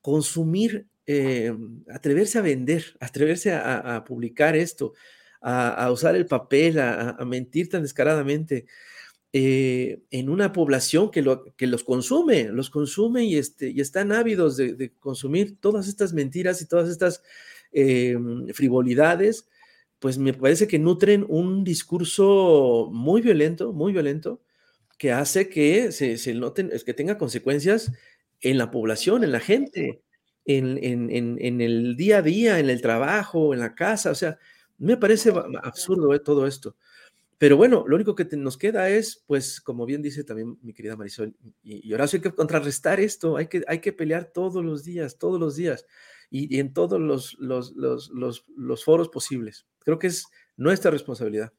[0.00, 0.86] consumir,
[1.92, 4.92] atreverse a vender, atreverse a, publicar esto,
[5.40, 8.66] a, usar el papel, a mentir tan descaradamente,
[9.32, 14.12] eh, en una población que, lo, que los consume, los consume y, este, y están
[14.12, 17.22] ávidos de, consumir todas estas mentiras y todas estas
[17.72, 18.16] eh,
[18.54, 19.48] frivolidades,
[20.00, 24.42] pues me parece que nutren un discurso muy violento, muy violento,
[24.98, 27.92] que hace que se, se noten, que tenga consecuencias
[28.40, 30.02] en la población, en la gente,
[30.44, 34.38] en, en, en, el día a día, en el trabajo, en la casa, o sea,
[34.78, 35.32] me parece
[35.62, 36.76] absurdo eh, todo esto.
[37.40, 40.94] Pero bueno, lo único que nos queda es, pues, como bien dice también mi querida
[40.94, 45.16] Marisol y, Horacio, hay que contrarrestar esto, hay que, hay que pelear todos los días,
[45.16, 45.86] todos los días
[46.28, 49.66] y, en todos los, los, los, los, foros posibles.
[49.78, 50.26] Creo que es
[50.58, 51.50] nuestra responsabilidad.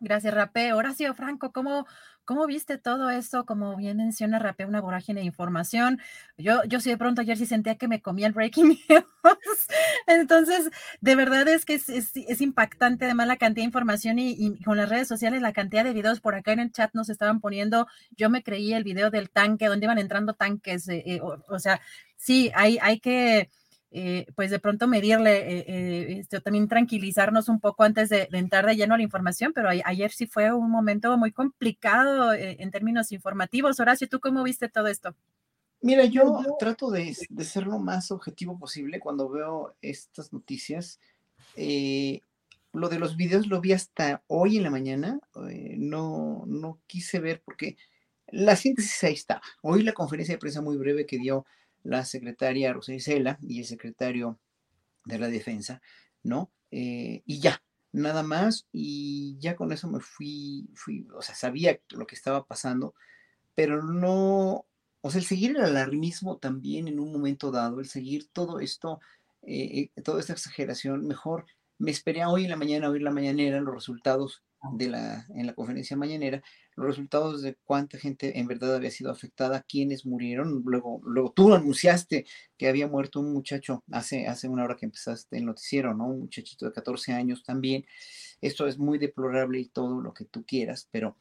[0.00, 0.72] Gracias, Rapé.
[0.72, 1.86] Horacio Franco, ¿cómo,
[2.28, 3.46] ¿Cómo viste todo eso?
[3.46, 5.98] Como bien menciona Rapé, una vorágine de información.
[6.36, 9.66] Yo, yo sí de pronto ayer sí sentía que me comía el breaking news.
[10.06, 10.68] Entonces,
[11.00, 14.90] de verdad es que es, es, impactante además la cantidad de información y, con las
[14.90, 17.86] redes sociales, la cantidad de videos por acá en el chat nos estaban poniendo.
[18.14, 20.86] Yo me creí el video del tanque, donde iban entrando tanques.
[20.90, 21.80] Eh, eh, o, sea,
[22.18, 23.48] sí, hay, hay que
[23.90, 28.66] eh, pues de pronto medirle, eh, eh, este, también tranquilizarnos un poco antes de, entrar
[28.66, 33.12] de lleno a la información, pero ayer sí fue un momento muy complicado en términos
[33.12, 33.80] informativos.
[33.80, 35.14] Horacio, ¿tú cómo viste todo esto?
[35.80, 41.00] Mira, yo trato de, ser lo más objetivo posible cuando veo estas noticias.
[41.54, 45.18] lo de los videos lo vi hasta hoy en la mañana,
[45.78, 47.78] no, no quise ver porque
[48.26, 49.40] la síntesis ahí está.
[49.62, 51.46] Hoy la conferencia de prensa muy breve que dio
[51.82, 54.38] la secretaria Rosa Isela y el secretario
[55.04, 55.80] de la Defensa,
[56.22, 56.50] ¿no?
[56.70, 61.80] Eh, y ya, nada más, y ya con eso me fui, fui, o sea, sabía
[61.90, 62.94] lo que estaba pasando,
[63.54, 64.66] pero no,
[65.00, 69.00] o sea, el seguir el alarmismo también en un momento dado, el seguir todo esto,
[69.42, 71.46] eh, eh, toda esta exageración, mejor
[71.78, 74.42] me esperé a hoy en la mañana, oír la mañanera, los resultados
[74.72, 76.42] de la, en la conferencia mañanera,
[76.74, 80.62] los resultados de cuánta gente en verdad había sido afectada, quiénes murieron.
[80.64, 82.26] Luego, luego tú anunciaste
[82.56, 86.08] que había muerto un muchacho hace, hace una hora que empezaste el noticiero, ¿no?
[86.08, 87.84] Un muchachito de 14 años también.
[88.40, 91.16] Esto es muy deplorable y todo lo que tú quieras, pero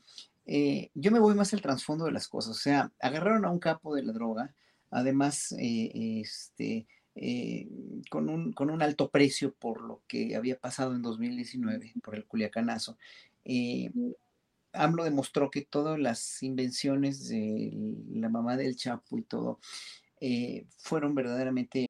[0.46, 2.56] eh, yo me voy más al trasfondo de las cosas.
[2.56, 4.56] O sea, agarraron a un capo de la droga,
[4.90, 6.88] además, eh, este
[7.20, 7.68] eh,
[8.10, 12.26] con, un, con un alto precio por lo que había pasado en 2019, por el
[12.26, 12.98] Culiacanazo.
[13.44, 13.92] Eh,
[14.74, 17.72] AMLO demostró que todas las invenciones de
[18.12, 19.60] la mamá del Chapo y todo
[20.22, 21.88] eh, fueron verdaderamente.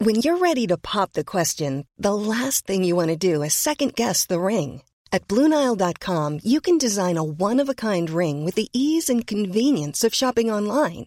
[0.00, 3.54] When you're ready to pop the question, the last thing you want to do is
[3.54, 4.82] second guess the ring.
[5.10, 9.26] At Bluenile.com, you can design a one of a kind ring with the ease and
[9.26, 11.06] convenience of shopping online.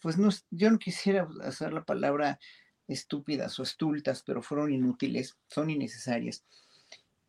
[0.00, 2.38] Pues no, yo no quisiera usar la palabra
[2.88, 6.44] estúpidas o estultas, pero fueron inútiles, son innecesarias.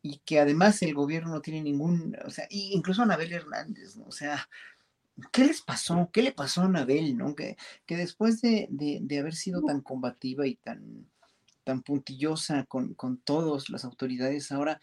[0.03, 4.05] y que además el gobierno no tiene ningún, o sea, incluso Anabel Hernández, ¿no?
[4.05, 4.49] O sea,
[5.31, 6.09] ¿qué les pasó?
[6.11, 7.35] ¿Qué le pasó a Anabel, no?
[7.35, 11.07] Que, que después de, de, haber sido tan combativa y tan,
[11.63, 14.79] tan puntillosa con, con todas las autoridades, ahora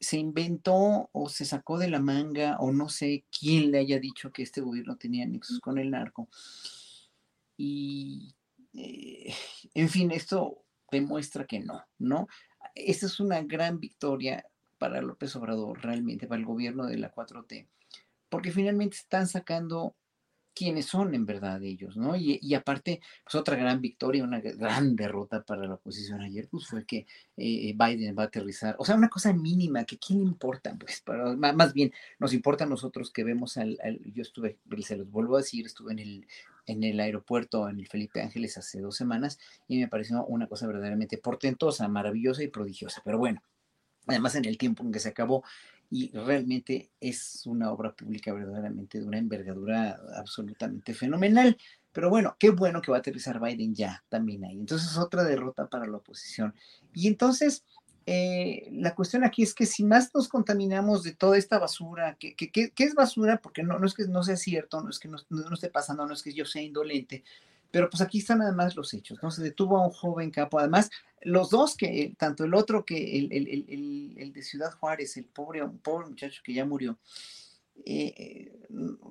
[0.00, 4.32] se inventó o se sacó de la manga o no sé quién le haya dicho
[4.32, 6.28] que este gobierno tenía nexos con el narco.
[7.56, 8.34] Y,
[8.74, 9.34] eh,
[9.74, 12.28] en fin, esto demuestra que no, ¿no?
[12.74, 14.44] Esta es una gran victoria
[14.78, 17.66] para López Obrador, realmente, para el gobierno de la 4T,
[18.28, 19.94] porque finalmente están sacando
[20.54, 22.14] quiénes son en verdad ellos, ¿no?
[22.16, 26.84] Y, aparte, pues otra gran victoria, una gran derrota para la oposición ayer, pues fue
[26.84, 27.06] que
[27.36, 31.34] eh, Biden va a aterrizar, o sea, una cosa mínima, que quién importa, pues, para,
[31.36, 35.40] más bien, nos importa a nosotros que vemos al, yo estuve, se los vuelvo a
[35.40, 36.26] decir, estuve en el,
[36.66, 40.66] en el aeropuerto, en el Felipe Ángeles hace dos semanas, y me pareció una cosa
[40.66, 43.42] verdaderamente portentosa, maravillosa y prodigiosa, pero bueno,
[44.06, 45.44] además en el tiempo en que se acabó,
[45.90, 51.58] y realmente es una obra pública verdaderamente de una envergadura absolutamente fenomenal.
[51.92, 54.58] Pero bueno, qué bueno que va a aterrizar Biden ya también ahí.
[54.58, 56.54] Entonces, otra derrota para la oposición.
[56.94, 57.66] Y entonces,
[58.06, 62.34] eh, la cuestión aquí es que si más nos contaminamos de toda esta basura, que,
[62.76, 63.38] es basura?
[63.38, 66.06] Porque no, no es que no sea cierto, no es que no, no esté pasando,
[66.06, 67.24] no es que yo sea indolente,
[67.70, 69.30] pero pues aquí están además los hechos, ¿no?
[69.30, 70.90] Se detuvo a un joven capo, además
[71.22, 75.62] los dos, que tanto el otro que el, el, el, de Ciudad Juárez, el pobre,
[75.62, 76.98] un pobre muchacho que ya murió,
[77.84, 78.52] eh,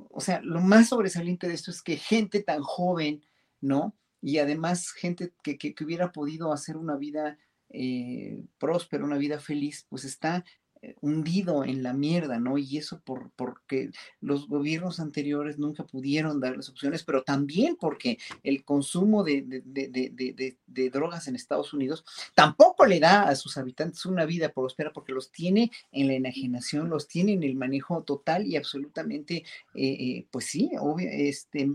[0.09, 3.23] o sea, lo más sobresaliente de esto es que gente tan joven,
[3.59, 3.95] ¿no?
[4.21, 7.37] Y además gente que, que, hubiera podido hacer una vida
[7.71, 10.43] eh, próspera, una vida feliz, pues está
[10.83, 12.57] eh, hundido en la mierda, ¿no?
[12.57, 18.63] Y eso por, porque los gobiernos anteriores nunca pudieron darles opciones, pero también porque el
[18.63, 19.43] consumo de,
[20.91, 22.03] drogas en Estados Unidos
[22.33, 26.89] tampoco le da a sus habitantes una vida próspera porque los tiene en la enajenación,
[26.89, 29.43] los tiene en el manejo total y absolutamente,
[29.75, 31.69] eh, eh, pues sí, obvio, este,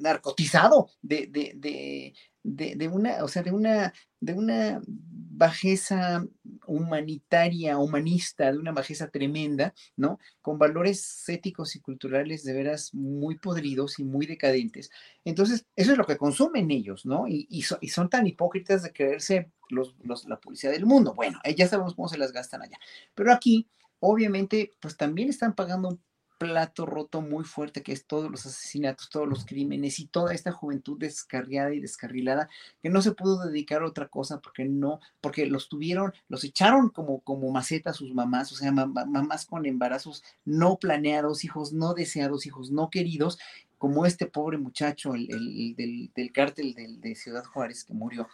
[0.00, 2.14] narcotizado de,
[2.44, 6.24] de, una, o sea, de una, de una bajeza
[6.66, 10.18] humanitaria, humanista, de una bajeza tremenda, ¿no?
[10.42, 14.90] Con valores éticos y culturales de veras muy podridos y muy decadentes.
[15.24, 17.26] Entonces, eso es lo que consumen ellos, ¿no?
[17.26, 19.96] Y, y, son tan hipócritas de creerse los,
[20.26, 21.14] la policía del mundo.
[21.14, 22.78] Bueno, ya sabemos cómo se las gastan allá.
[23.14, 23.68] Pero aquí,
[24.00, 25.98] obviamente, pues también están pagando
[26.44, 30.52] plato roto muy fuerte que es todos los asesinatos, todos los crímenes y toda esta
[30.52, 32.48] juventud descarriada y descarrilada
[32.82, 36.90] que no se pudo dedicar a otra cosa porque no, porque los tuvieron, los echaron
[36.90, 42.46] como, como maceta sus mamás, o sea, mamás con embarazos no planeados, hijos no deseados,
[42.46, 43.38] hijos no queridos,
[43.78, 48.28] como este pobre muchacho el, del, del, cártel de Ciudad Juárez que murió,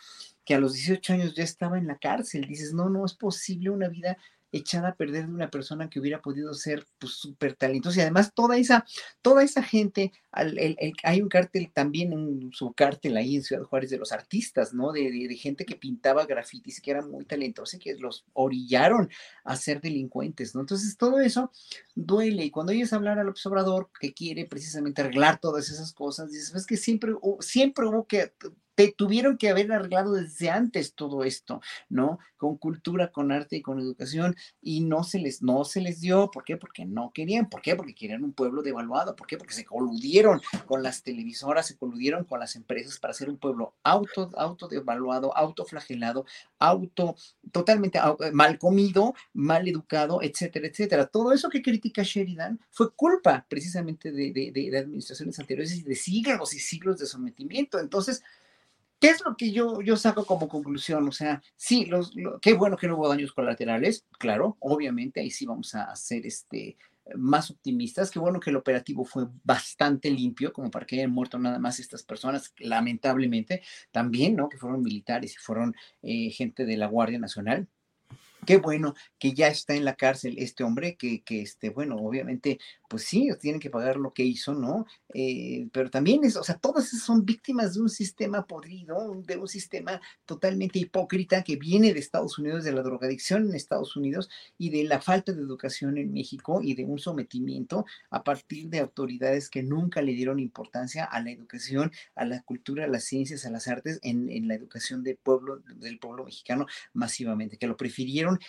[0.44, 2.46] que a los 18 años ya estaba en la cárcel.
[2.46, 4.16] Dices, no, no es posible una vida
[4.52, 8.32] echada a perder de una persona que hubiera podido ser pues súper talentosa y además
[8.34, 8.84] toda esa,
[9.22, 14.12] toda esa gente, hay un cártel también, un subcártel ahí en Ciudad Juárez de los
[14.12, 14.92] artistas, ¿no?
[14.92, 19.08] De, de, gente que pintaba grafitis que era muy talentosa y que los orillaron
[19.44, 20.60] a ser delincuentes, ¿no?
[20.60, 21.50] Entonces todo eso
[21.94, 26.54] duele y cuando oyes hablar al observador que quiere precisamente arreglar todas esas cosas, dices,
[26.54, 28.32] es que siempre, siempre hubo que
[28.88, 32.18] tuvieron que haber arreglado desde antes todo esto, ¿no?
[32.36, 36.30] Con cultura, con arte y con educación, y no se les, no se les dio.
[36.30, 36.56] ¿Por qué?
[36.56, 37.48] Porque no querían.
[37.48, 37.76] ¿Por qué?
[37.76, 39.14] Porque querían un pueblo devaluado.
[39.14, 39.36] ¿Por qué?
[39.36, 43.74] Porque se coludieron con las televisoras, se coludieron con las empresas para ser un pueblo
[43.82, 46.24] auto, auto devaluado, autoflagelado,
[46.58, 47.16] auto,
[47.52, 47.98] totalmente
[48.32, 51.06] mal comido, mal educado, etcétera, etcétera.
[51.06, 55.94] Todo eso que critica Sheridan fue culpa precisamente de, de, de administraciones anteriores y de
[55.94, 57.78] siglos y siglos de sometimiento.
[57.78, 58.22] Entonces,
[59.00, 61.08] ¿Qué es lo que yo, yo saco como conclusión?
[61.08, 62.12] O sea, sí, los,
[62.42, 66.76] qué bueno que no hubo daños colaterales, claro, obviamente, ahí sí vamos a ser este,
[67.16, 68.10] más optimistas.
[68.10, 71.80] Qué bueno que el operativo fue bastante limpio, como para que hayan muerto nada más
[71.80, 74.50] estas personas, lamentablemente, también, ¿no?
[74.50, 77.68] Que fueron militares y fueron eh, gente de la Guardia Nacional.
[78.46, 82.58] Qué bueno que ya está en la cárcel este hombre, que, que este, bueno, obviamente
[82.90, 84.84] pues sí, tienen que pagar lo que hizo, ¿no?
[85.14, 89.46] Eh, pero también es, o sea, todas son víctimas de un sistema podrido, de un
[89.46, 94.70] sistema totalmente hipócrita que viene de Estados Unidos, de la drogadicción en Estados Unidos y
[94.70, 99.50] de la falta de educación en México y de un sometimiento a partir de autoridades
[99.50, 103.50] que nunca le dieron importancia a la educación, a la cultura, a las ciencias, a
[103.50, 108.40] las artes en, en la educación del pueblo, del pueblo mexicano masivamente, que lo prefirieron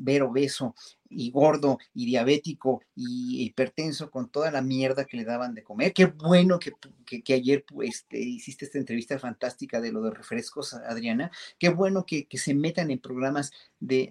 [0.00, 0.74] ver obeso,
[1.14, 5.92] y gordo y diabético y hipertenso con toda la mierda que le daban de comer.
[5.92, 6.72] Qué bueno que,
[7.22, 11.30] que, ayer pues, hiciste esta entrevista fantástica de lo de refrescos, Adriana.
[11.58, 13.52] Qué bueno que, que se metan en programas
[13.86, 14.08] de,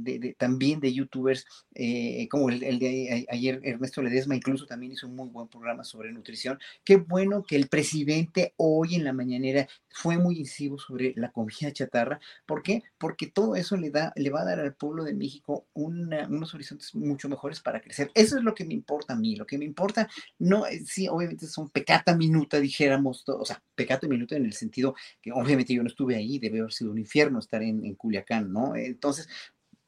[0.00, 4.92] de, de, también de youtubers, eh, como el, el, de ayer Ernesto Ledesma incluso también
[4.92, 6.58] hizo un muy buen programa sobre nutrición.
[6.84, 11.72] Qué bueno que el presidente hoy en la mañanera fue muy incisivo sobre la comida
[11.72, 12.20] chatarra.
[12.46, 12.82] ¿Por qué?
[12.98, 16.54] Porque todo eso le, da, le va a dar al pueblo de México un unos
[16.54, 18.10] horizontes mucho mejores para crecer.
[18.14, 19.36] Eso es lo que me importa a mí.
[19.36, 20.08] Lo que me importa,
[20.38, 24.94] no, eh, sí, obviamente son pecata minuta, dijéramos, o sea, pecata minuta en el sentido
[25.20, 28.52] que obviamente yo no estuve ahí, debe haber sido un infierno estar en, en Culiacán,
[28.52, 28.74] ¿no?
[28.86, 29.28] Entonces,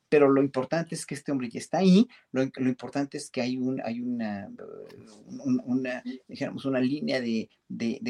[0.08, 3.56] pero lo importante es que este hombre ya está ahí, lo, importante es que hay,
[3.56, 4.48] un, hay una,
[5.64, 7.48] una, línea de,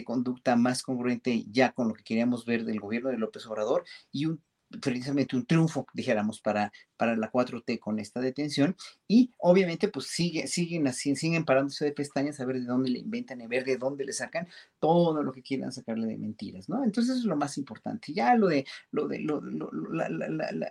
[0.04, 4.26] conducta más congruente ya con lo que queríamos ver del gobierno de López Obrador y
[4.26, 4.42] un
[4.80, 8.76] precisamente un triunfo, dijéramos, para, para la 4T con esta detención.
[9.08, 12.98] Y obviamente, pues sigue, siguen así, siguen parándose de pestañas a ver de dónde le
[12.98, 14.48] inventan, a ver de dónde le sacan
[14.78, 16.84] todo lo que quieran sacarle de mentiras, ¿no?
[16.84, 18.12] Entonces es lo más importante.
[18.12, 19.20] Ya lo de, lo de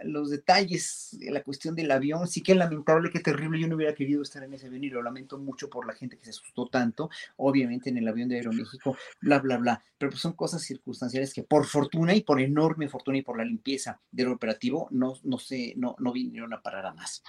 [0.03, 3.59] los detalles, la cuestión del avión, sí que lamentable, que terrible.
[3.59, 6.17] Yo no hubiera querido estar en ese avión y lo lamento mucho por la gente
[6.17, 9.83] que se asustó tanto, obviamente en el avión de Aeroméxico, bla, bla, bla.
[9.97, 13.45] Pero pues son cosas circunstanciales que por fortuna y por enorme fortuna y por la
[13.45, 17.23] limpieza del operativo no, no, se, no, no vinieron a parar más.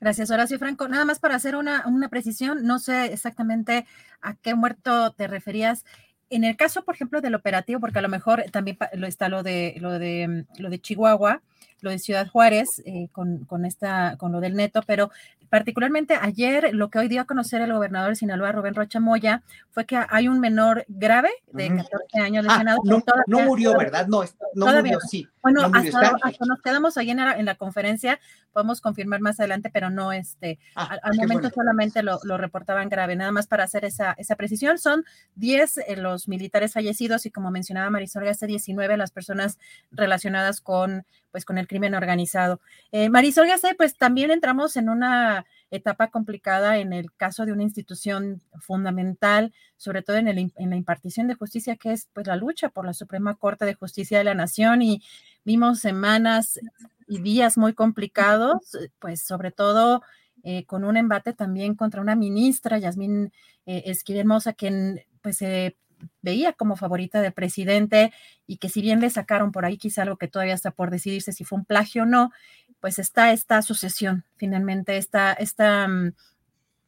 [0.00, 0.86] Gracias, Horacio Franco.
[0.88, 3.86] Nada más para hacer una, una precisión, no sé exactamente
[4.20, 5.84] a qué muerto te referías.
[6.30, 9.76] En el caso, por ejemplo, del operativo, porque a lo mejor también está lo de,
[9.80, 11.42] lo de, lo de Chihuahua,
[11.80, 15.10] lo de Ciudad Juárez, eh, con, con, esta, con lo del neto, pero
[15.48, 19.42] particularmente ayer lo que hoy dio a conocer el gobernador de Sinaloa, Rubén Rocha Moya,
[19.70, 22.80] fue que hay un menor grave de 14 años lesionado.
[22.84, 24.06] Ah, no, murió, ¿verdad?
[24.06, 24.22] No,
[24.54, 25.26] no murió, sí.
[25.42, 28.20] Bueno, hasta, nos quedamos ahí en la, conferencia,
[28.52, 33.16] podemos confirmar más adelante, pero no, este, ah, al, momento solamente lo, lo, reportaban grave,
[33.16, 34.78] nada más para hacer esa, esa precisión.
[34.78, 35.04] Son
[35.36, 39.58] 10 eh, los militares fallecidos y como mencionaba Marisol, hace 19 las personas
[39.90, 42.60] relacionadas con, pues, con el crimen organizado.
[42.92, 47.62] Eh, Marisol Gacé, pues también entramos en una etapa complicada en el caso de una
[47.62, 52.70] institución fundamental, sobre todo en, el, la impartición de justicia, que es pues la lucha
[52.70, 55.02] por la Suprema Corte de Justicia de la Nación y
[55.44, 56.58] vimos semanas
[57.06, 60.02] y días muy complicados, pues sobre todo
[60.42, 63.32] eh, con un embate también contra una ministra, Yasmín
[63.66, 64.26] eh, Esquivel
[64.56, 65.76] quien pues se
[66.22, 68.12] veía como favorita del presidente
[68.46, 71.32] y que si bien le sacaron por ahí quizá algo que todavía está por decidirse
[71.32, 72.32] si fue un plagio o no,
[72.80, 76.12] pues está esta sucesión, finalmente, esta, esta, mm,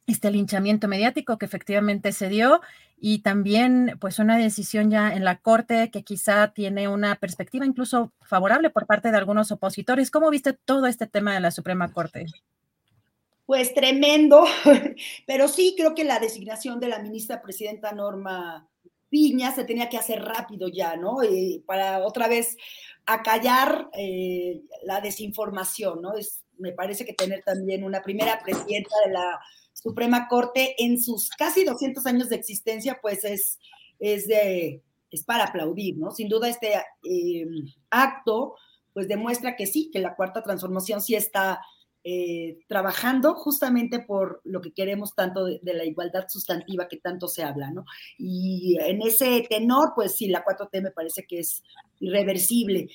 [0.07, 2.61] este linchamiento mediático que efectivamente se dio
[3.03, 8.13] y también pues una decisión ya en la Corte que quizá tiene una perspectiva incluso
[8.21, 10.11] favorable por parte de algunos opositores.
[10.11, 12.25] ¿Cómo viste todo este tema de la Suprema Corte?
[13.47, 14.45] Pues tremendo,
[15.25, 18.69] pero sí creo que la designación de la ministra presidenta Norma
[19.11, 21.17] Piña se tenía que hacer rápido ya, ¿no?
[21.65, 22.55] Para otra vez
[23.05, 26.15] acallar eh, la desinformación, ¿no?
[26.15, 29.39] Es, me parece que tener también una primera presidenta de la
[29.73, 33.59] Suprema Corte en sus casi 200 años de existencia, pues es,
[33.99, 34.81] es, de,
[35.11, 36.11] es para aplaudir, ¿no?
[36.11, 37.45] Sin duda este eh,
[37.89, 38.55] acto,
[38.93, 41.59] pues demuestra que sí, que la cuarta transformación sí está
[42.03, 47.43] eh, trabajando justamente por lo que queremos tanto de, la igualdad sustantiva que tanto se
[47.43, 47.85] habla, ¿no?
[48.17, 51.63] Y en ese tenor, pues sí, la 4T me parece que es
[51.99, 52.89] irreversible.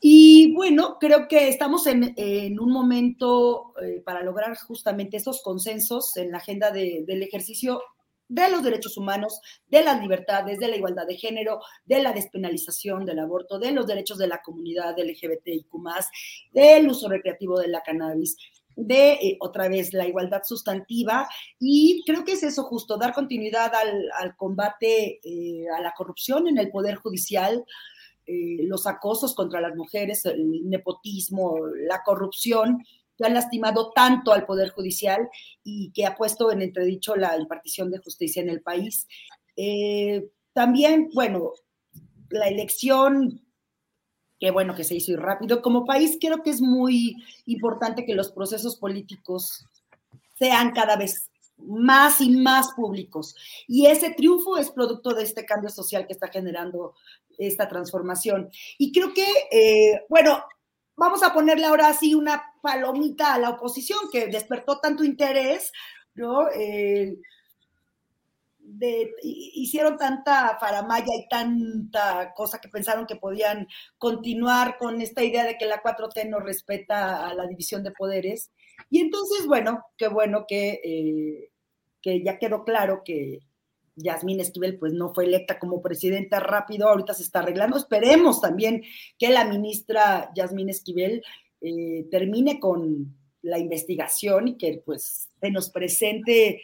[0.00, 2.14] Y bueno, creo que estamos en,
[2.60, 7.82] un momento eh, para lograr justamente esos consensos en la agenda del ejercicio
[8.28, 13.04] de los derechos humanos, de las libertades, de la igualdad de género, de la despenalización
[13.04, 15.72] del aborto, de los derechos de la comunidad LGBTIQ,
[16.52, 18.36] del uso recreativo de la cannabis
[18.78, 21.28] de eh, otra vez la igualdad sustantiva.
[21.58, 26.58] Y creo que es eso justo, dar continuidad al, combate eh, a la corrupción en
[26.58, 27.64] el Poder Judicial,
[28.26, 32.84] eh, los acosos contra las mujeres, el nepotismo, la corrupción
[33.18, 35.28] que han lastimado tanto al Poder Judicial
[35.64, 39.06] y que ha puesto en entredicho la impartición de justicia en el país.
[39.56, 41.52] Eh, también, bueno,
[42.30, 43.42] la elección,
[44.38, 45.60] qué bueno que se hizo y rápido.
[45.60, 47.16] Como país creo que es muy
[47.46, 49.64] importante que los procesos políticos
[50.38, 53.34] sean cada vez más y más públicos.
[53.66, 56.94] Y ese triunfo es producto de este cambio social que está generando
[57.36, 58.50] esta transformación.
[58.78, 60.44] Y creo que, eh, bueno,
[60.96, 65.72] vamos a ponerle ahora así una palomita a la oposición que despertó tanto interés,
[66.14, 66.48] ¿no?
[66.50, 67.16] Eh,
[69.22, 73.66] hicieron tanta faramaya y tanta cosa que pensaron que podían
[73.96, 78.50] continuar con esta idea de que la 4T no respeta a la división de poderes.
[78.90, 81.50] Y entonces, bueno, qué bueno que, eh,
[82.02, 83.40] que ya quedó claro que
[83.96, 87.76] Yasmín Esquivel pues no fue electa como presidenta rápido, ahorita se está arreglando.
[87.76, 88.82] Esperemos también
[89.18, 91.22] que la ministra Yasmín Esquivel
[91.60, 96.62] eh, termine con la investigación y que pues se nos presente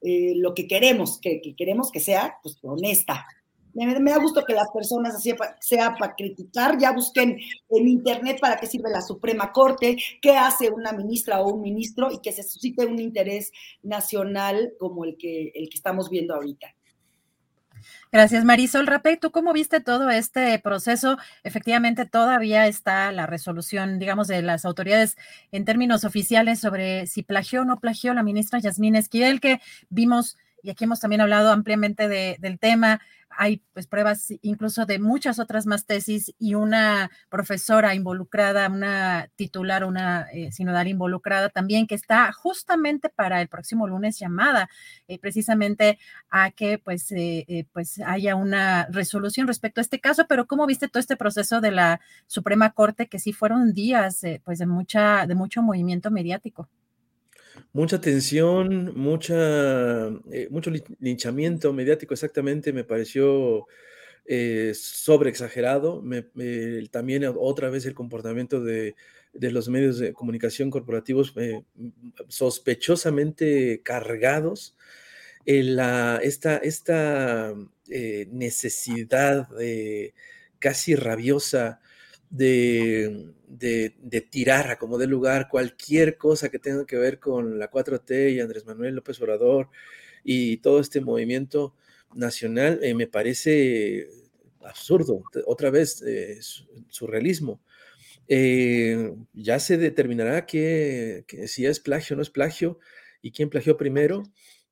[0.00, 3.26] eh, lo que queremos, que, queremos que sea pues honesta,
[3.74, 7.38] me, da gusto que las personas, así sea para criticar, ya busquen
[7.70, 12.10] en internet para qué sirve la Suprema Corte, qué hace una ministra o un ministro
[12.12, 13.50] y que se suscite un interés
[13.82, 16.68] nacional como el que, el que estamos viendo ahorita.
[18.12, 19.16] Gracias, Marisol Rapé.
[19.16, 21.18] ¿Tú cómo viste todo este proceso?
[21.42, 25.16] Efectivamente, todavía está la resolución, digamos, de las autoridades
[25.52, 30.36] en términos oficiales sobre si plagió o no plagió la ministra Yasmín Esquivel, que vimos,
[30.64, 35.66] y aquí hemos también hablado ampliamente del tema, hay pues pruebas incluso de muchas otras
[35.66, 42.32] más tesis y una profesora involucrada, una titular, una eh, sinodal involucrada también que está
[42.32, 44.70] justamente para el próximo lunes llamada
[45.06, 45.98] eh, precisamente
[46.30, 50.88] a que pues, eh, pues haya una resolución respecto a este caso, pero ¿cómo viste
[50.88, 55.34] todo este proceso de la Suprema Corte que sí fueron días pues de mucha, de
[55.34, 56.70] mucho movimiento mediático?
[57.72, 60.70] Mucha tensión, mucha, eh, mucho
[61.00, 63.66] linchamiento mediático, exactamente, me pareció
[64.26, 66.02] eh, sobreexagerado.
[66.90, 68.94] también otra vez el comportamiento de,
[69.32, 71.62] los medios de comunicación corporativos eh,
[72.28, 74.76] sospechosamente cargados.
[75.46, 77.54] La, esta esta
[77.86, 79.48] necesidad
[80.58, 81.80] casi rabiosa
[82.34, 87.70] de, de, tirar a como de lugar cualquier cosa que tenga que ver con la
[87.70, 89.70] 4T y Andrés Manuel López Obrador
[90.24, 91.74] y todo este movimiento
[92.14, 94.08] nacional, eh, me parece
[94.62, 95.22] absurdo.
[95.46, 96.38] Otra vez, eh,
[96.88, 97.60] surrealismo.
[98.26, 102.78] Eh, ya se determinará que, si es plagio o no es plagio
[103.22, 104.24] y quién plagió primero.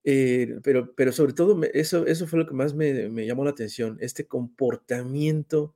[0.02, 3.98] pero, pero sobre todo, eso, eso fue lo que más me, me llamó la atención,
[4.00, 5.74] este comportamiento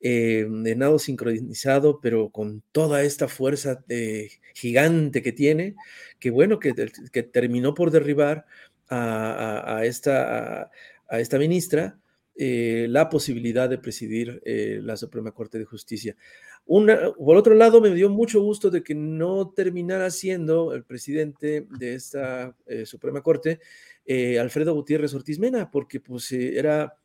[0.00, 5.74] eh, nado sincronizado, pero con toda esta fuerza eh, gigante que tiene,
[6.18, 6.74] que bueno, que,
[7.32, 8.44] terminó por derribar
[8.88, 10.70] a, esta,
[11.38, 11.98] ministra
[12.36, 16.14] eh, la posibilidad de presidir la Suprema Corte de Justicia.
[16.66, 21.94] Por otro lado, me dio mucho gusto de que no terminara siendo el presidente de
[21.94, 22.54] esta
[22.84, 23.60] Suprema Corte
[24.38, 26.98] Alfredo Gutiérrez Ortiz Mena, porque pues era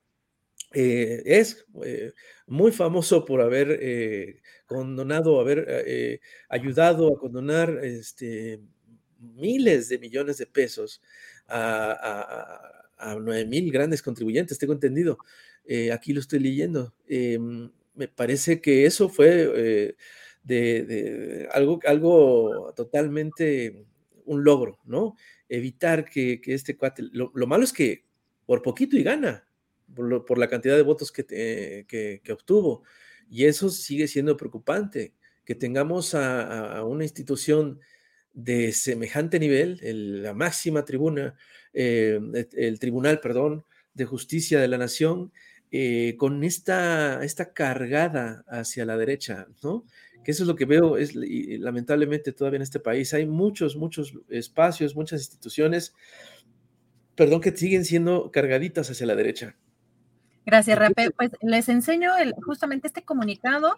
[0.73, 2.13] eh, es eh,
[2.47, 8.61] muy famoso por haber eh, condonado, haber ayudado a condonar este,
[9.19, 11.01] miles de millones de pesos
[11.47, 15.17] a, a, 9 mil grandes contribuyentes, tengo entendido.
[15.91, 16.93] Aquí lo estoy leyendo.
[17.07, 19.95] Me parece que eso fue
[20.43, 23.85] de, algo, algo totalmente
[24.25, 25.15] un logro, ¿no?
[25.49, 28.05] Evitar que, este cuate, lo, malo es que
[28.45, 29.45] por poquito y gana,
[29.95, 32.83] por, la cantidad de votos que, que, obtuvo.
[33.29, 35.13] Y eso sigue siendo preocupante,
[35.45, 37.79] que tengamos a, una institución
[38.33, 39.79] de semejante nivel,
[40.23, 41.35] la máxima tribuna,
[41.73, 42.19] eh,
[42.53, 45.31] el tribunal, perdón, de justicia de la nación,
[45.73, 49.85] eh, con esta, esta cargada hacia la derecha, ¿no?
[50.21, 54.13] Que eso es lo que veo, es lamentablemente todavía en este país hay muchos, muchos
[54.29, 55.95] espacios, muchas instituciones,
[57.15, 59.55] perdón, que siguen siendo cargaditas hacia la derecha.
[60.45, 61.11] Gracias, Rape.
[61.11, 63.75] Pues les enseño el, justamente este comunicado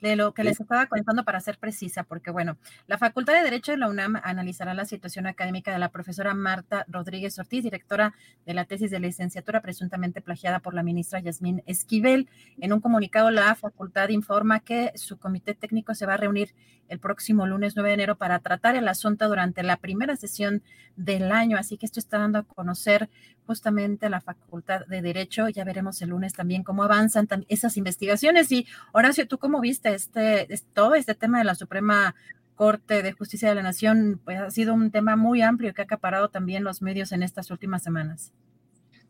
[0.00, 3.72] de lo que les estaba contando para ser precisa, porque bueno, la Facultad de Derecho
[3.72, 8.14] de la UNAM analizará la situación académica de la profesora Marta Rodríguez Ortiz, directora
[8.44, 12.28] de la tesis de licenciatura presuntamente plagiada por la ministra Yasmín Esquivel.
[12.60, 16.54] En un comunicado, la facultad informa que su comité técnico se va a reunir
[16.88, 20.62] el próximo lunes 9 de enero para tratar el asunto durante la primera sesión
[20.96, 21.56] del año.
[21.56, 23.08] Así que esto está dando a conocer
[23.46, 25.48] justamente la Facultad de Derecho.
[25.48, 28.50] Ya veremos el lunes también cómo avanzan esas investigaciones.
[28.52, 32.14] Y Horacio, ¿tú cómo viste este, todo este tema de la Suprema
[32.54, 34.20] Corte de Justicia de la Nación?
[34.24, 37.50] Pues ha sido un tema muy amplio que ha acaparado también los medios en estas
[37.50, 38.32] últimas semanas.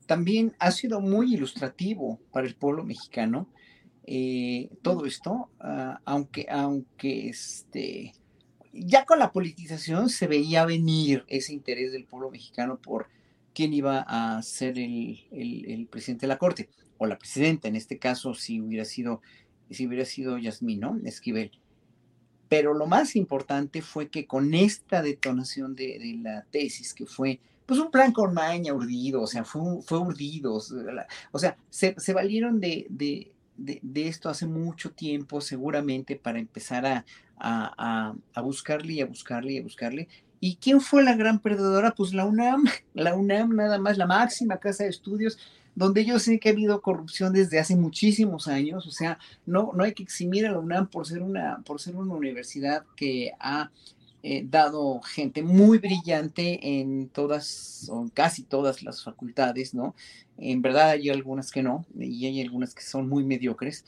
[0.06, 3.48] También ha sido muy ilustrativo para el pueblo mexicano
[4.06, 8.12] eh, todo esto, ah, aunque, aunque este,
[8.72, 13.08] ya con la politización se veía venir ese interés del pueblo mexicano por
[13.54, 16.68] quién iba a ser el, presidente de la Corte,
[16.98, 19.20] o la presidenta, en este caso, si hubiera sido,
[19.70, 20.98] si hubiera sido Yasmín, ¿no?
[21.04, 21.50] Esquivel.
[22.48, 27.80] Pero lo más importante fue que con esta detonación de, la tesis, que fue pues
[27.80, 30.60] un plan con maña urdido, o sea, fue, fue urdido,
[31.32, 37.04] o sea, se, valieron de, de, esto hace mucho tiempo, seguramente, para empezar a,
[37.38, 40.08] a, buscarle y a buscarle y a buscarle.
[40.40, 41.92] ¿Y quién fue la gran perdedora?
[41.92, 42.64] Pues la UNAM,
[42.94, 45.38] la UNAM nada más, la máxima casa de estudios,
[45.74, 49.84] donde yo sé que ha habido corrupción desde hace muchísimos años, o sea, no, no
[49.84, 53.70] hay que eximir a la UNAM por ser una, por ser una universidad que ha
[54.26, 59.94] eh, dado gente muy brillante en todas, o casi todas las facultades, ¿no?
[60.38, 63.84] En verdad hay algunas que no, y hay algunas que son muy mediocres.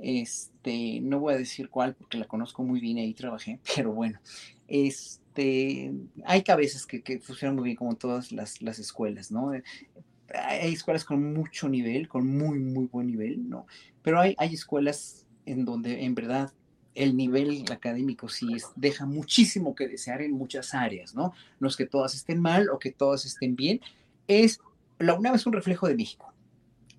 [0.00, 4.18] Este, no voy a decir cuál porque la conozco muy bien ahí trabajé, pero bueno,
[4.66, 5.92] este,
[6.24, 9.52] hay cabezas que, que funcionan muy bien como todas las, las escuelas, ¿no?
[10.34, 13.66] Hay escuelas con mucho nivel, con muy, muy buen nivel, ¿no?
[14.02, 16.52] Pero hay, hay escuelas en donde en verdad
[16.94, 21.32] el nivel académico sí deja muchísimo que desear en muchas áreas, ¿no?
[21.60, 23.80] No es que todas estén mal o que todas estén bien,
[24.26, 24.60] es,
[24.98, 26.32] la UNAM es un reflejo de México.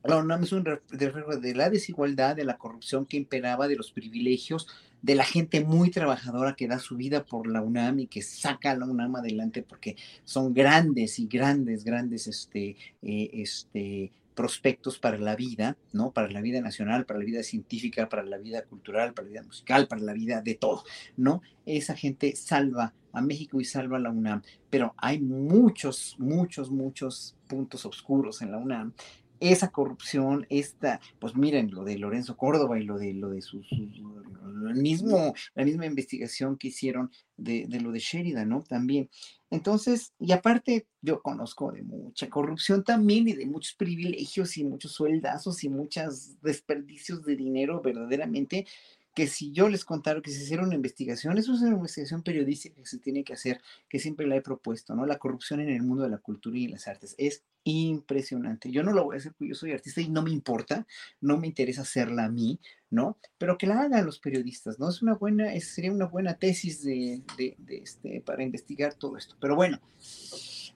[0.03, 3.91] La UNAM es un reflejo de la desigualdad, de la corrupción que imperaba, de los
[3.91, 4.67] privilegios,
[5.01, 8.71] de la gente muy trabajadora que da su vida por la UNAM y que saca
[8.71, 15.17] a la UNAM adelante porque son grandes y grandes, grandes este, eh, este, prospectos para
[15.17, 16.11] la vida, ¿no?
[16.11, 19.43] Para la vida nacional, para la vida científica, para la vida cultural, para la vida
[19.43, 20.85] musical, para la vida de todo,
[21.17, 21.41] ¿no?
[21.65, 27.35] Esa gente salva a México y salva a la UNAM, pero hay muchos, muchos, muchos
[27.47, 28.93] puntos oscuros en la UNAM
[29.39, 33.67] esa corrupción, esta, pues miren, lo de Lorenzo Córdoba y lo de lo de sus,
[33.71, 38.63] el mismo, la misma investigación que hicieron de, de, lo de Sheridan, ¿no?
[38.63, 39.09] También.
[39.49, 44.91] Entonces, y aparte, yo conozco de mucha corrupción también y de muchos privilegios y muchos
[44.91, 48.65] sueldazos y muchos desperdicios de dinero verdaderamente
[49.13, 52.75] que si yo les contara que se hiciera una investigación, eso es una investigación periodística
[52.75, 55.05] que se tiene que hacer, que siempre la he propuesto, ¿no?
[55.05, 58.71] La corrupción en el mundo de la cultura y las artes es impresionante.
[58.71, 60.87] Yo no lo voy a hacer porque yo soy artista y no me importa,
[61.21, 62.59] no me interesa hacerla a mí,
[62.89, 63.17] ¿no?
[63.37, 64.89] Pero que la hagan los periodistas, ¿no?
[64.89, 69.35] Es una buena, sería una buena tesis de, de, este, para investigar todo esto.
[69.39, 69.79] Pero bueno,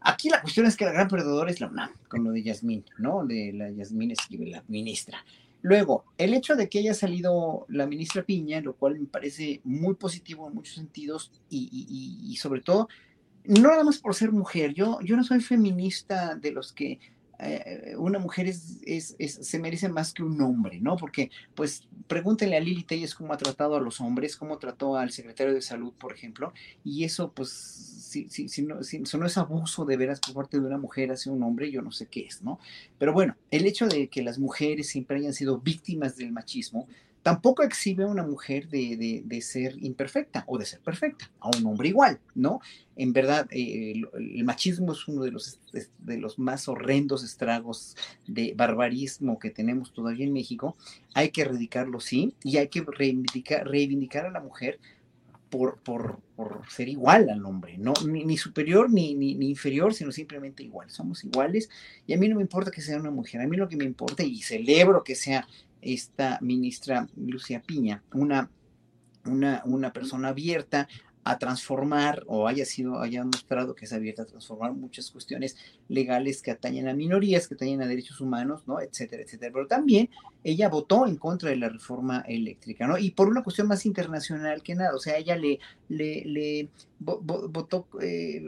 [0.02, 2.86] aquí la cuestión es que la gran perdedora es la UNAM, con lo de Yasmín,
[2.98, 3.26] ¿no?
[3.26, 5.24] De la Yasmín escribe la ministra.
[5.64, 9.96] Luego, el hecho de que haya salido la ministra Piña, lo cual me parece muy
[9.96, 12.90] positivo en muchos sentidos y, sobre todo,
[13.46, 17.00] no nada más por ser mujer, yo, yo no soy feminista de los que
[17.46, 20.98] eh, una mujer es, se merece más que un hombre, ¿no?
[20.98, 25.12] Porque, pues, pregúntenle a Lili Telles cómo ha tratado a los hombres, cómo trató al
[25.12, 26.54] secretario de salud, por ejemplo,
[26.84, 30.60] y eso, pues, si, si, si, no, si, no es abuso de veras por parte
[30.60, 32.60] de una mujer hacia un hombre, yo no sé qué es, ¿no?
[32.98, 36.88] Pero bueno, el hecho de que las mujeres siempre hayan sido víctimas del machismo,
[37.24, 41.88] tampoco exhibe a una mujer de, ser imperfecta o de ser perfecta, a un hombre
[41.88, 42.60] igual, ¿no?
[42.96, 45.58] En verdad, eh, el, machismo es uno de los,
[46.00, 47.96] de los más horrendos estragos
[48.28, 50.76] de barbarismo que tenemos todavía en México.
[51.14, 54.80] Hay que erradicarlo, sí, y hay que reivindicar, reivindicar a la mujer
[55.50, 56.20] por, por,
[56.68, 60.90] ser igual al hombre, no, ni, superior ni, ni, ni, inferior, sino simplemente igual.
[60.90, 61.70] Somos iguales
[62.08, 63.86] y a mí no me importa que sea una mujer, a mí lo que me
[63.86, 65.48] importa y celebro que sea
[65.84, 68.50] esta ministra Lucia Piña, una,
[69.26, 70.88] una, una persona abierta
[71.24, 75.56] a transformar o haya sido, haya mostrado que es abierta a transformar muchas cuestiones
[75.88, 78.82] legales que atañen a minorías, que atañen a derechos humanos, ¿no?
[78.82, 79.52] Etcétera, etcétera.
[79.54, 80.10] Pero también
[80.44, 82.98] ella votó en contra de la reforma eléctrica, ¿no?
[82.98, 85.60] Y por una cuestión más internacional que nada, o sea, ella le,
[85.90, 88.44] le, le votó eh,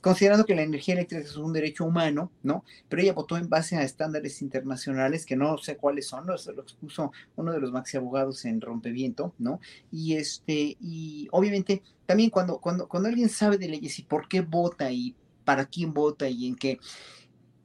[0.00, 2.64] considerando que la energía eléctrica es un derecho humano, ¿no?
[2.88, 6.34] Pero ella votó en base a estándares internacionales que no sé cuáles son, ¿no?
[6.54, 9.60] lo expuso uno de los maxi abogados en Rompeviento, ¿no?
[9.90, 14.40] Y este, y obviamente también cuando, cuando, cuando alguien sabe de leyes y por qué
[14.40, 15.14] vota y
[15.44, 16.78] para quién vota y en qué,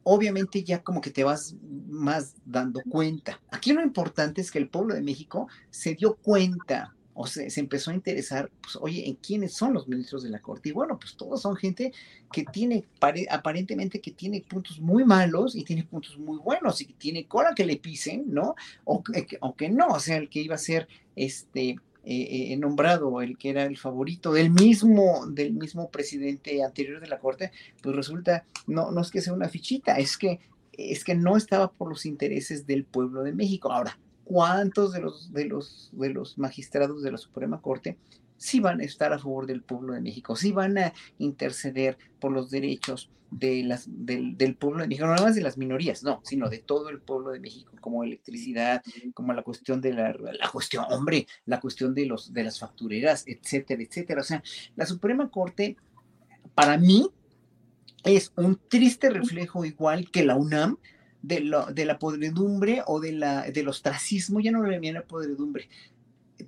[0.08, 1.56] obviamente ya como que te vas
[1.90, 3.42] más dando cuenta.
[3.50, 7.90] Aquí lo importante es que el pueblo de México se dio cuenta o se, empezó
[7.90, 10.70] a interesar, pues, oye, ¿en quiénes son los ministros de la Corte?
[10.70, 11.92] Y bueno, pues todos son gente
[12.32, 12.86] que tiene,
[13.30, 17.56] aparentemente que tiene puntos muy malos y tiene puntos muy buenos y que tiene cola
[17.56, 18.54] que le pisen, ¿no?
[18.84, 19.02] O,
[19.40, 23.38] o que no, o sea, el que iba a ser este eh, eh, nombrado, el
[23.38, 27.52] que era el favorito del mismo, del mismo presidente anterior de la Corte,
[27.82, 30.40] pues resulta, no, no es que sea una fichita, es que,
[30.74, 33.72] es que no estaba por los intereses del pueblo de México.
[33.72, 37.98] Ahora, ¿cuántos de los, de los, de los magistrados de la Suprema Corte
[38.38, 42.32] sí van a estar a favor del pueblo de México, sí van a interceder por
[42.32, 46.04] los derechos de las, del, del, pueblo de México, no nada más de las minorías,
[46.04, 48.82] no, sino de todo el pueblo de México, como electricidad,
[49.14, 53.24] como la cuestión de la, la cuestión, hombre, la cuestión de, los, de las factureras,
[53.28, 54.22] etcétera, etcétera.
[54.22, 54.44] O sea,
[54.76, 55.76] la Suprema Corte,
[56.54, 57.10] para mí,
[58.04, 60.78] es un triste reflejo igual que la UNAM
[61.22, 65.68] de, lo, de la podredumbre o de la, del ostracismo, ya no le llaman podredumbre,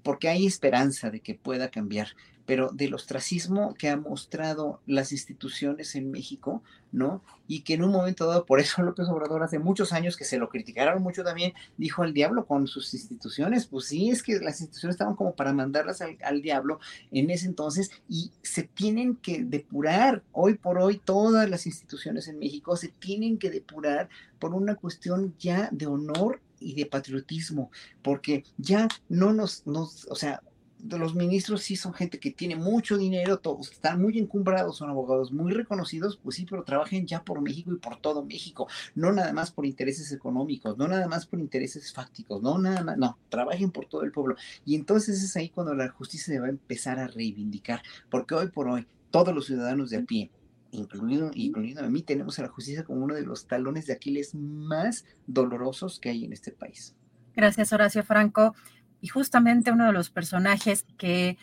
[0.04, 2.10] porque hay esperanza de que pueda cambiar,
[2.46, 7.22] pero del ostracismo que han mostrado las instituciones en México, ¿no?
[7.46, 10.38] Y que en un momento dado, por eso López Obrador hace muchos años que se
[10.38, 14.62] lo criticaron mucho también, dijo al diablo con sus instituciones, pues sí, es que las
[14.62, 16.80] instituciones estaban como para mandarlas al, al diablo
[17.12, 22.40] en ese entonces y se tienen que depurar, hoy por hoy todas las instituciones en
[22.40, 24.08] México se tienen que depurar
[24.40, 27.72] por una cuestión ya de honor y de patriotismo,
[28.02, 30.42] porque ya no nos, nos o sea,
[30.84, 35.32] los ministros sí son gente que tiene mucho dinero, todos están muy encumbrados, son abogados
[35.32, 39.34] muy reconocidos, pues sí, pero trabajen ya por México y por todo México, no nada
[39.34, 43.72] más por intereses económicos, no nada más por intereses fácticos, no nada más, no, trabajen
[43.72, 44.36] por todo el pueblo.
[44.66, 48.50] Y entonces es ahí cuando la justicia se va a empezar a reivindicar, porque hoy
[48.50, 50.32] por hoy todos los ciudadanos de a pie,
[50.72, 54.36] incluido, incluido a mí, tenemos a la justicia como uno de los talones de Aquiles
[54.36, 56.96] más dolorosos que hay en este país.
[57.36, 58.56] Gracias, Horacio Franco.
[59.00, 61.38] Y justamente uno de los personajes que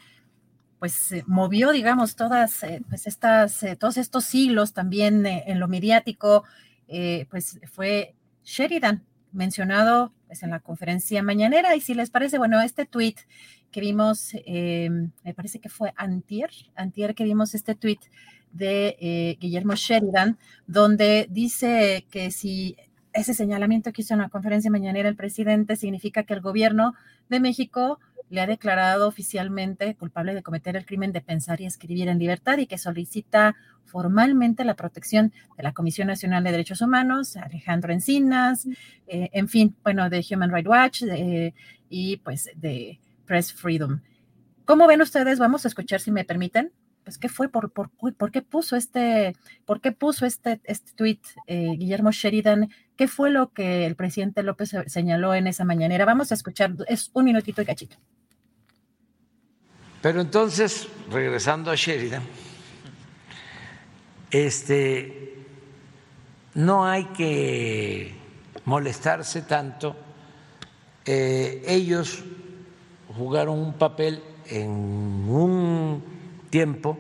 [0.85, 5.67] pues movió, digamos, todas eh, pues estas, eh, todos estos siglos también eh, en lo
[5.67, 6.45] mediático,
[7.31, 8.15] pues fue
[8.45, 9.03] Sheridan,
[9.33, 11.75] mencionado pues, en la conferencia mañanera.
[11.75, 13.15] Y si les parece, bueno, este tweet
[13.71, 18.01] que vimos, me parece que fue antier, antier que vimos este tweet
[18.55, 22.77] de eh, Guillermo Sheridan, donde dice que si
[23.13, 26.95] ese señalamiento que hizo en la conferencia mañanera el presidente significa que el gobierno
[27.29, 27.99] de México
[28.31, 32.59] le ha declarado oficialmente culpable de cometer el crimen de pensar y escribir en libertad
[32.59, 33.55] y que solicita
[33.85, 38.67] formalmente la protección de la Comisión Nacional de Derechos Humanos, Alejandro Encinas,
[39.07, 41.03] eh, en fin, bueno, de Human Rights Watch
[41.89, 44.01] y pues de Press Freedom.
[44.65, 45.39] ¿Cómo ven ustedes?
[45.39, 46.73] Vamos a escuchar si me permiten
[47.05, 47.49] pues, ¿qué fue?
[47.49, 49.35] ¿Por, por, por qué puso este,
[49.67, 52.71] por qué puso este, este tweet eh, Guillermo Sheridan?
[52.97, 56.05] ¿Qué fue lo que el presidente López señaló en esa mañanera?
[56.05, 57.97] Vamos a escuchar, es un minutito y cachito.
[60.01, 62.23] Pero entonces, regresando a Sheridan,
[64.31, 65.39] este,
[66.55, 68.15] no hay que
[68.65, 69.97] molestarse tanto.
[71.05, 72.23] Eh, ellos
[73.17, 76.03] jugaron un papel en un
[76.55, 76.97] tiempo,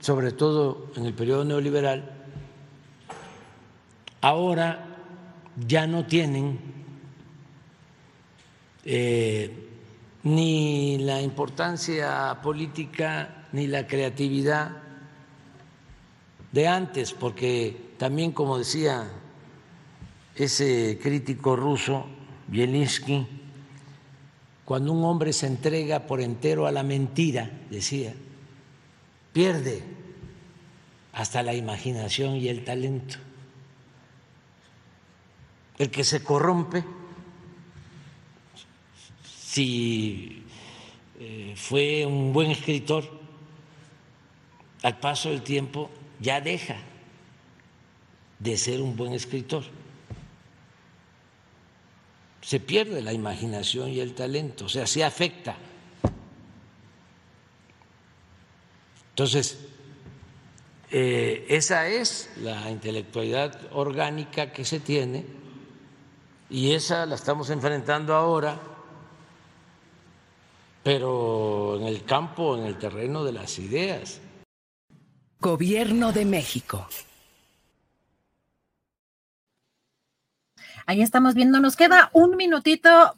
[0.00, 2.10] sobre todo en el periodo neoliberal,
[4.22, 4.86] ahora
[5.68, 6.58] ya no tienen
[8.86, 9.68] eh,
[10.22, 14.78] ni la importancia política ni la creatividad
[16.50, 19.10] de antes, porque también, como decía
[20.34, 22.06] ese crítico ruso,
[22.48, 23.26] Bielinski,
[24.64, 28.14] cuando un hombre se entrega por entero a la mentira, decía,
[29.32, 29.82] pierde
[31.12, 33.16] hasta la imaginación y el talento.
[35.78, 36.84] El que se corrompe,
[39.24, 40.44] si
[41.18, 43.20] eh, fue un buen escritor,
[44.82, 45.90] al paso del tiempo
[46.20, 46.76] ya deja
[48.38, 49.64] de ser un buen escritor.
[52.40, 55.56] Se pierde la imaginación y el talento, o sea, se afecta.
[59.20, 59.58] Entonces,
[60.90, 65.26] eh, esa es la intelectualidad orgánica que se tiene
[66.48, 68.58] y esa la estamos enfrentando ahora,
[70.82, 74.22] pero en el campo, en el terreno de las ideas.
[75.38, 76.88] Gobierno de México.
[80.86, 83.14] Ahí estamos viendo, nos queda un minutito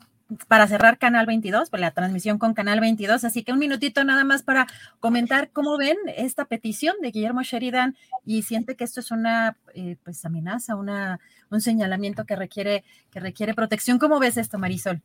[0.49, 4.25] para cerrar Canal 22, por la transmisión con Canal 22, así que un minutito nada
[4.25, 4.67] más para
[5.01, 9.97] comentar cómo ven esta petición de Guillermo Sheridan y siente que esto es una eh,
[10.05, 11.21] pues amenaza, una,
[11.51, 13.99] un señalamiento que requiere, que requiere protección.
[13.99, 15.03] ¿Cómo ves esto, Marisol?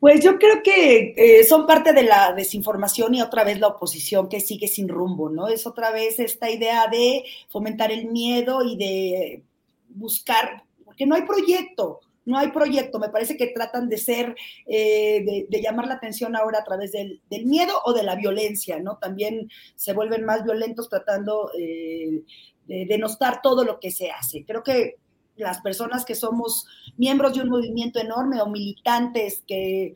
[0.00, 4.30] Pues yo creo que eh, son parte de la desinformación y otra vez la oposición
[4.30, 5.46] que sigue sin rumbo, ¿no?
[5.48, 9.42] Es otra vez esta idea de fomentar el miedo y de
[9.90, 12.98] buscar, porque no hay proyecto, no hay proyecto.
[12.98, 14.34] Me parece que tratan de ser,
[14.66, 18.98] eh, de, llamar la atención ahora a través del, miedo o de la violencia, ¿no?
[18.98, 22.22] También se vuelven más violentos tratando eh,
[22.66, 24.44] de denostar todo lo que se hace.
[24.44, 24.96] Creo que
[25.36, 26.66] las personas que somos
[26.96, 29.94] miembros de un movimiento enorme o militantes que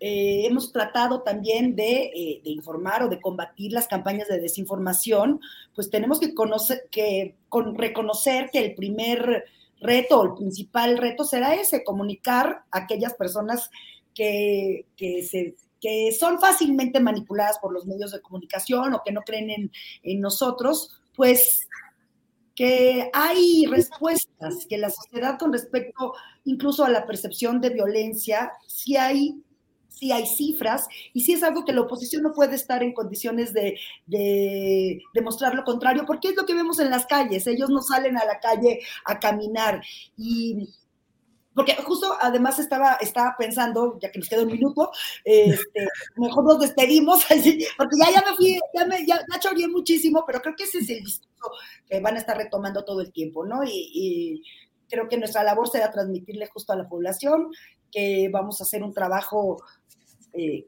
[0.00, 5.40] eh, hemos tratado también de, informar o de combatir las campañas de desinformación,
[5.74, 9.44] pues tenemos que, conocer, que con, reconocer que el primer
[9.80, 13.70] reto, el principal reto será ese, comunicar a aquellas personas
[14.14, 19.50] que, se, que son fácilmente manipuladas por los medios de comunicación o que no creen
[19.50, 19.72] en,
[20.02, 21.68] en nosotros, pues
[22.58, 26.14] que hay respuestas, que la sociedad con respecto
[26.44, 29.40] incluso a la percepción de violencia, sí hay,
[29.98, 33.52] sí hay cifras y sí es algo que la oposición no puede estar en condiciones
[33.52, 37.82] de, de demostrar lo contrario, porque es lo que vemos en las calles, ellos no
[37.82, 39.82] salen a la calle a caminar
[40.16, 40.68] y
[41.58, 44.92] porque justo además estaba, estaba pensando, ya que nos queda un minuto,
[45.24, 47.24] este, mejor nos despedimos,
[47.76, 51.02] porque ya, ya me fui, ya me ya, muchísimo, pero creo que ese es el
[51.02, 51.50] discurso
[51.90, 53.64] que van a estar retomando todo el tiempo, ¿no?
[53.64, 54.40] Y,
[54.90, 57.50] creo que nuestra labor será transmitirle justo a la población
[57.90, 59.60] que vamos a hacer un trabajo
[60.32, 60.66] eh,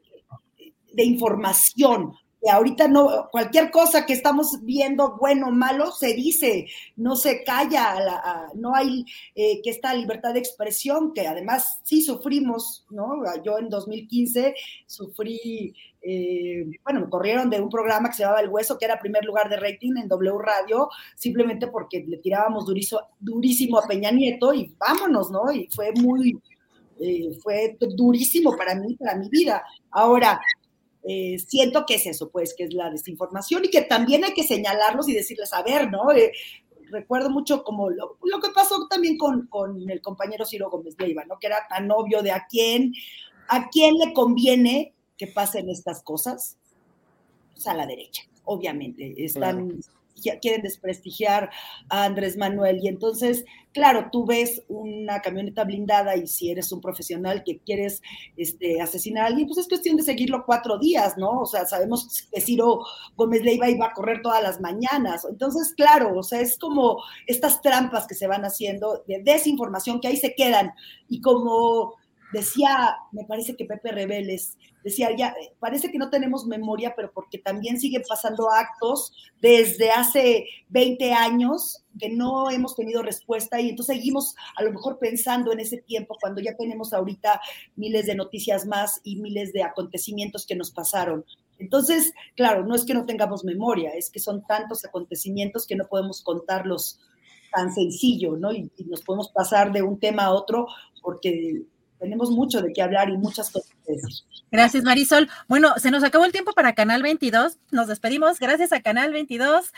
[0.93, 6.65] de información, que ahorita no, cualquier cosa que estamos viendo, bueno o malo, se dice,
[6.95, 7.95] no se calla,
[8.55, 9.05] no hay
[9.35, 13.21] eh, que esta libertad de expresión, que además sí sufrimos, ¿no?
[13.43, 14.55] Yo en 2015
[14.87, 18.99] sufrí, eh, bueno, me corrieron de un programa que se llamaba El Hueso, que era
[18.99, 22.65] primer lugar de rating en W Radio, simplemente porque le tirábamos
[23.19, 25.51] durísimo a Peña Nieto y vámonos, ¿no?
[25.51, 26.41] Y fue muy,
[27.01, 29.63] eh, fue durísimo para mí, para mi vida.
[29.89, 30.39] Ahora,
[31.03, 34.43] eh, siento que es eso, pues, que es la desinformación y que también hay que
[34.43, 36.11] señalarlos y decirles, a ver, ¿no?
[36.11, 36.31] Eh,
[36.91, 41.39] recuerdo mucho como lo, que pasó también con, con, el compañero Ciro Gómez Leiva, ¿no?
[41.39, 42.93] Que era tan obvio de a quién,
[43.47, 46.57] a quién le conviene que pasen estas cosas,
[47.53, 49.15] pues a la derecha, obviamente.
[49.17, 49.79] Están
[50.41, 51.49] quieren desprestigiar
[51.89, 52.79] a Andrés Manuel.
[52.81, 58.01] Y entonces, claro, tú ves una camioneta blindada y si eres un profesional que quieres
[58.37, 61.41] este, asesinar a alguien, pues es cuestión de seguirlo cuatro días, ¿no?
[61.41, 62.81] O sea, sabemos que Ciro
[63.15, 65.25] Gómez Leiva iba a correr todas las mañanas.
[65.29, 70.07] Entonces, claro, o sea, es como estas trampas que se van haciendo de desinformación que
[70.07, 70.71] ahí se quedan.
[71.07, 72.00] Y como
[72.31, 77.11] decía, me parece que Pepe Rebeles, decía, ya, eh, parece que no tenemos memoria, pero
[77.13, 83.69] porque también siguen pasando actos desde hace 20 años que no hemos tenido respuesta y
[83.69, 87.41] entonces seguimos a lo mejor pensando en ese tiempo cuando ya tenemos ahorita
[87.75, 91.25] miles de noticias más y miles de acontecimientos que nos pasaron.
[91.59, 95.85] Entonces, claro, no es que no tengamos memoria, es que son tantos acontecimientos que no
[95.85, 96.99] podemos contarlos
[97.53, 98.51] tan sencillo, ¿no?
[98.53, 100.67] Y, y nos podemos pasar de un tema a otro
[101.01, 101.63] porque
[102.01, 104.09] tenemos mucho de qué hablar y muchas cosas que decir.
[104.51, 105.29] Gracias, Marisol.
[105.47, 107.59] Bueno, se nos acabó el tiempo para Canal 22.
[107.69, 108.39] Nos despedimos.
[108.39, 109.71] Gracias a Canal 22.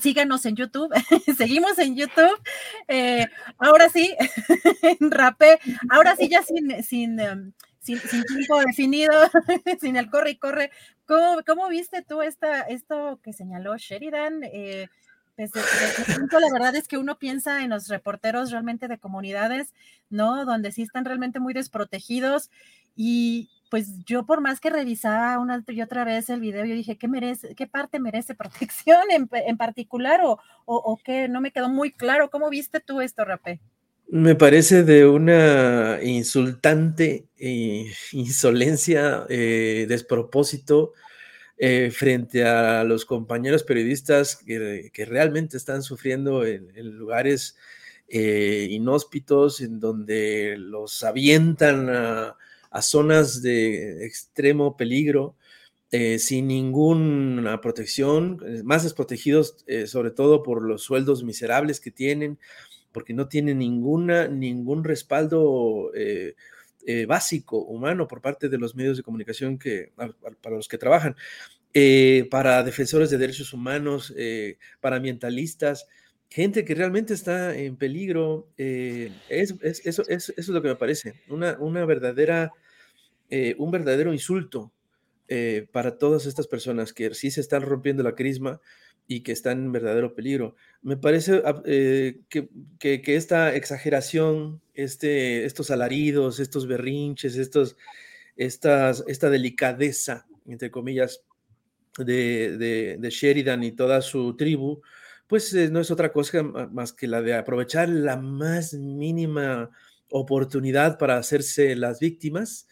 [0.00, 0.92] Síganos en YouTube.
[1.38, 2.38] Seguimos en YouTube.
[2.86, 3.26] Eh,
[3.58, 4.14] ahora sí,
[5.00, 5.58] rapé.
[5.88, 9.12] Ahora sí, ya sin, sin, em, sin, tiempo definido,
[9.80, 10.70] sin el corre y corre.
[11.06, 14.44] ¿Cómo, cómo viste tú esta, esto que señaló Sheridan?
[14.44, 14.88] Eh,
[15.48, 19.72] la verdad es que uno piensa en los reporteros realmente de comunidades,
[20.08, 20.44] ¿no?
[20.44, 22.50] Donde sí están realmente muy desprotegidos
[22.96, 26.98] y, pues yo por más que revisaba una y otra vez el video, yo dije,
[26.98, 31.28] ¿qué merece, qué parte merece protección en, particular o, o, qué?
[31.28, 32.30] No me quedó muy claro.
[32.30, 33.60] ¿Cómo viste tú esto, Rapé?
[34.08, 40.92] Me parece de una insultante eh, insolencia, eh, despropósito
[41.62, 47.56] eh, frente a los compañeros periodistas que, realmente están sufriendo en, lugares
[48.08, 52.36] inhóspitos, en donde los avientan a,
[52.82, 55.36] zonas de extremo peligro.
[56.18, 62.38] sin ninguna protección, más desprotegidos sobre todo por los sueldos miserables que tienen,
[62.92, 66.34] porque no tiene ninguna, ningún respaldo eh,
[66.86, 71.16] eh, básico humano por parte de los medios de comunicación que, para los que trabajan.
[71.72, 74.12] Eh, para defensores de derechos humanos,
[74.80, 75.86] para ambientalistas,
[76.28, 78.48] gente que realmente está en peligro.
[78.56, 79.54] Es,
[79.84, 82.52] eso, es, lo que me parece, una, una verdadera,
[83.58, 84.72] un verdadero insulto
[85.70, 88.60] para todas estas personas que sí se están rompiendo la crisma
[89.10, 90.54] y que están en verdadero peligro.
[90.82, 97.76] Me parece eh, que, que, esta exageración, este, estos alaridos, estos berrinches, estos,
[98.36, 101.24] estas, esta delicadeza, entre comillas,
[101.98, 102.56] de,
[103.00, 104.80] de, Sheridan y toda su tribu,
[105.26, 109.70] pues eh, no es otra cosa más que la de aprovechar la más mínima
[110.08, 112.68] oportunidad para hacerse las víctimas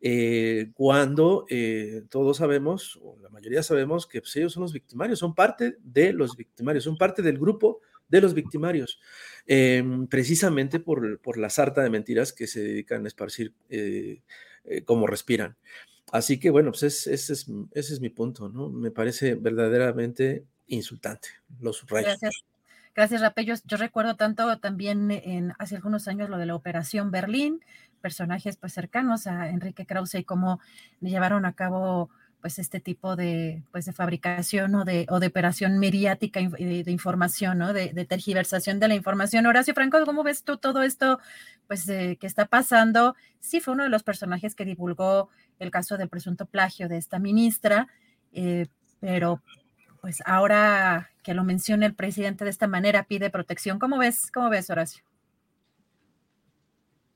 [0.00, 5.18] eh, cuando eh, todos sabemos, o la mayoría sabemos, que pues, ellos son los victimarios,
[5.18, 9.00] son parte de los victimarios, son parte del grupo de los victimarios,
[9.46, 14.20] em, precisamente por, por, la sarta de mentiras que se dedican a esparcir eh,
[14.84, 15.56] como respiran.
[16.12, 17.48] Así que bueno, pues ese, es, ese
[17.94, 18.68] es mi punto, ¿no?
[18.68, 21.28] Me parece verdaderamente insultante,
[21.60, 22.08] lo subrayo.
[22.08, 22.44] Gracias.
[22.94, 23.44] Gracias, Rape.
[23.44, 27.64] Yo, recuerdo tanto también en hace algunos años lo de la Operación Berlín,
[28.00, 30.60] personajes pues cercanos a Enrique Krause y cómo
[31.00, 32.10] llevaron a cabo
[32.40, 37.58] pues este tipo de, pues, de fabricación o de, o de operación mediática de, información,
[37.58, 37.72] ¿no?
[37.72, 39.46] De, tergiversación de la información.
[39.46, 41.20] Horacio Franco, ¿cómo ves tú todo esto
[41.66, 43.14] pues, que está pasando?
[43.40, 45.28] Sí, fue uno de los personajes que divulgó
[45.58, 47.88] el caso del presunto plagio de esta ministra,
[48.32, 48.66] eh,
[49.00, 49.42] pero
[50.00, 53.78] pues ahora que lo menciona el presidente de esta manera, pide protección.
[53.78, 55.09] ¿Cómo ves, cómo ves, Horacio?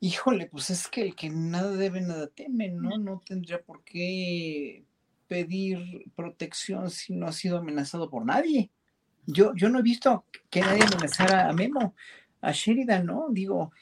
[0.04, 2.98] Híjole, pues es que el que nada debe, nada teme, ¿no?
[2.98, 4.84] No tendría por qué
[5.28, 5.80] pedir
[6.14, 8.70] protección si no ha sido amenazado por nadie.
[9.24, 11.94] Yo, yo no he visto que nadie amenazara a Memo,
[12.42, 13.28] a Sheridan, ¿no?
[13.30, 13.72] Digo,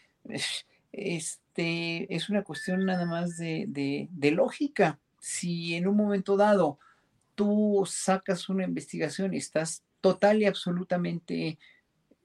[0.92, 3.64] este, es una cuestión nada más de,
[4.08, 5.00] de, lógica.
[5.18, 6.78] Si en un momento dado
[7.34, 11.58] tú sacas una investigación y estás total y absolutamente eh,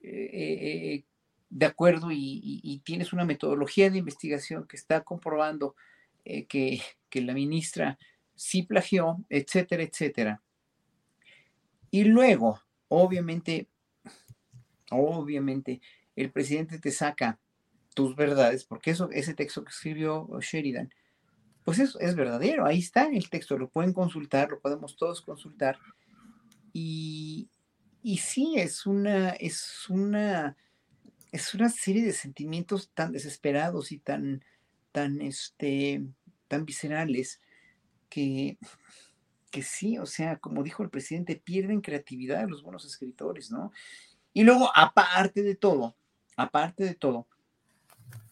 [0.04, 1.04] eh,
[1.50, 5.74] de acuerdo y, tienes una metodología de investigación que está comprobando
[6.24, 6.80] eh, que,
[7.12, 7.98] la ministra
[8.34, 10.42] sí plagió, etcétera, etcétera.
[11.90, 13.68] Y luego, obviamente,
[14.90, 15.80] obviamente,
[16.14, 17.38] el presidente te saca
[17.94, 20.92] tus verdades, porque eso, ese texto que escribió Sheridan,
[21.64, 25.78] pues eso es verdadero, ahí está el texto, lo pueden consultar, lo podemos todos consultar.
[26.72, 27.48] Y,
[28.02, 30.56] y sí, es una, es una
[31.32, 34.44] es una serie de sentimientos tan desesperados y tan,
[34.92, 36.02] tan, este,
[36.48, 37.40] tan viscerales
[38.08, 38.58] que,
[39.50, 43.72] que sí, o sea, como dijo el presidente, pierden creatividad los buenos escritores, ¿no?
[44.32, 45.96] Y luego, aparte de todo,
[46.36, 47.26] aparte de todo,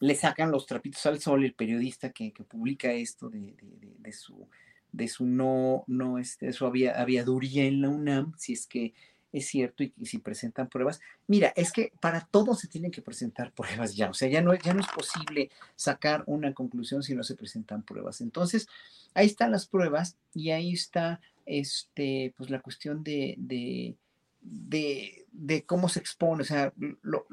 [0.01, 3.57] le sacan los trapitos al sol el periodista que, publica esto de,
[3.99, 4.49] de, su
[4.93, 8.95] de su no, no, este, su aviaduría en la UNAM, si es que
[9.33, 11.01] es cierto y, si presentan pruebas.
[11.27, 14.55] Mira, es que para todo se tienen que presentar pruebas ya, o sea, ya no,
[14.55, 18.21] ya no es posible sacar una conclusión si no se presentan pruebas.
[18.21, 18.69] Entonces,
[19.15, 23.97] ahí están las pruebas y ahí está este, pues la cuestión de, de,
[24.41, 26.73] de, cómo se expone, o sea,
[27.03, 27.27] lo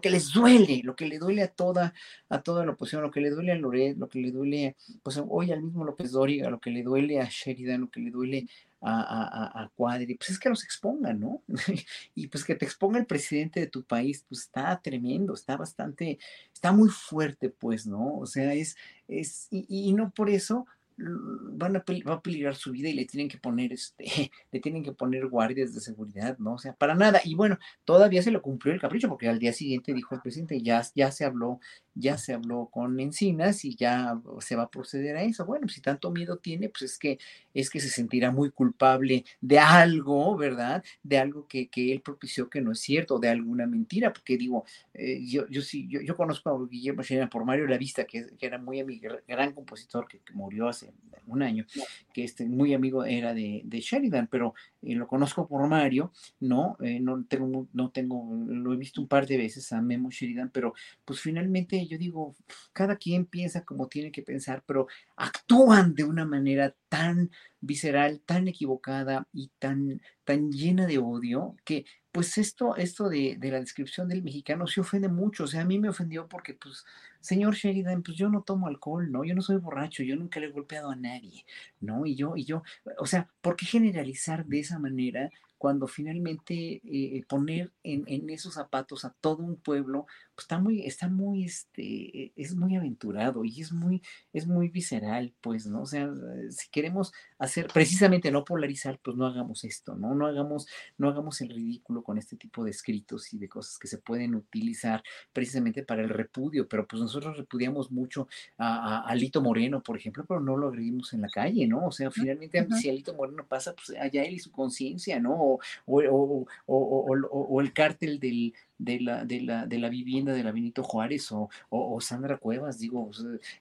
[0.00, 1.94] que les duele, lo que le duele a toda,
[2.28, 5.20] a toda la oposición, lo que le duele a Loret, lo que le duele, pues
[5.28, 8.46] hoy al mismo López Dóriga, lo que le duele a Sheridan, lo que le duele
[8.80, 11.42] a, a, Cuadri, pues es que los expongan, ¿no?
[12.14, 16.18] y pues que te exponga el presidente de tu país, pues está tremendo, está bastante,
[16.52, 18.18] está muy fuerte, pues, ¿no?
[18.18, 18.76] O sea, es,
[19.08, 20.66] es, y, no por eso
[20.98, 24.04] van a, va a peligrar su vida y le tienen que poner este,
[24.52, 26.54] le tienen que poner guardias de seguridad, ¿no?
[26.54, 27.20] O sea, para nada.
[27.24, 30.60] Y bueno, todavía se lo cumplió el capricho, porque al día siguiente dijo el presidente,
[30.62, 31.60] ya, ya se habló,
[31.94, 35.44] ya se habló con Encinas y ya se va a proceder a eso.
[35.44, 37.18] Bueno, si tanto miedo tiene, pues es que
[37.52, 40.84] es que se sentirá muy culpable de algo, ¿verdad?
[41.02, 44.64] De algo que, que él propició que no es cierto, de alguna mentira, porque digo,
[44.94, 48.26] eh, yo, yo sí, yo, yo conozco a Guillermo Sheridan por Mario La Vista, que,
[48.40, 50.85] era muy amigo, gran compositor que murió hace
[51.26, 51.66] un año,
[52.12, 56.76] que este muy amigo era de, de Sheridan, pero eh, lo conozco por Mario, ¿no?
[56.80, 60.50] Eh, no tengo, no tengo, lo he visto un par de veces a Memo Sheridan,
[60.50, 62.34] pero pues finalmente yo digo,
[62.72, 64.86] cada quien piensa como tiene que pensar, pero
[65.16, 67.30] actúan de una manera tan
[67.66, 71.84] visceral, tan equivocada y tan, tan llena de odio que
[72.16, 75.44] pues esto, esto de, de, la descripción del mexicano se ofende mucho.
[75.44, 76.82] O sea, a mí me ofendió porque, pues,
[77.20, 79.22] señor Sheridan, pues yo no tomo alcohol, ¿no?
[79.22, 81.44] Yo no soy borracho, yo nunca le he golpeado a nadie,
[81.78, 82.06] ¿no?
[82.06, 82.62] Y yo, y yo,
[82.98, 85.28] o sea, ¿por qué generalizar de esa manera
[85.58, 90.06] cuando finalmente eh, poner en, en, esos zapatos a todo un pueblo,
[90.36, 94.02] pues está muy, está muy, este, es muy aventurado y es muy,
[94.34, 95.82] es muy visceral, pues, ¿no?
[95.82, 96.08] O sea,
[96.50, 100.14] si queremos hacer, precisamente no polarizar, pues no hagamos esto, ¿no?
[100.14, 100.68] No hagamos,
[100.98, 104.34] no hagamos el ridículo con este tipo de escritos y de cosas que se pueden
[104.34, 105.02] utilizar
[105.32, 109.96] precisamente para el repudio, pero pues nosotros repudiamos mucho a, a, a Lito Moreno, por
[109.96, 111.86] ejemplo, pero no lo agredimos en la calle, ¿no?
[111.86, 112.78] O sea, finalmente, uh -huh.
[112.78, 115.32] si Alito Moreno pasa, pues allá él y su conciencia, ¿no?
[115.34, 120.42] O, o, o, o, el cártel del, de la, de la, de la vivienda de
[120.42, 123.10] la Benito Juárez o, o, Sandra Cuevas, digo,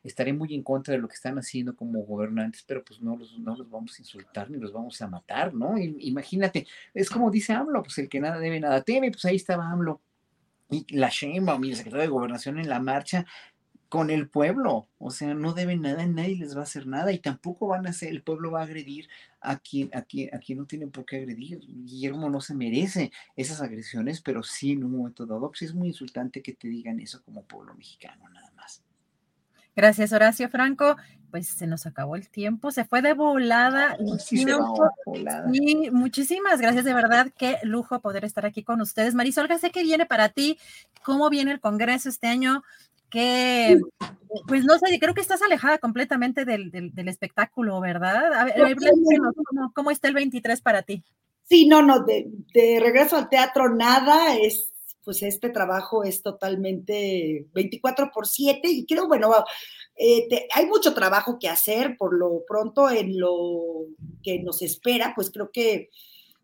[0.03, 3.37] estaré muy en contra de lo que están haciendo como gobernantes, pero pues no los,
[3.39, 5.77] no los vamos a insultar ni los vamos a matar, ¿no?
[5.77, 9.69] Imagínate, es como dice AMLO, pues el que nada debe, nada teme, pues ahí estaba
[9.69, 10.01] AMLO.
[10.69, 13.25] Y la Sheinbaum y el secretario de Gobernación en la marcha,
[13.89, 17.19] con el pueblo, o sea, no deben nada, nadie les va a hacer nada y
[17.19, 19.09] tampoco van a hacer, el pueblo va a agredir
[19.41, 21.59] a quien, a quien, a quien no tienen por qué agredir.
[21.59, 25.89] Guillermo no se merece esas agresiones, pero sí en un momento dado, pues es muy
[25.89, 28.84] insultante que te digan eso como pueblo mexicano, nada más.
[29.75, 30.95] Gracias, Horacio Franco.
[31.31, 33.97] Pues se nos acabó el tiempo, se fue de volada.
[34.19, 34.69] Sí, se va
[35.05, 35.45] volada.
[35.51, 39.15] Y muchísimas gracias, de verdad, qué lujo poder estar aquí con ustedes.
[39.15, 40.57] Marisol, sé que viene para ti,
[41.03, 42.63] cómo viene el Congreso este año,
[43.09, 43.79] que,
[44.47, 48.33] pues no sé, creo que estás alejada completamente del, del, del espectáculo, ¿verdad?
[48.33, 48.77] A ver,
[49.45, 51.03] ¿cómo, ¿cómo, está el 23 para ti?
[51.43, 54.71] Sí, no, no, de, de, regreso al teatro nada, es,
[55.05, 59.31] pues este trabajo es totalmente 24 por 7 y creo, bueno,
[59.95, 63.85] eh, hay mucho trabajo que hacer por lo pronto en lo
[64.23, 65.89] que nos espera, pues creo que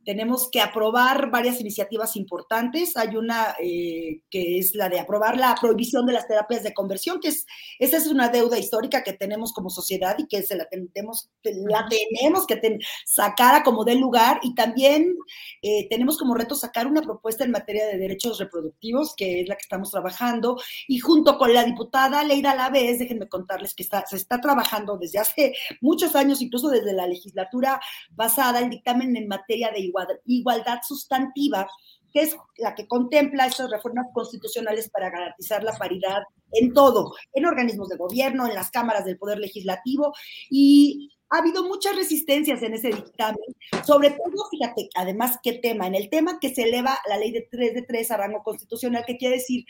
[0.04, 2.98] tenemos que aprobar varias iniciativas importantes.
[2.98, 7.20] Hay una eh, que es la de aprobar la prohibición de las terapias de conversión,
[7.20, 7.46] que es,
[7.80, 11.88] esa es una deuda histórica que tenemos como sociedad y que se la tenemos, la
[11.88, 14.40] tenemos que ten, sacar a como dé lugar.
[14.44, 15.16] Y también
[15.62, 19.56] eh, tenemos como reto sacar una propuesta en materia de derechos reproductivos, que es la
[19.56, 20.58] que estamos trabajando.
[20.88, 25.20] Y junto con la diputada Leida Lavés, déjenme contarles que está, se está trabajando desde
[25.20, 27.80] hace muchos años, incluso desde la legislatura
[28.16, 29.91] pasada, el dictamen en materia de
[30.26, 31.68] igualdad sustantiva,
[32.12, 37.46] que es la que contempla estas reformas constitucionales para garantizar la paridad en todo, en
[37.46, 40.14] organismos de gobierno, en las cámaras del Poder Legislativo
[40.50, 43.56] y ha habido muchas resistencias en ese dictamen,
[43.86, 45.88] sobre todo, fíjate, además, ¿qué tema?
[45.88, 49.06] En el tema que se eleva la ley de 3 de 3 a rango constitucional,
[49.08, 49.66] que quiere decir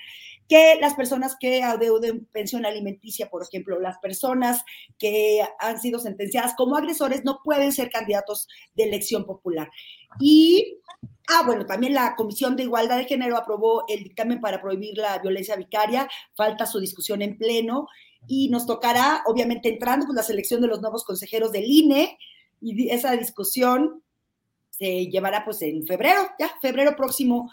[0.50, 4.64] que las personas que adeuden pensión alimenticia, por ejemplo, las personas
[4.98, 9.70] que han sido sentenciadas como agresores no pueden ser candidatos de elección popular.
[10.20, 10.80] Y,
[11.30, 15.20] ah, bueno, también la Comisión de Igualdad de Género aprobó el dictamen para prohibir la
[15.20, 17.88] violencia vicaria, falta su discusión en pleno
[18.28, 22.18] y nos tocará, obviamente, entrando con la selección de los nuevos consejeros del INE
[22.62, 24.04] y esa discusión
[24.70, 27.52] se llevará pues en febrero, ya, febrero próximo.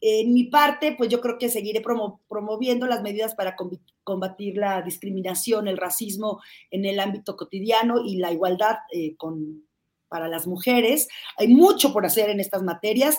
[0.00, 3.56] En mi parte, pues yo creo que seguiré promo promoviendo las medidas para
[4.04, 9.66] combatir la discriminación, el racismo en el ámbito cotidiano y la igualdad eh, con,
[10.08, 11.08] para las mujeres.
[11.38, 13.18] Hay mucho por hacer en estas materias.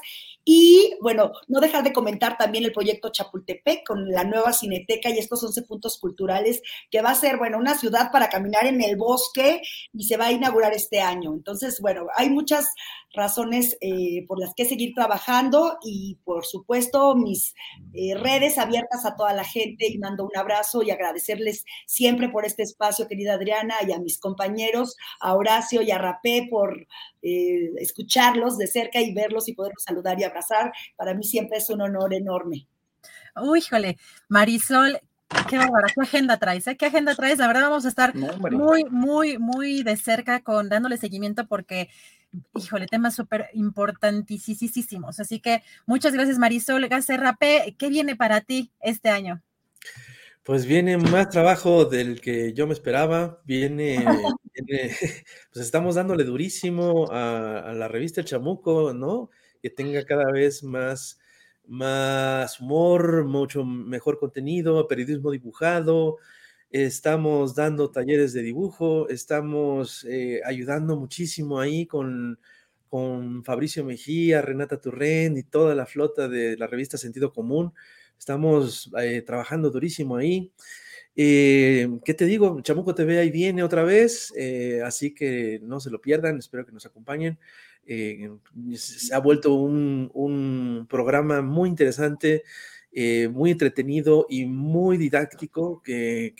[0.50, 5.20] Y bueno, no dejar de comentar también el proyecto Chapultepec con la nueva cineteca y
[5.20, 8.96] estos 11 puntos culturales que va a ser, bueno, una ciudad para caminar en el
[8.96, 9.62] bosque
[9.92, 11.34] y se va a inaugurar este año.
[11.34, 12.70] Entonces, bueno, hay muchas
[13.14, 17.54] razones eh, por las que seguir trabajando y por supuesto mis
[17.94, 22.46] eh, redes abiertas a toda la gente y mando un abrazo y agradecerles siempre por
[22.46, 26.88] este espacio, querida Adriana, y a mis compañeros, a Horacio y a Rapé por
[27.22, 30.72] eh, escucharlos de cerca y verlos y poderlos saludar y abrazar.
[30.96, 32.68] Para mí siempre es un honor enorme.
[33.36, 33.98] Uy, híjole,
[34.30, 35.00] Marisol,
[35.50, 36.78] Qué bárbara, qué agenda traes, ¿eh?
[36.78, 37.38] ¿Qué agenda traes?
[37.38, 41.90] La verdad vamos a estar muy, muy, muy de cerca con dándole seguimiento porque,
[42.56, 45.20] híjole, temas súper importantísimos.
[45.20, 47.76] Así que muchas gracias Marisol Gacerrape.
[47.78, 49.42] ¿Qué viene para ti este año?
[50.44, 53.42] Pues viene más trabajo del que yo me esperaba.
[53.44, 54.06] Viene,
[54.56, 59.30] pues estamos dándole durísimo a, a, la revista El Chamuco, ¿no?
[59.62, 61.20] Que tenga cada vez más
[61.68, 66.18] más humor, mucho mejor contenido, periodismo dibujado,
[66.70, 72.40] estamos dando talleres de dibujo, estamos eh, ayudando muchísimo ahí con,
[72.90, 77.74] con Fabricio Mejía, Renata Turren y toda la flota de la revista Sentido Común.
[78.18, 80.52] Estamos eh, trabajando durísimo ahí.
[81.16, 82.62] Eh, ¿Qué te digo?
[82.62, 84.34] Chamuco TV ahí viene otra vez,
[84.84, 87.40] así que no se lo pierdan, espero que nos acompañen.
[87.90, 88.30] Eh,
[88.76, 92.44] se ha vuelto un, programa muy interesante,
[92.92, 96.36] eh, muy entretenido y muy didáctico que,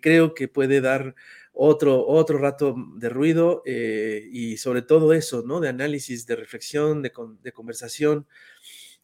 [0.00, 1.14] creo que puede dar
[1.52, 5.60] otro, otro rato de ruido eh, y sobre todo eso, ¿no?
[5.60, 7.12] De análisis, de reflexión, de,
[7.52, 8.26] conversación.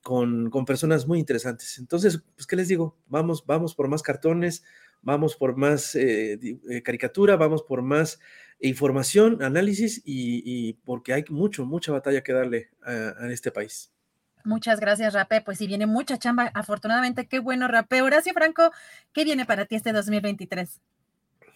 [0.03, 1.79] Con, personas muy interesantes.
[1.79, 2.97] Entonces, pues, ¿qué les digo?
[3.07, 4.65] Vamos, vamos por más cartones,
[5.03, 5.97] vamos por más
[6.83, 8.19] caricatura, vamos por más
[8.63, 13.91] información, análisis y, porque hay mucho, mucha batalla que darle a, este país.
[14.45, 15.41] Muchas gracias, Rapé.
[15.41, 18.03] Pues si viene mucha chamba, afortunadamente, qué bueno, Rapé.
[18.03, 18.73] Horacio Franco,
[19.13, 20.81] ¿qué viene para ti este 2023?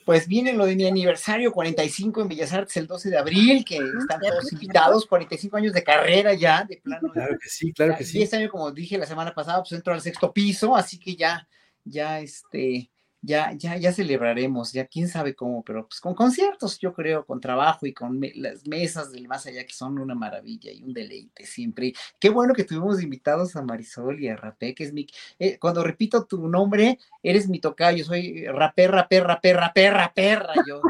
[0.04, 3.78] Pues viene lo de mi aniversario 45 en Bellas Artes el 12 de abril, que
[3.78, 7.10] ah, están todos invitados, 45 años de carrera ya, de plano.
[7.12, 8.22] Claro que sí, claro que sí.
[8.22, 11.48] Este año, como dije la semana pasada, pues entro al sexto piso, así que ya,
[11.84, 12.88] ya este,
[13.22, 17.40] ya, ya, ya celebraremos, ya quién sabe cómo, pero pues con conciertos, yo creo, con
[17.40, 21.44] trabajo y con las mesas del más allá que son una maravilla y un deleite
[21.44, 21.92] siempre.
[22.18, 25.06] Qué bueno que tuvimos invitados a Marisol y a Rapé, que es mi,
[25.38, 30.38] eh, cuando repito tu nombre, eres mi tocayo, soy Rapé, Rapé, Rapé, Rapé, Rapé,
[30.68, 30.80] yo,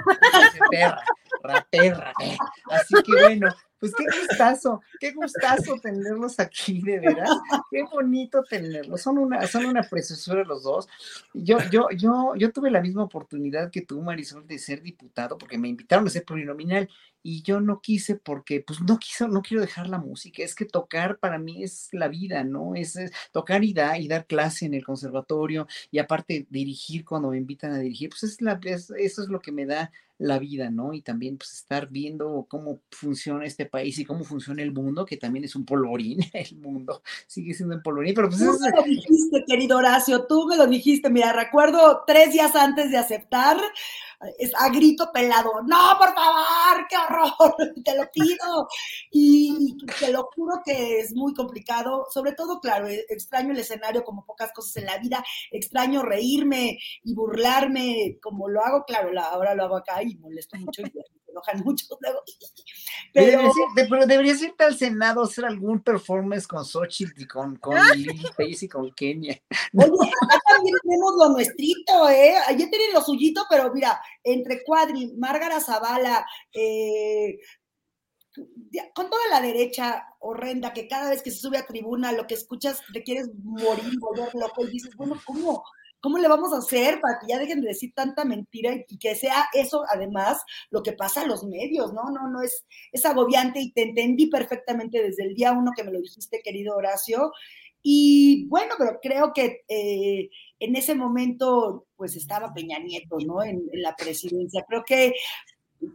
[0.71, 1.03] perra,
[1.43, 2.37] Rapé, Rapé.
[2.71, 3.49] Así que bueno,
[3.93, 7.31] pues qué gustazo, qué gustazo tenerlos aquí, de veras.
[7.71, 9.01] Qué bonito tenerlos.
[9.01, 10.89] Son una, son una preciosura los dos.
[11.35, 15.59] Yo, yo, yo, yo tuve la misma oportunidad que tú, Marisol, de ser diputado, porque
[15.59, 16.89] me invitaron a ser plurinominal
[17.27, 20.45] y yo no quise porque, pues no quiso, no quiero dejar la música.
[20.45, 22.77] Es que tocar para mí es la vida, ¿no?
[22.77, 22.97] Es,
[23.33, 27.73] tocar y dar, y dar clase en el conservatorio y aparte dirigir cuando me invitan
[27.73, 30.93] a dirigir, pues es la, eso es lo que me da la vida, ¿no?
[30.93, 35.17] Y también pues estar viendo cómo funciona este país y cómo funciona el mundo, que
[35.17, 38.41] también es un polvorín, el mundo sigue siendo un polvorín, pero pues...
[38.41, 42.91] Tú me lo dijiste, querido Horacio, tú me lo dijiste, mira, recuerdo tres días antes
[42.91, 43.59] de aceptar,
[44.39, 47.16] es a grito pelado, no, por favor, qué horror,
[47.85, 48.69] te lo pido.
[49.11, 54.05] Y, te lo juro que es muy complicado, sobre todo, claro, e, extraño el escenario
[54.05, 59.55] como pocas cosas en la vida, extraño reírme y burlarme como lo hago, claro, ahora
[59.55, 60.85] lo hago acá y molesto mucho y
[61.37, 62.23] enojan mucho luego.
[63.13, 67.75] Pero, pero deberías irte al Senado a hacer algún performance con Xochitl y con, con
[67.95, 68.31] Lili
[68.61, 69.41] y con Kenia.
[69.75, 72.35] Oye, acá también tenemos lo nuestrito, ¿eh?
[72.47, 77.39] Ayer tienen lo suyito, pero mira, entre Cuadri, Márgara Zavala, eh,
[78.95, 82.35] con toda la derecha horrenda que cada vez que se sube a tribuna lo que
[82.35, 85.65] escuchas te quieres morir, volver loco y dices, bueno, ¿cómo?
[86.07, 89.17] ¿Cómo le vamos a hacer para que ya dejen de decir tanta mentira y, que
[89.17, 91.93] sea eso además lo que pasa a los medios?
[91.93, 95.83] No, no, no, es, es agobiante y te entendí perfectamente desde el día uno que
[95.83, 97.33] me lo dijiste, querido Horacio.
[97.83, 100.31] Y bueno, pero creo que eh,
[100.61, 103.43] en ese momento pues estaba Peña Nieto, ¿no?
[103.43, 104.65] En, en la presidencia.
[104.69, 105.13] Creo que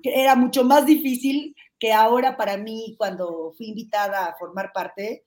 [0.04, 5.24] era mucho más difícil que ahora para mí cuando fui invitada a formar parte,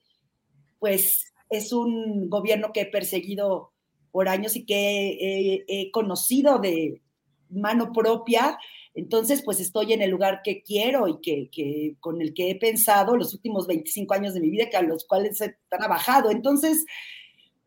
[0.77, 3.71] pues es un gobierno que he perseguido
[4.15, 7.01] por años y que he, conocido de
[7.49, 8.57] mano propia.
[8.93, 13.17] Entonces, pues estoy en el lugar que quiero y que, con el que he pensado
[13.17, 16.31] los últimos 25 años de mi vida, que a los cuales he trabajado.
[16.31, 16.85] Entonces,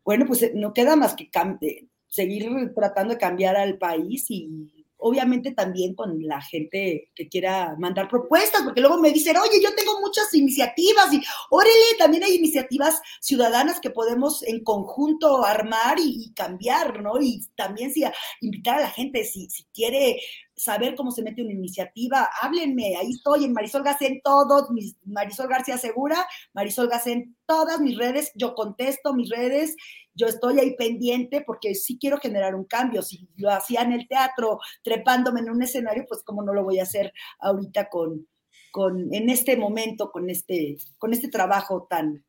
[0.03, 1.29] bueno, pues no queda más que
[1.61, 7.75] eh, seguir tratando de cambiar al país y obviamente también con la gente que quiera
[7.77, 12.35] mandar propuestas, porque luego me dicen, oye, yo tengo muchas iniciativas y órale, también hay
[12.35, 17.19] iniciativas ciudadanas que podemos en conjunto armar y, cambiar, ¿no?
[17.21, 18.03] Y también si
[18.41, 20.19] invitar a la gente, si, si quiere
[20.59, 24.97] saber cómo se mete una iniciativa, háblenme, ahí estoy en Marisol García en todos, mis,
[25.05, 29.77] Marisol García Segura, Marisol García en todas mis redes, yo contesto mis redes,
[30.13, 34.07] yo estoy ahí pendiente porque sí quiero generar un cambio, si lo hacía en el
[34.09, 38.27] teatro, trepándome en un escenario, pues cómo no lo voy a hacer ahorita con,
[38.71, 42.25] con en este momento, con este, con este trabajo tan,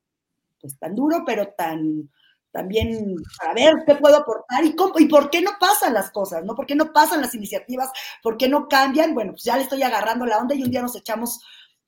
[0.61, 2.09] pues tan duro, pero tan
[2.53, 6.45] también para ver qué puedo aportar y, cómo, y por qué no pasan las cosas,
[6.45, 6.55] ¿no?
[6.55, 7.91] ¿Por qué no pasan las iniciativas?
[8.23, 9.15] ¿Por qué no cambian?
[9.15, 11.41] Bueno, pues ya le estoy agarrando la onda y un día nos echamos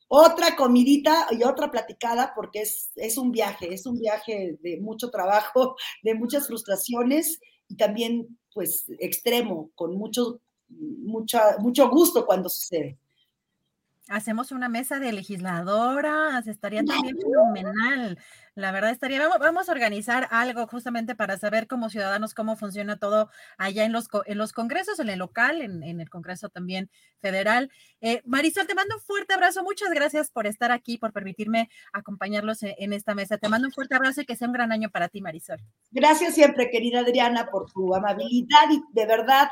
[0.09, 5.11] otra comidita y otra platicada porque es, es un viaje, es un viaje de mucho
[5.11, 12.99] trabajo, de muchas frustraciones y también pues extremo, con mucho, mucha, mucho gusto cuando sucede.
[14.09, 18.19] Hacemos una mesa de legisladoras, estaría también fenomenal.
[18.57, 22.99] La verdad estaría, vamos, vamos, a organizar algo justamente para saber como ciudadanos cómo funciona
[22.99, 26.91] todo allá en los, en los congresos, en el local, en, en el Congreso también
[27.21, 27.71] federal.
[28.01, 29.63] Eh, Marisol, te mando un fuerte abrazo.
[29.63, 33.39] Muchas gracias por estar aquí, por permitirme acompañarlos en, en, esta mesa.
[33.39, 35.61] Te mando un fuerte abrazo y que sea un gran año para ti, Marisol.
[35.93, 39.49] Gracias siempre, querida Adriana, por tu amabilidad y de verdad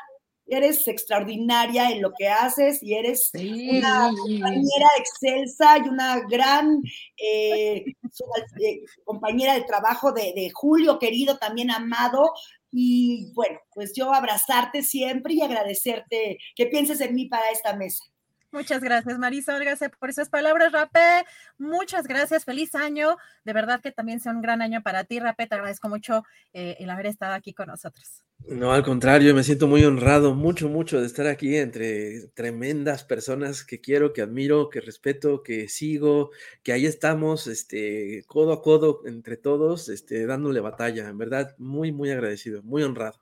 [0.50, 6.82] eres extraordinaria en lo que haces y eres una compañera excelsa y una gran
[7.16, 7.84] eh,
[8.62, 12.32] eh, compañera de trabajo de, de, Julio, querido, también amado.
[12.72, 18.04] Y bueno, pues yo abrazarte siempre y agradecerte que pienses en mí para esta mesa.
[18.52, 21.24] Muchas gracias, Marisol, gracias por esas palabras, Rapé.
[21.56, 23.16] Muchas gracias, feliz año.
[23.44, 25.46] De verdad que también sea un gran año para ti, Rapé.
[25.46, 28.24] Te agradezco mucho eh, el haber estado aquí con nosotros.
[28.48, 33.62] No, al contrario, me siento muy honrado, mucho, mucho de estar aquí entre tremendas personas
[33.64, 36.30] que quiero, que admiro, que respeto, que sigo,
[36.64, 41.08] que ahí estamos, este, codo a codo entre todos, este, dándole batalla.
[41.08, 43.20] En verdad, muy, muy agradecido, muy honrado.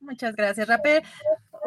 [0.00, 1.02] Muchas gracias, Rapé.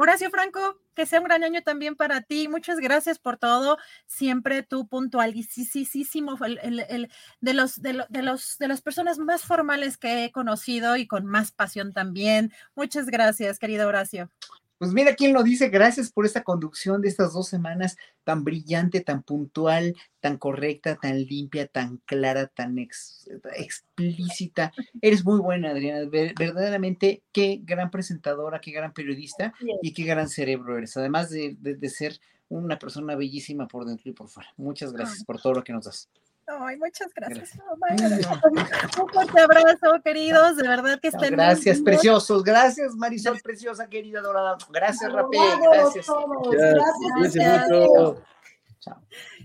[0.01, 2.47] Horacio Franco, que sea un gran año también para ti.
[2.47, 3.77] Muchas gracias por todo.
[4.07, 7.11] Siempre tú puntualísimo, el, el,
[7.41, 11.26] de, los, de, de, los, de las personas más formales que he conocido y con
[11.26, 12.53] más pasión también.
[12.76, 14.31] Muchas gracias, querido Horacio.
[14.80, 19.01] Pues mira quién lo dice, gracias por esta conducción de estas dos semanas tan brillante,
[19.01, 24.72] tan puntual, tan correcta, tan limpia, tan clara, tan ex, explícita.
[25.01, 30.77] Eres muy buena, Adriana, verdaderamente qué gran presentadora, qué gran periodista y qué gran cerebro
[30.77, 34.49] eres, además de, de, de ser una persona bellísima por dentro y por fuera.
[34.56, 36.10] Muchas gracias por todo lo que nos das.
[36.49, 37.51] Ay, muchas gracias.
[37.88, 38.27] gracias.
[38.99, 40.57] Un fuerte abrazo, queridos.
[40.57, 41.34] De verdad que estén.
[41.34, 42.43] Gracias, muy preciosos.
[42.43, 44.57] Gracias, Marisol, preciosa, querida Dorada.
[44.69, 45.38] Gracias, Rapé.
[45.61, 46.07] Gracias.
[46.51, 47.69] Gracias.
[47.69, 48.99] Gracias.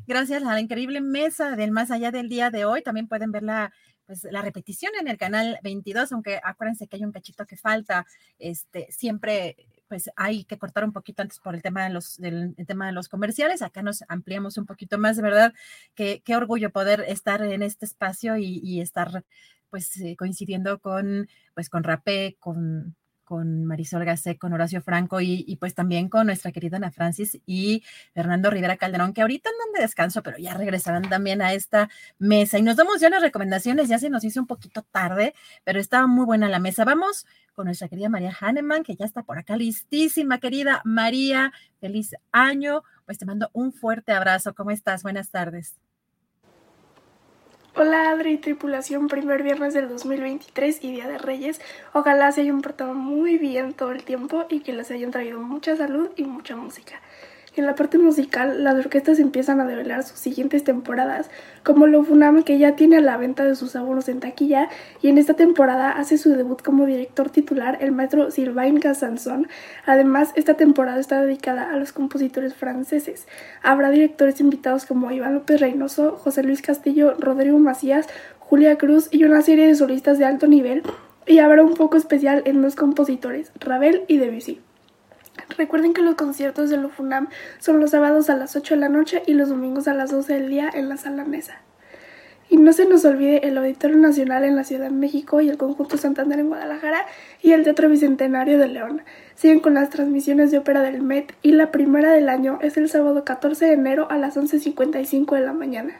[0.07, 2.83] Gracias a la increíble mesa del más allá del día de hoy.
[2.83, 3.73] También pueden ver la,
[4.07, 8.07] pues, la repetición en el canal 22, aunque acuérdense que hay un cachito que falta.
[8.39, 9.57] Este, siempre
[9.95, 12.93] pues hay que cortar un poquito antes por el tema de los, del tema de
[12.93, 13.63] los comerciales.
[13.63, 15.55] Acá nos ampliamos un poquito más, de verdad.
[15.95, 19.25] Qué, qué orgullo poder estar en este espacio y, y estar
[19.71, 25.45] pues eh, coincidiendo con, pues con Rapé, con, con Marisol Gasset, con Horacio Franco y,
[25.47, 27.83] y, pues también con nuestra querida Ana Francis y
[28.13, 31.89] Fernando Rivera Calderón, que ahorita andan de descanso, pero ya regresarán también a esta
[32.19, 32.59] mesa.
[32.59, 35.35] Y nos damos ya las recomendaciones, ya se nos hizo un poquito tarde,
[35.65, 36.85] pero estaba muy buena la mesa.
[36.85, 42.15] Vamos con nuestra querida María Hahnemann, que ya está por acá listísima, querida María, feliz
[42.33, 42.83] año.
[43.07, 44.55] Pues te mando un fuerte abrazo.
[44.55, 45.03] ¿Cómo estás?
[45.03, 45.77] Buenas tardes.
[47.77, 51.61] Hola Adri tripulación, primer viernes del 2023 y Día de Reyes.
[51.93, 55.77] Ojalá se hayan portado muy bien todo el tiempo y que les hayan traído mucha
[55.77, 57.01] salud y mucha música.
[57.57, 61.31] En la parte musical, las orquestas empiezan a develar sus siguientes temporadas,
[61.63, 64.69] como lo Funam que ya tiene a la venta de sus abonos en taquilla
[65.01, 69.47] y en esta temporada hace su debut como director titular el maestro Sylvain Cassanson.
[69.87, 73.29] Además, esta temporada está dedicada a los compositores franceses.
[73.63, 78.09] Habrá directores invitados como Iván López Reynoso, José Luis Castillo, Rodrigo Macías,
[78.41, 80.83] Julia Cruz y una serie de solistas de alto nivel
[81.25, 84.61] y habrá un foco especial en dos compositores, Ravel y Debussy.
[85.57, 89.23] Recuerden que los conciertos de Lufunam son los sábados a las 8 de la noche
[89.27, 91.61] y los domingos a las 12 del día en la sala mesa.
[92.51, 95.57] Y no se nos olvide el Auditorio Nacional en la Ciudad de México y el
[95.57, 97.07] Conjunto Santander en Guadalajara
[97.43, 99.03] y el Teatro Bicentenario de León.
[99.35, 102.89] Siguen con las transmisiones de ópera del Met y la primera del año es el
[102.91, 105.95] sábado 14 de enero a las 11.55 de la mañana.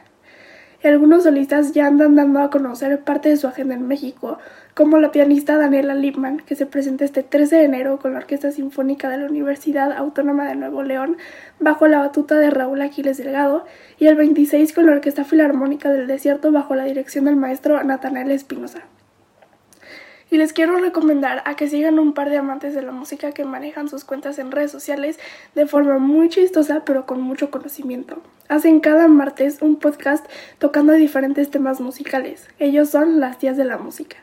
[0.83, 4.37] Algunos solistas ya andan dando a conocer parte de su agenda en México,
[4.75, 8.51] como la pianista Daniela Lipman, que se presenta este 13 de enero con la Orquesta
[8.51, 11.15] Sinfónica de la Universidad Autónoma de Nuevo León,
[11.61, 13.65] bajo la batuta de Raúl Aquiles Delgado,
[13.97, 18.31] y el 26 con la Orquesta Filarmónica del Desierto, bajo la dirección del maestro Natanael
[18.31, 18.81] Espinosa.
[20.29, 23.45] Y les quiero recomendar a que sigan un par de amantes de la música que
[23.45, 25.19] manejan sus cuentas en redes sociales
[25.53, 28.21] de forma muy chistosa pero con mucho conocimiento.
[28.49, 30.25] Hacen cada martes un podcast
[30.57, 32.49] tocando diferentes temas musicales.
[32.59, 34.17] Ellos son las tías de la música.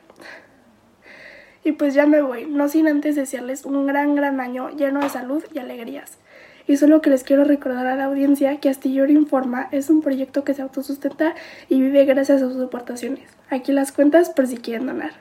[1.65, 5.09] Y pues ya me voy, no sin antes desearles un gran, gran año lleno de
[5.09, 6.19] salud y alegrías.
[6.67, 10.45] Y solo que les quiero recordar a la audiencia que Astillor Informa es un proyecto
[10.45, 11.35] que se autosustenta
[11.69, 13.29] y vive gracias a sus aportaciones.
[13.51, 15.13] Aquí las cuentas por si quieren donar.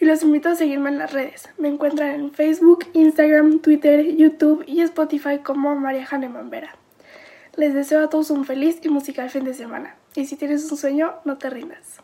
[0.00, 1.48] y los invito a seguirme en las redes.
[1.58, 6.74] Me encuentran en Facebook, Instagram, Twitter, YouTube y Spotify como María Hahnemann Vera.
[7.56, 9.94] Les deseo a todos un feliz y musical fin de semana.
[10.16, 12.00] Y si tienes un sueño, no te rindas.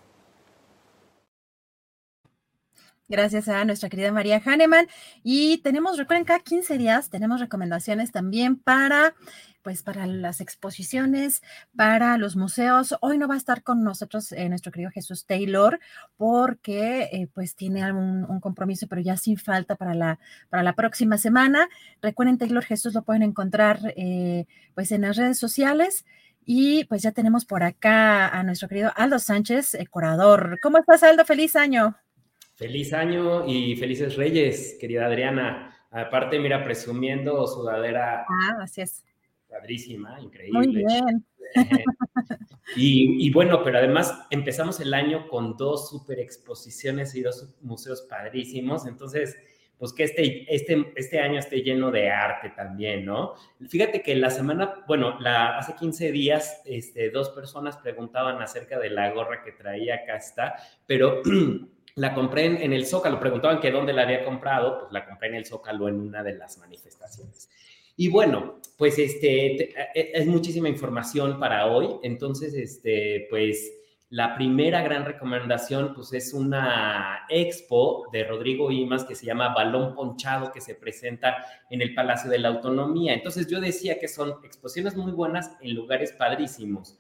[3.11, 4.87] Gracias a nuestra querida María Hahnemann.
[5.23, 9.15] Y tenemos, recuerden, cada 15 días tenemos recomendaciones también para,
[9.63, 11.43] pues, para las exposiciones,
[11.75, 12.95] para los museos.
[13.01, 15.81] Hoy no va a estar con nosotros eh, nuestro querido Jesús Taylor
[16.19, 20.19] porque, eh, pues, tiene un, un, compromiso, pero ya sin falta para la,
[20.51, 21.67] para la próxima semana.
[22.03, 26.05] Recuerden, Taylor Jesús lo pueden encontrar, eh, pues, en las redes sociales.
[26.45, 30.59] Y pues ya tenemos por acá a nuestro querido Aldo Sánchez, curador.
[30.63, 31.27] ¿Cómo estás, Aldo?
[31.27, 31.99] Feliz año.
[32.59, 35.79] Feliz año y felices reyes, querida Adriana.
[35.93, 38.27] Aparte, mira, presumiendo sudadera.
[38.29, 39.05] Ah, así es.
[39.49, 40.59] Padrísima, increíble.
[40.59, 41.25] Muy bien.
[42.77, 48.03] y, y, bueno, pero además empezamos el año con dos super exposiciones y dos museos
[48.11, 48.89] padrísimos.
[48.89, 49.37] Entonces,
[49.79, 53.35] pues que este, este, este año esté lleno de arte también, ¿no?
[53.69, 58.91] Fíjate que la semana, bueno, la, hace 15 días, este, dos personas preguntaban acerca de
[58.91, 60.57] la gorra que traía, acá está,
[60.87, 61.23] pero
[61.99, 65.35] la compré en, el Zócalo, preguntaban que dónde la había comprado, pues la compré en
[65.35, 67.51] el Zócalo en una de las manifestaciones.
[67.97, 73.73] Y bueno, pues este, e, es muchísima información para hoy, entonces, este, pues
[74.11, 79.95] la primera gran recomendación, pues es una expo de Rodrigo Imas que se llama Balón
[79.95, 83.13] Ponchado, que se presenta en el Palacio de la Autonomía.
[83.13, 86.99] Entonces yo decía que son exposiciones muy buenas en lugares padrísimos.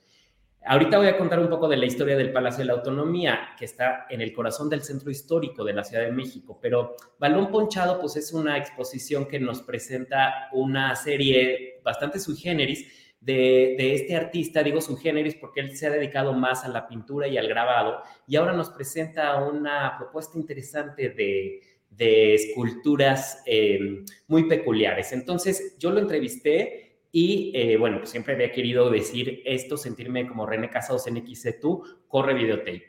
[0.65, 3.65] Ahorita voy a contar un poco de la historia del Palacio de la Autonomía, que
[3.65, 8.01] está en el corazón del centro histórico de la Ciudad de México, pero Balón Ponchado
[8.01, 12.87] pues es una exposición que nos presenta una serie bastante sui generis
[13.21, 16.87] de, de, este artista, digo sui generis porque él se ha dedicado más a la
[16.87, 24.05] pintura y al grabado, y ahora nos presenta una propuesta interesante de, de esculturas eh,
[24.27, 25.13] muy peculiares.
[25.13, 30.47] Entonces yo lo entrevisté y eh, bueno, pues siempre había querido decir esto, sentirme como
[30.47, 31.25] René Casados en
[31.61, 32.89] tú corre videotape.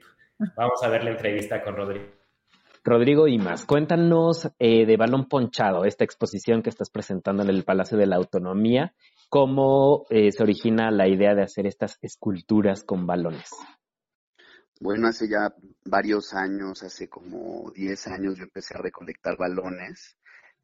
[0.55, 2.05] Vamos a ver la entrevista con Rodrigo.
[2.83, 7.97] Rodrigo Imas, cuéntanos eh, de Balón Ponchado, esta exposición que estás presentando en el Palacio
[7.97, 8.93] de la Autonomía,
[9.27, 13.49] cómo eh, se origina la idea de hacer estas esculturas con balones.
[14.79, 20.17] Bueno, hace ya varios años, hace como 10 años, yo empecé a recolectar balones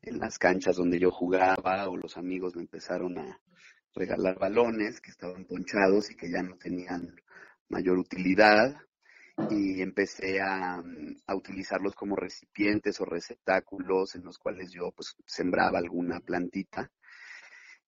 [0.05, 3.41] en las canchas donde yo jugaba o los amigos me empezaron a
[3.93, 7.15] regalar balones que estaban ponchados y que ya no tenían
[7.69, 8.75] mayor utilidad
[9.49, 10.81] y empecé a,
[11.27, 16.89] a, utilizarlos como recipientes o receptáculos en los cuales yo pues sembraba alguna plantita.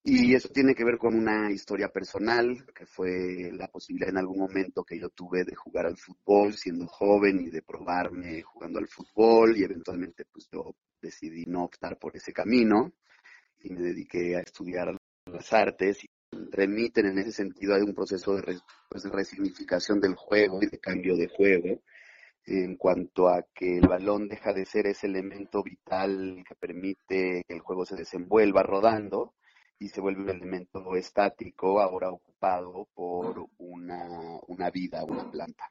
[0.04, 4.40] Y eso tiene que ver con una historia personal, que fue la posibilidad en algún
[4.40, 8.88] momento que yo tuve de jugar al fútbol siendo joven y de probarme jugando al
[8.88, 12.94] fútbol y eventualmente pues yo decidí no optar por ese camino
[13.60, 14.96] y me dediqué a estudiar
[15.26, 16.06] las artes
[16.52, 18.60] remiten en ese sentido a un proceso de,
[18.90, 21.82] pues, de resignificación del juego y de cambio de juego
[22.46, 27.54] en cuanto a que el balón deja de ser ese elemento vital que permite que
[27.54, 29.34] el juego se desenvuelva rodando
[29.80, 35.70] y se vuelve un elemento estático ahora ocupado por una, una vida, una planta.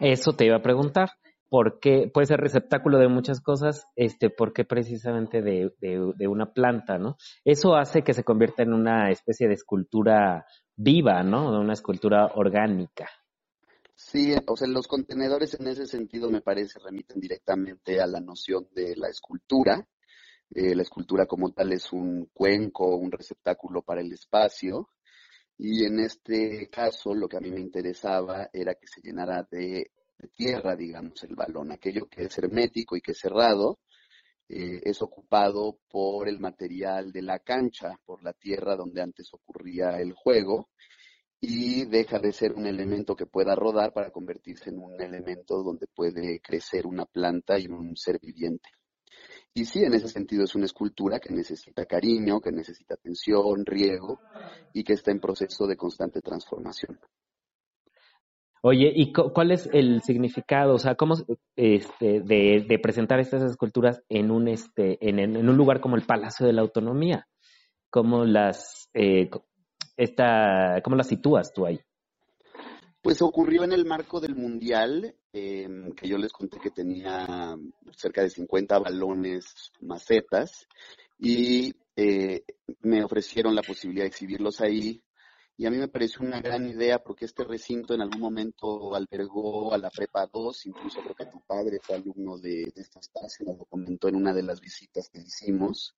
[0.00, 1.10] Eso te iba a preguntar.
[1.54, 3.86] ¿Por qué puede ser receptáculo de muchas cosas?
[3.94, 7.16] Este, ¿Por qué precisamente de, de, una planta, no?
[7.44, 11.56] Eso hace que se convierta en una especie de escultura viva, ¿no?
[11.60, 13.08] Una escultura orgánica.
[13.94, 18.66] Sí, o sea, los contenedores en ese sentido me parece remiten directamente a la noción
[18.74, 19.86] de la escultura.
[20.52, 24.88] Eh, la escultura como tal es un cuenco, un receptáculo para el espacio.
[25.56, 29.92] Y en este caso lo que a mí me interesaba era que se llenara de
[30.30, 31.72] tierra, digamos, el balón.
[31.72, 33.78] Aquello que es hermético y que es cerrado
[34.48, 40.00] eh, es ocupado por el material de la cancha, por la tierra donde antes ocurría
[40.00, 40.68] el juego
[41.40, 45.86] y deja de ser un elemento que pueda rodar para convertirse en un elemento donde
[45.86, 48.70] puede crecer una planta y un ser viviente.
[49.52, 54.20] Y sí, en ese sentido es una escultura que necesita cariño, que necesita atención, riego
[54.72, 56.98] y que está en proceso de constante transformación.
[58.66, 61.16] Oye, ¿y cuál es el significado, o sea, cómo
[61.54, 66.54] este, de, presentar estas esculturas en un este, en, un lugar como el Palacio de
[66.54, 67.28] la Autonomía?
[67.90, 71.78] ¿Cómo las eh, cómo las sitúas tú ahí?
[73.02, 77.54] Pues ocurrió en el marco del Mundial, em, que yo les conté que tenía
[77.94, 80.66] cerca de 50 balones macetas
[81.18, 82.44] y eh,
[82.80, 85.02] me ofrecieron la posibilidad de exhibirlos ahí
[85.56, 89.72] y a mí me pareció una gran idea porque este recinto en algún momento albergó
[89.72, 93.44] a la Prepa 2, incluso creo que tu padre fue alumno de, de esta estancia,
[93.46, 95.94] nos lo comentó en una de las visitas que hicimos,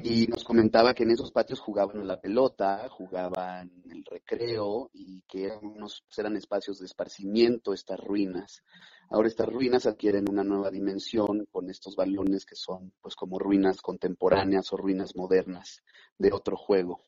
[0.00, 5.46] y nos comentaba que en esos patios jugaban la pelota, jugaban el recreo y que
[5.46, 8.62] eran, unos, eran espacios de esparcimiento estas ruinas.
[9.10, 13.80] Ahora estas ruinas adquieren una nueva dimensión con estos balones que son pues como ruinas
[13.80, 15.82] contemporáneas o ruinas modernas
[16.16, 17.00] de otro juego.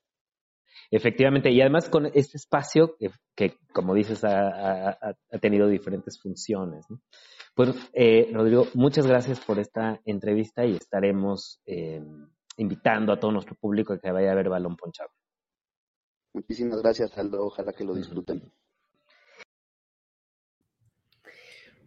[0.91, 2.97] Efectivamente, y además con este espacio
[3.35, 4.99] que, como dices, ha,
[5.41, 6.87] tenido diferentes funciones.
[7.55, 12.03] Pues, eh, Rodrigo, muchas gracias por esta entrevista y estaremos eh,
[12.57, 15.11] invitando a todo nuestro público a que vaya a ver Balón Ponchado.
[16.33, 17.47] Muchísimas gracias, Aldo.
[17.47, 18.53] Ojalá que lo disfruten.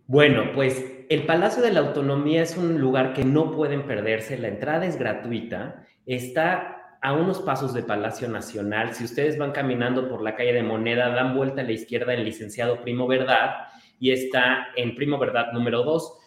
[0.05, 4.37] Bueno, pues el Palacio de la Autonomía es un lugar que no pueden perderse.
[4.37, 5.87] La entrada es gratuita.
[6.05, 8.95] Está a unos pasos de Palacio Nacional.
[8.95, 12.23] Si ustedes van caminando por la calle de Moneda, dan vuelta a la izquierda en
[12.23, 13.67] Licenciado Primo Verdad
[13.99, 16.19] y está en Primo Verdad número 2.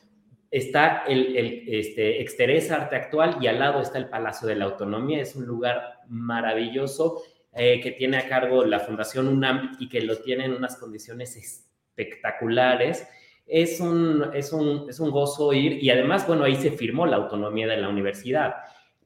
[0.51, 4.67] Está el, el este, Exterés Arte Actual y al lado está el Palacio de la
[4.67, 5.23] Autonomía.
[5.23, 7.23] Es un lugar maravilloso
[7.55, 11.37] eh, que tiene a cargo la Fundación UNAM y que lo tiene en unas condiciones
[11.37, 13.09] espectaculares.
[13.47, 17.17] Es un, es, un, es un gozo ir y además, bueno, ahí se firmó la
[17.17, 18.57] autonomía de la universidad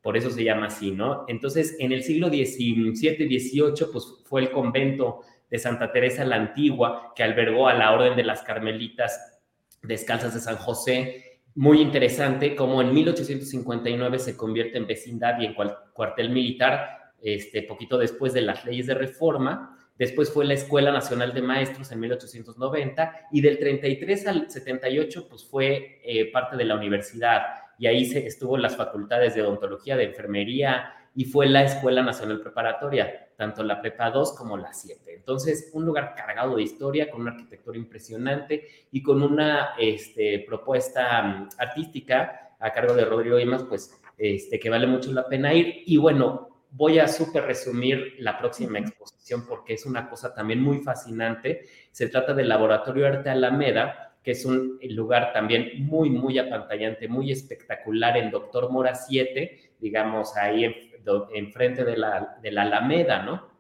[0.03, 1.25] por eso se llama así, ¿no?
[1.29, 5.21] Entonces, en el siglo XVII XVIII, pues fue el convento
[5.51, 9.41] de Santa Teresa la Antigua que albergó a la Orden de las Carmelitas
[9.83, 11.41] Descalzas de San José.
[11.55, 15.55] Muy interesante como en 1859 se convierte en vecindad y en
[15.93, 19.77] cuartel militar, este, poquito después de las leyes de reforma.
[19.99, 25.45] Después fue la Escuela Nacional de Maestros en 1890 y del 33 al 78 pues
[25.45, 27.43] fue eh, parte de la universidad
[27.81, 32.43] y ahí se, estuvo las facultades de odontología, de enfermería y fue la Escuela Nacional
[32.43, 35.15] Preparatoria, tanto la Prepa 2 como la 7.
[35.15, 41.23] Entonces, un lugar cargado de historia, con una arquitectura impresionante y con una este, propuesta
[41.23, 45.83] mm, artística a cargo de Rodrigo Imas, pues este, que vale mucho la pena ir.
[45.87, 50.81] Y bueno, voy a súper resumir la próxima exposición porque es una cosa también muy
[50.81, 51.63] fascinante.
[51.91, 57.33] Se trata del Laboratorio Arte Alameda, que es un lugar también muy, muy apantallante, muy
[57.33, 60.93] espectacular en Doctor Mora 7, digamos, ahí
[61.35, 63.51] enfrente de la, de la Alameda, ¿no?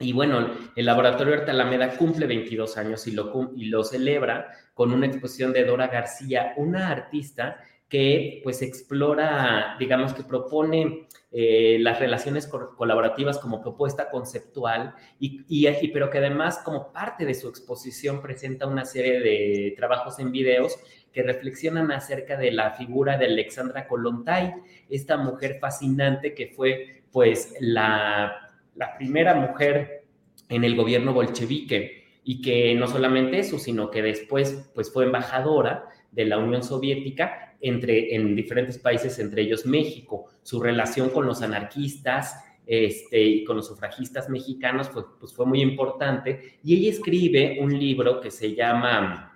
[0.00, 4.92] Y bueno, el Laboratorio Arte Alameda cumple 22 años y lo, y lo celebra con
[4.92, 11.98] una exposición de Dora García, una artista que pues explora, digamos que propone eh, las
[11.98, 18.22] relaciones colaborativas como propuesta conceptual, y, y, pero que además como parte de su exposición
[18.22, 20.78] presenta una serie de trabajos en videos
[21.12, 24.54] que reflexionan acerca de la figura de Alexandra Kolontai,
[24.88, 30.04] esta mujer fascinante que fue pues la, la primera mujer
[30.48, 35.88] en el gobierno bolchevique y que no solamente eso, sino que después pues fue embajadora
[36.12, 40.26] de la Unión Soviética entre, en diferentes países, entre ellos México.
[40.42, 45.60] Su relación con los anarquistas este, y con los sufragistas mexicanos pues, pues fue muy
[45.60, 46.58] importante.
[46.62, 49.26] Y ella escribe un libro que se llama...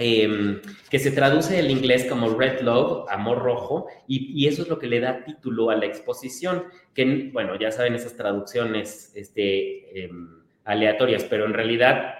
[0.00, 4.78] Em, que se traduce del inglés como Red Love, Amor Rojo, y, eso es lo
[4.78, 10.44] que le da título a la exposición, que, bueno, ya saben esas traducciones este, em,
[10.64, 12.14] aleatorias, pero en realidad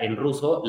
[0.00, 0.62] en ruso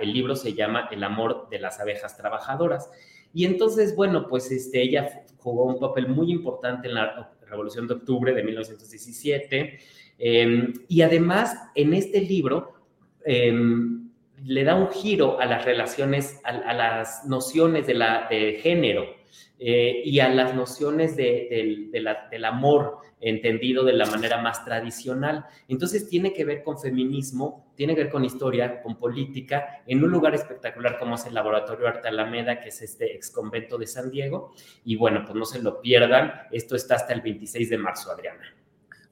[0.00, 2.90] el libro se llama El amor de las abejas trabajadoras.
[3.32, 7.94] Y entonces, bueno, pues este, ella jugó un papel muy importante en la Revolución de
[7.94, 9.78] Octubre de 1917.
[10.18, 12.74] Em, y además, en este libro,
[13.24, 14.10] em,
[14.44, 19.04] le da un giro a las relaciones, a, las nociones de, la, de género
[19.58, 25.46] eh, y a las nociones de, del amor entendido de la manera más tradicional.
[25.68, 30.10] Entonces tiene que ver con feminismo, tiene que ver con historia, con política, en un
[30.10, 34.10] lugar espectacular como es el Laboratorio Arte Alameda, que es este ex convento de San
[34.10, 34.52] Diego.
[34.84, 38.42] Y bueno, pues no se lo pierdan, esto está hasta el 26 de marzo, Adriana.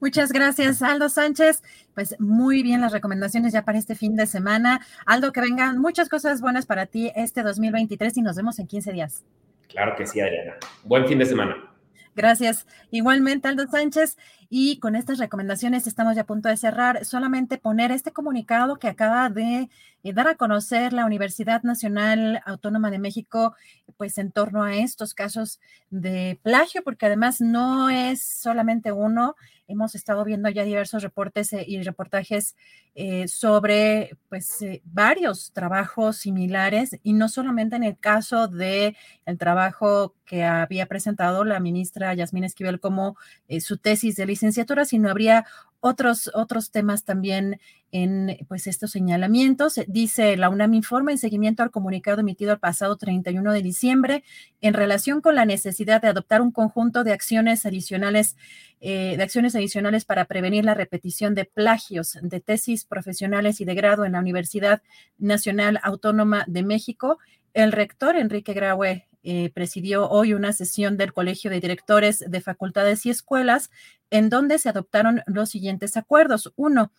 [0.00, 1.62] Muchas gracias, Aldo Sánchez.
[1.94, 4.80] Pues muy bien las recomendaciones ya para este fin de semana.
[5.06, 8.92] Aldo, que vengan muchas cosas buenas para ti este 2023 y nos vemos en 15
[8.92, 9.24] días.
[9.68, 10.56] Claro que sí, Adriana.
[10.84, 11.67] Buen fin de semana.
[12.18, 12.66] Gracias.
[12.90, 14.16] Igualmente, Aldo Sánchez.
[14.50, 17.05] Y con estas recomendaciones estamos ya a punto de cerrar.
[17.05, 19.68] Solamente poner este comunicado que acaba de
[20.02, 23.55] eh, dar a conocer la Universidad Nacional Autónoma de México,
[23.97, 29.36] pues en torno a estos casos de plagio, porque además no es solamente uno.
[29.68, 32.56] Hemos estado viendo ya diversos reportes eh, y reportajes
[32.94, 40.14] eh, sobre pues varios trabajos similares y no solamente en el caso de el trabajo
[40.24, 43.16] que había presentado la ministra Yasmín Esquivel como
[43.60, 45.47] su tesis de licenciatura, sino habría
[45.81, 49.81] otros, otros temas también en pues estos señalamientos.
[49.86, 54.24] Dice la UNAM informa en seguimiento al comunicado emitido el pasado 31 de diciembre
[54.60, 58.36] en relación con la necesidad de adoptar un conjunto de acciones adicionales,
[58.81, 63.74] eh, de acciones adicionales para prevenir la repetición de plagios de tesis profesionales y de
[63.74, 64.82] grado en la Universidad
[65.18, 67.18] Nacional Autónoma de México.
[67.58, 73.04] El rector Enrique Graue eh, presidió hoy una sesión del Colegio de Directores de Facultades
[73.04, 73.72] y Escuelas
[74.10, 76.52] en donde se adoptaron los siguientes acuerdos.
[76.54, 76.92] Uno,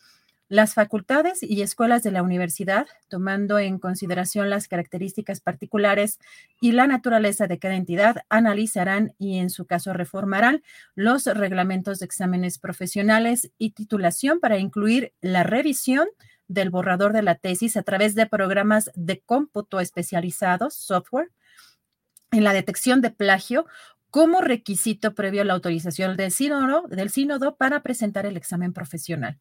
[0.50, 6.20] las facultades y escuelas de la universidad, tomando en consideración las características particulares
[6.60, 10.62] y la naturaleza de cada entidad, analizarán y en su caso reformarán
[10.94, 16.10] los reglamentos de exámenes profesionales y titulación para incluir la revisión
[16.50, 21.30] del borrador de la tesis a través de programas de cómputo especializados, software,
[22.32, 23.66] en la detección de plagio
[24.10, 29.38] como requisito previo a la autorización del sínodo, del sínodo para presentar el examen profesional.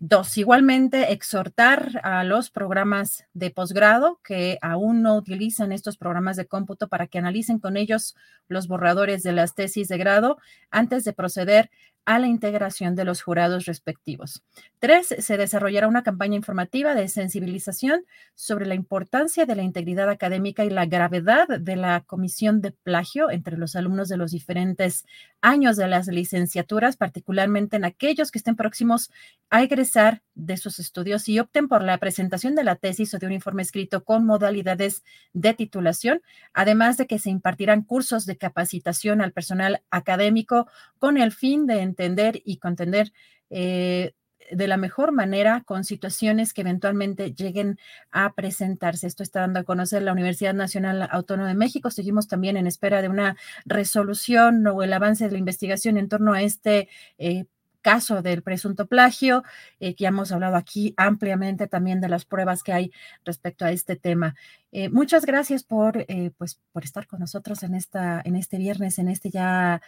[0.00, 6.46] Dos, igualmente exhortar a los programas de posgrado que aún no utilizan estos programas de
[6.46, 8.16] cómputo para que analicen con ellos
[8.48, 10.38] los borradores de las tesis de grado
[10.70, 11.70] antes de proceder
[12.08, 14.42] a la integración de los jurados respectivos.
[14.78, 20.64] Tres, se desarrollará una campaña informativa de sensibilización sobre la importancia de la integridad académica
[20.64, 25.04] y la gravedad de la comisión de plagio entre los alumnos de los diferentes
[25.42, 29.10] años de las licenciaturas, particularmente en aquellos que estén próximos
[29.50, 33.26] a egresar de sus estudios y opten por la presentación de la tesis o de
[33.26, 35.04] un informe escrito con modalidades
[35.34, 36.22] de titulación,
[36.54, 41.82] además de que se impartirán cursos de capacitación al personal académico con el fin de
[41.98, 43.12] entender y contender
[43.50, 44.12] eh,
[44.50, 47.78] de la mejor manera con situaciones que eventualmente lleguen
[48.10, 49.06] a presentarse.
[49.06, 51.90] Esto está dando a conocer la Universidad Nacional Autónoma de México.
[51.90, 53.36] Seguimos también en espera de una
[53.66, 57.44] resolución o el avance de la investigación en torno a este eh,
[57.82, 59.44] caso del presunto plagio,
[59.80, 62.92] eh, que hemos hablado aquí ampliamente también de las pruebas que hay
[63.24, 64.34] respecto a este tema.
[64.70, 68.98] Eh, muchas gracias por, eh, pues, por estar con nosotros en, esta, en este viernes,
[68.98, 69.80] en este ya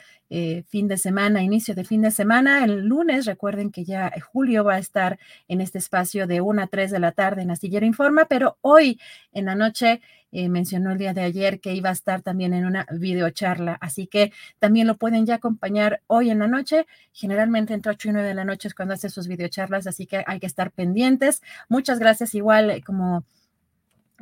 [0.69, 2.65] fin de semana, inicio de fin de semana.
[2.65, 5.19] El lunes, recuerden que ya Julio va a estar
[5.49, 9.01] en este espacio de 1 a 3 de la tarde en Astillero Informa, pero hoy
[9.33, 10.01] en la noche
[10.33, 14.07] eh, mencionó el día de ayer que iba a estar también en una videocharla, así
[14.07, 16.87] que también lo pueden ya acompañar hoy en la noche.
[17.13, 20.23] Generalmente entre 8 y 9 de la noche es cuando hace sus videocharlas, así que
[20.27, 21.43] hay que estar pendientes.
[21.69, 23.25] Muchas gracias igual eh, como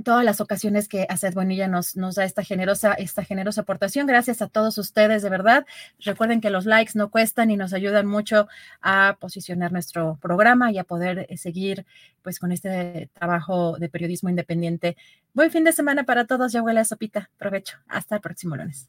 [0.04, 4.06] todas las ocasiones que Aced Bonilla nos, nos da esta generosa, esta generosa aportación.
[4.06, 5.66] Gracias a todos ustedes, de verdad.
[6.00, 8.48] Recuerden que los likes no cuestan y nos ayudan mucho
[8.80, 11.86] a posicionar nuestro programa y a poder eh, seguir
[12.22, 14.96] pues con este trabajo de periodismo independiente.
[15.34, 16.52] Buen fin de semana para todos.
[16.52, 17.30] Ya huele a sopita.
[17.38, 17.78] Provecho.
[17.88, 18.88] Hasta el próximo lunes.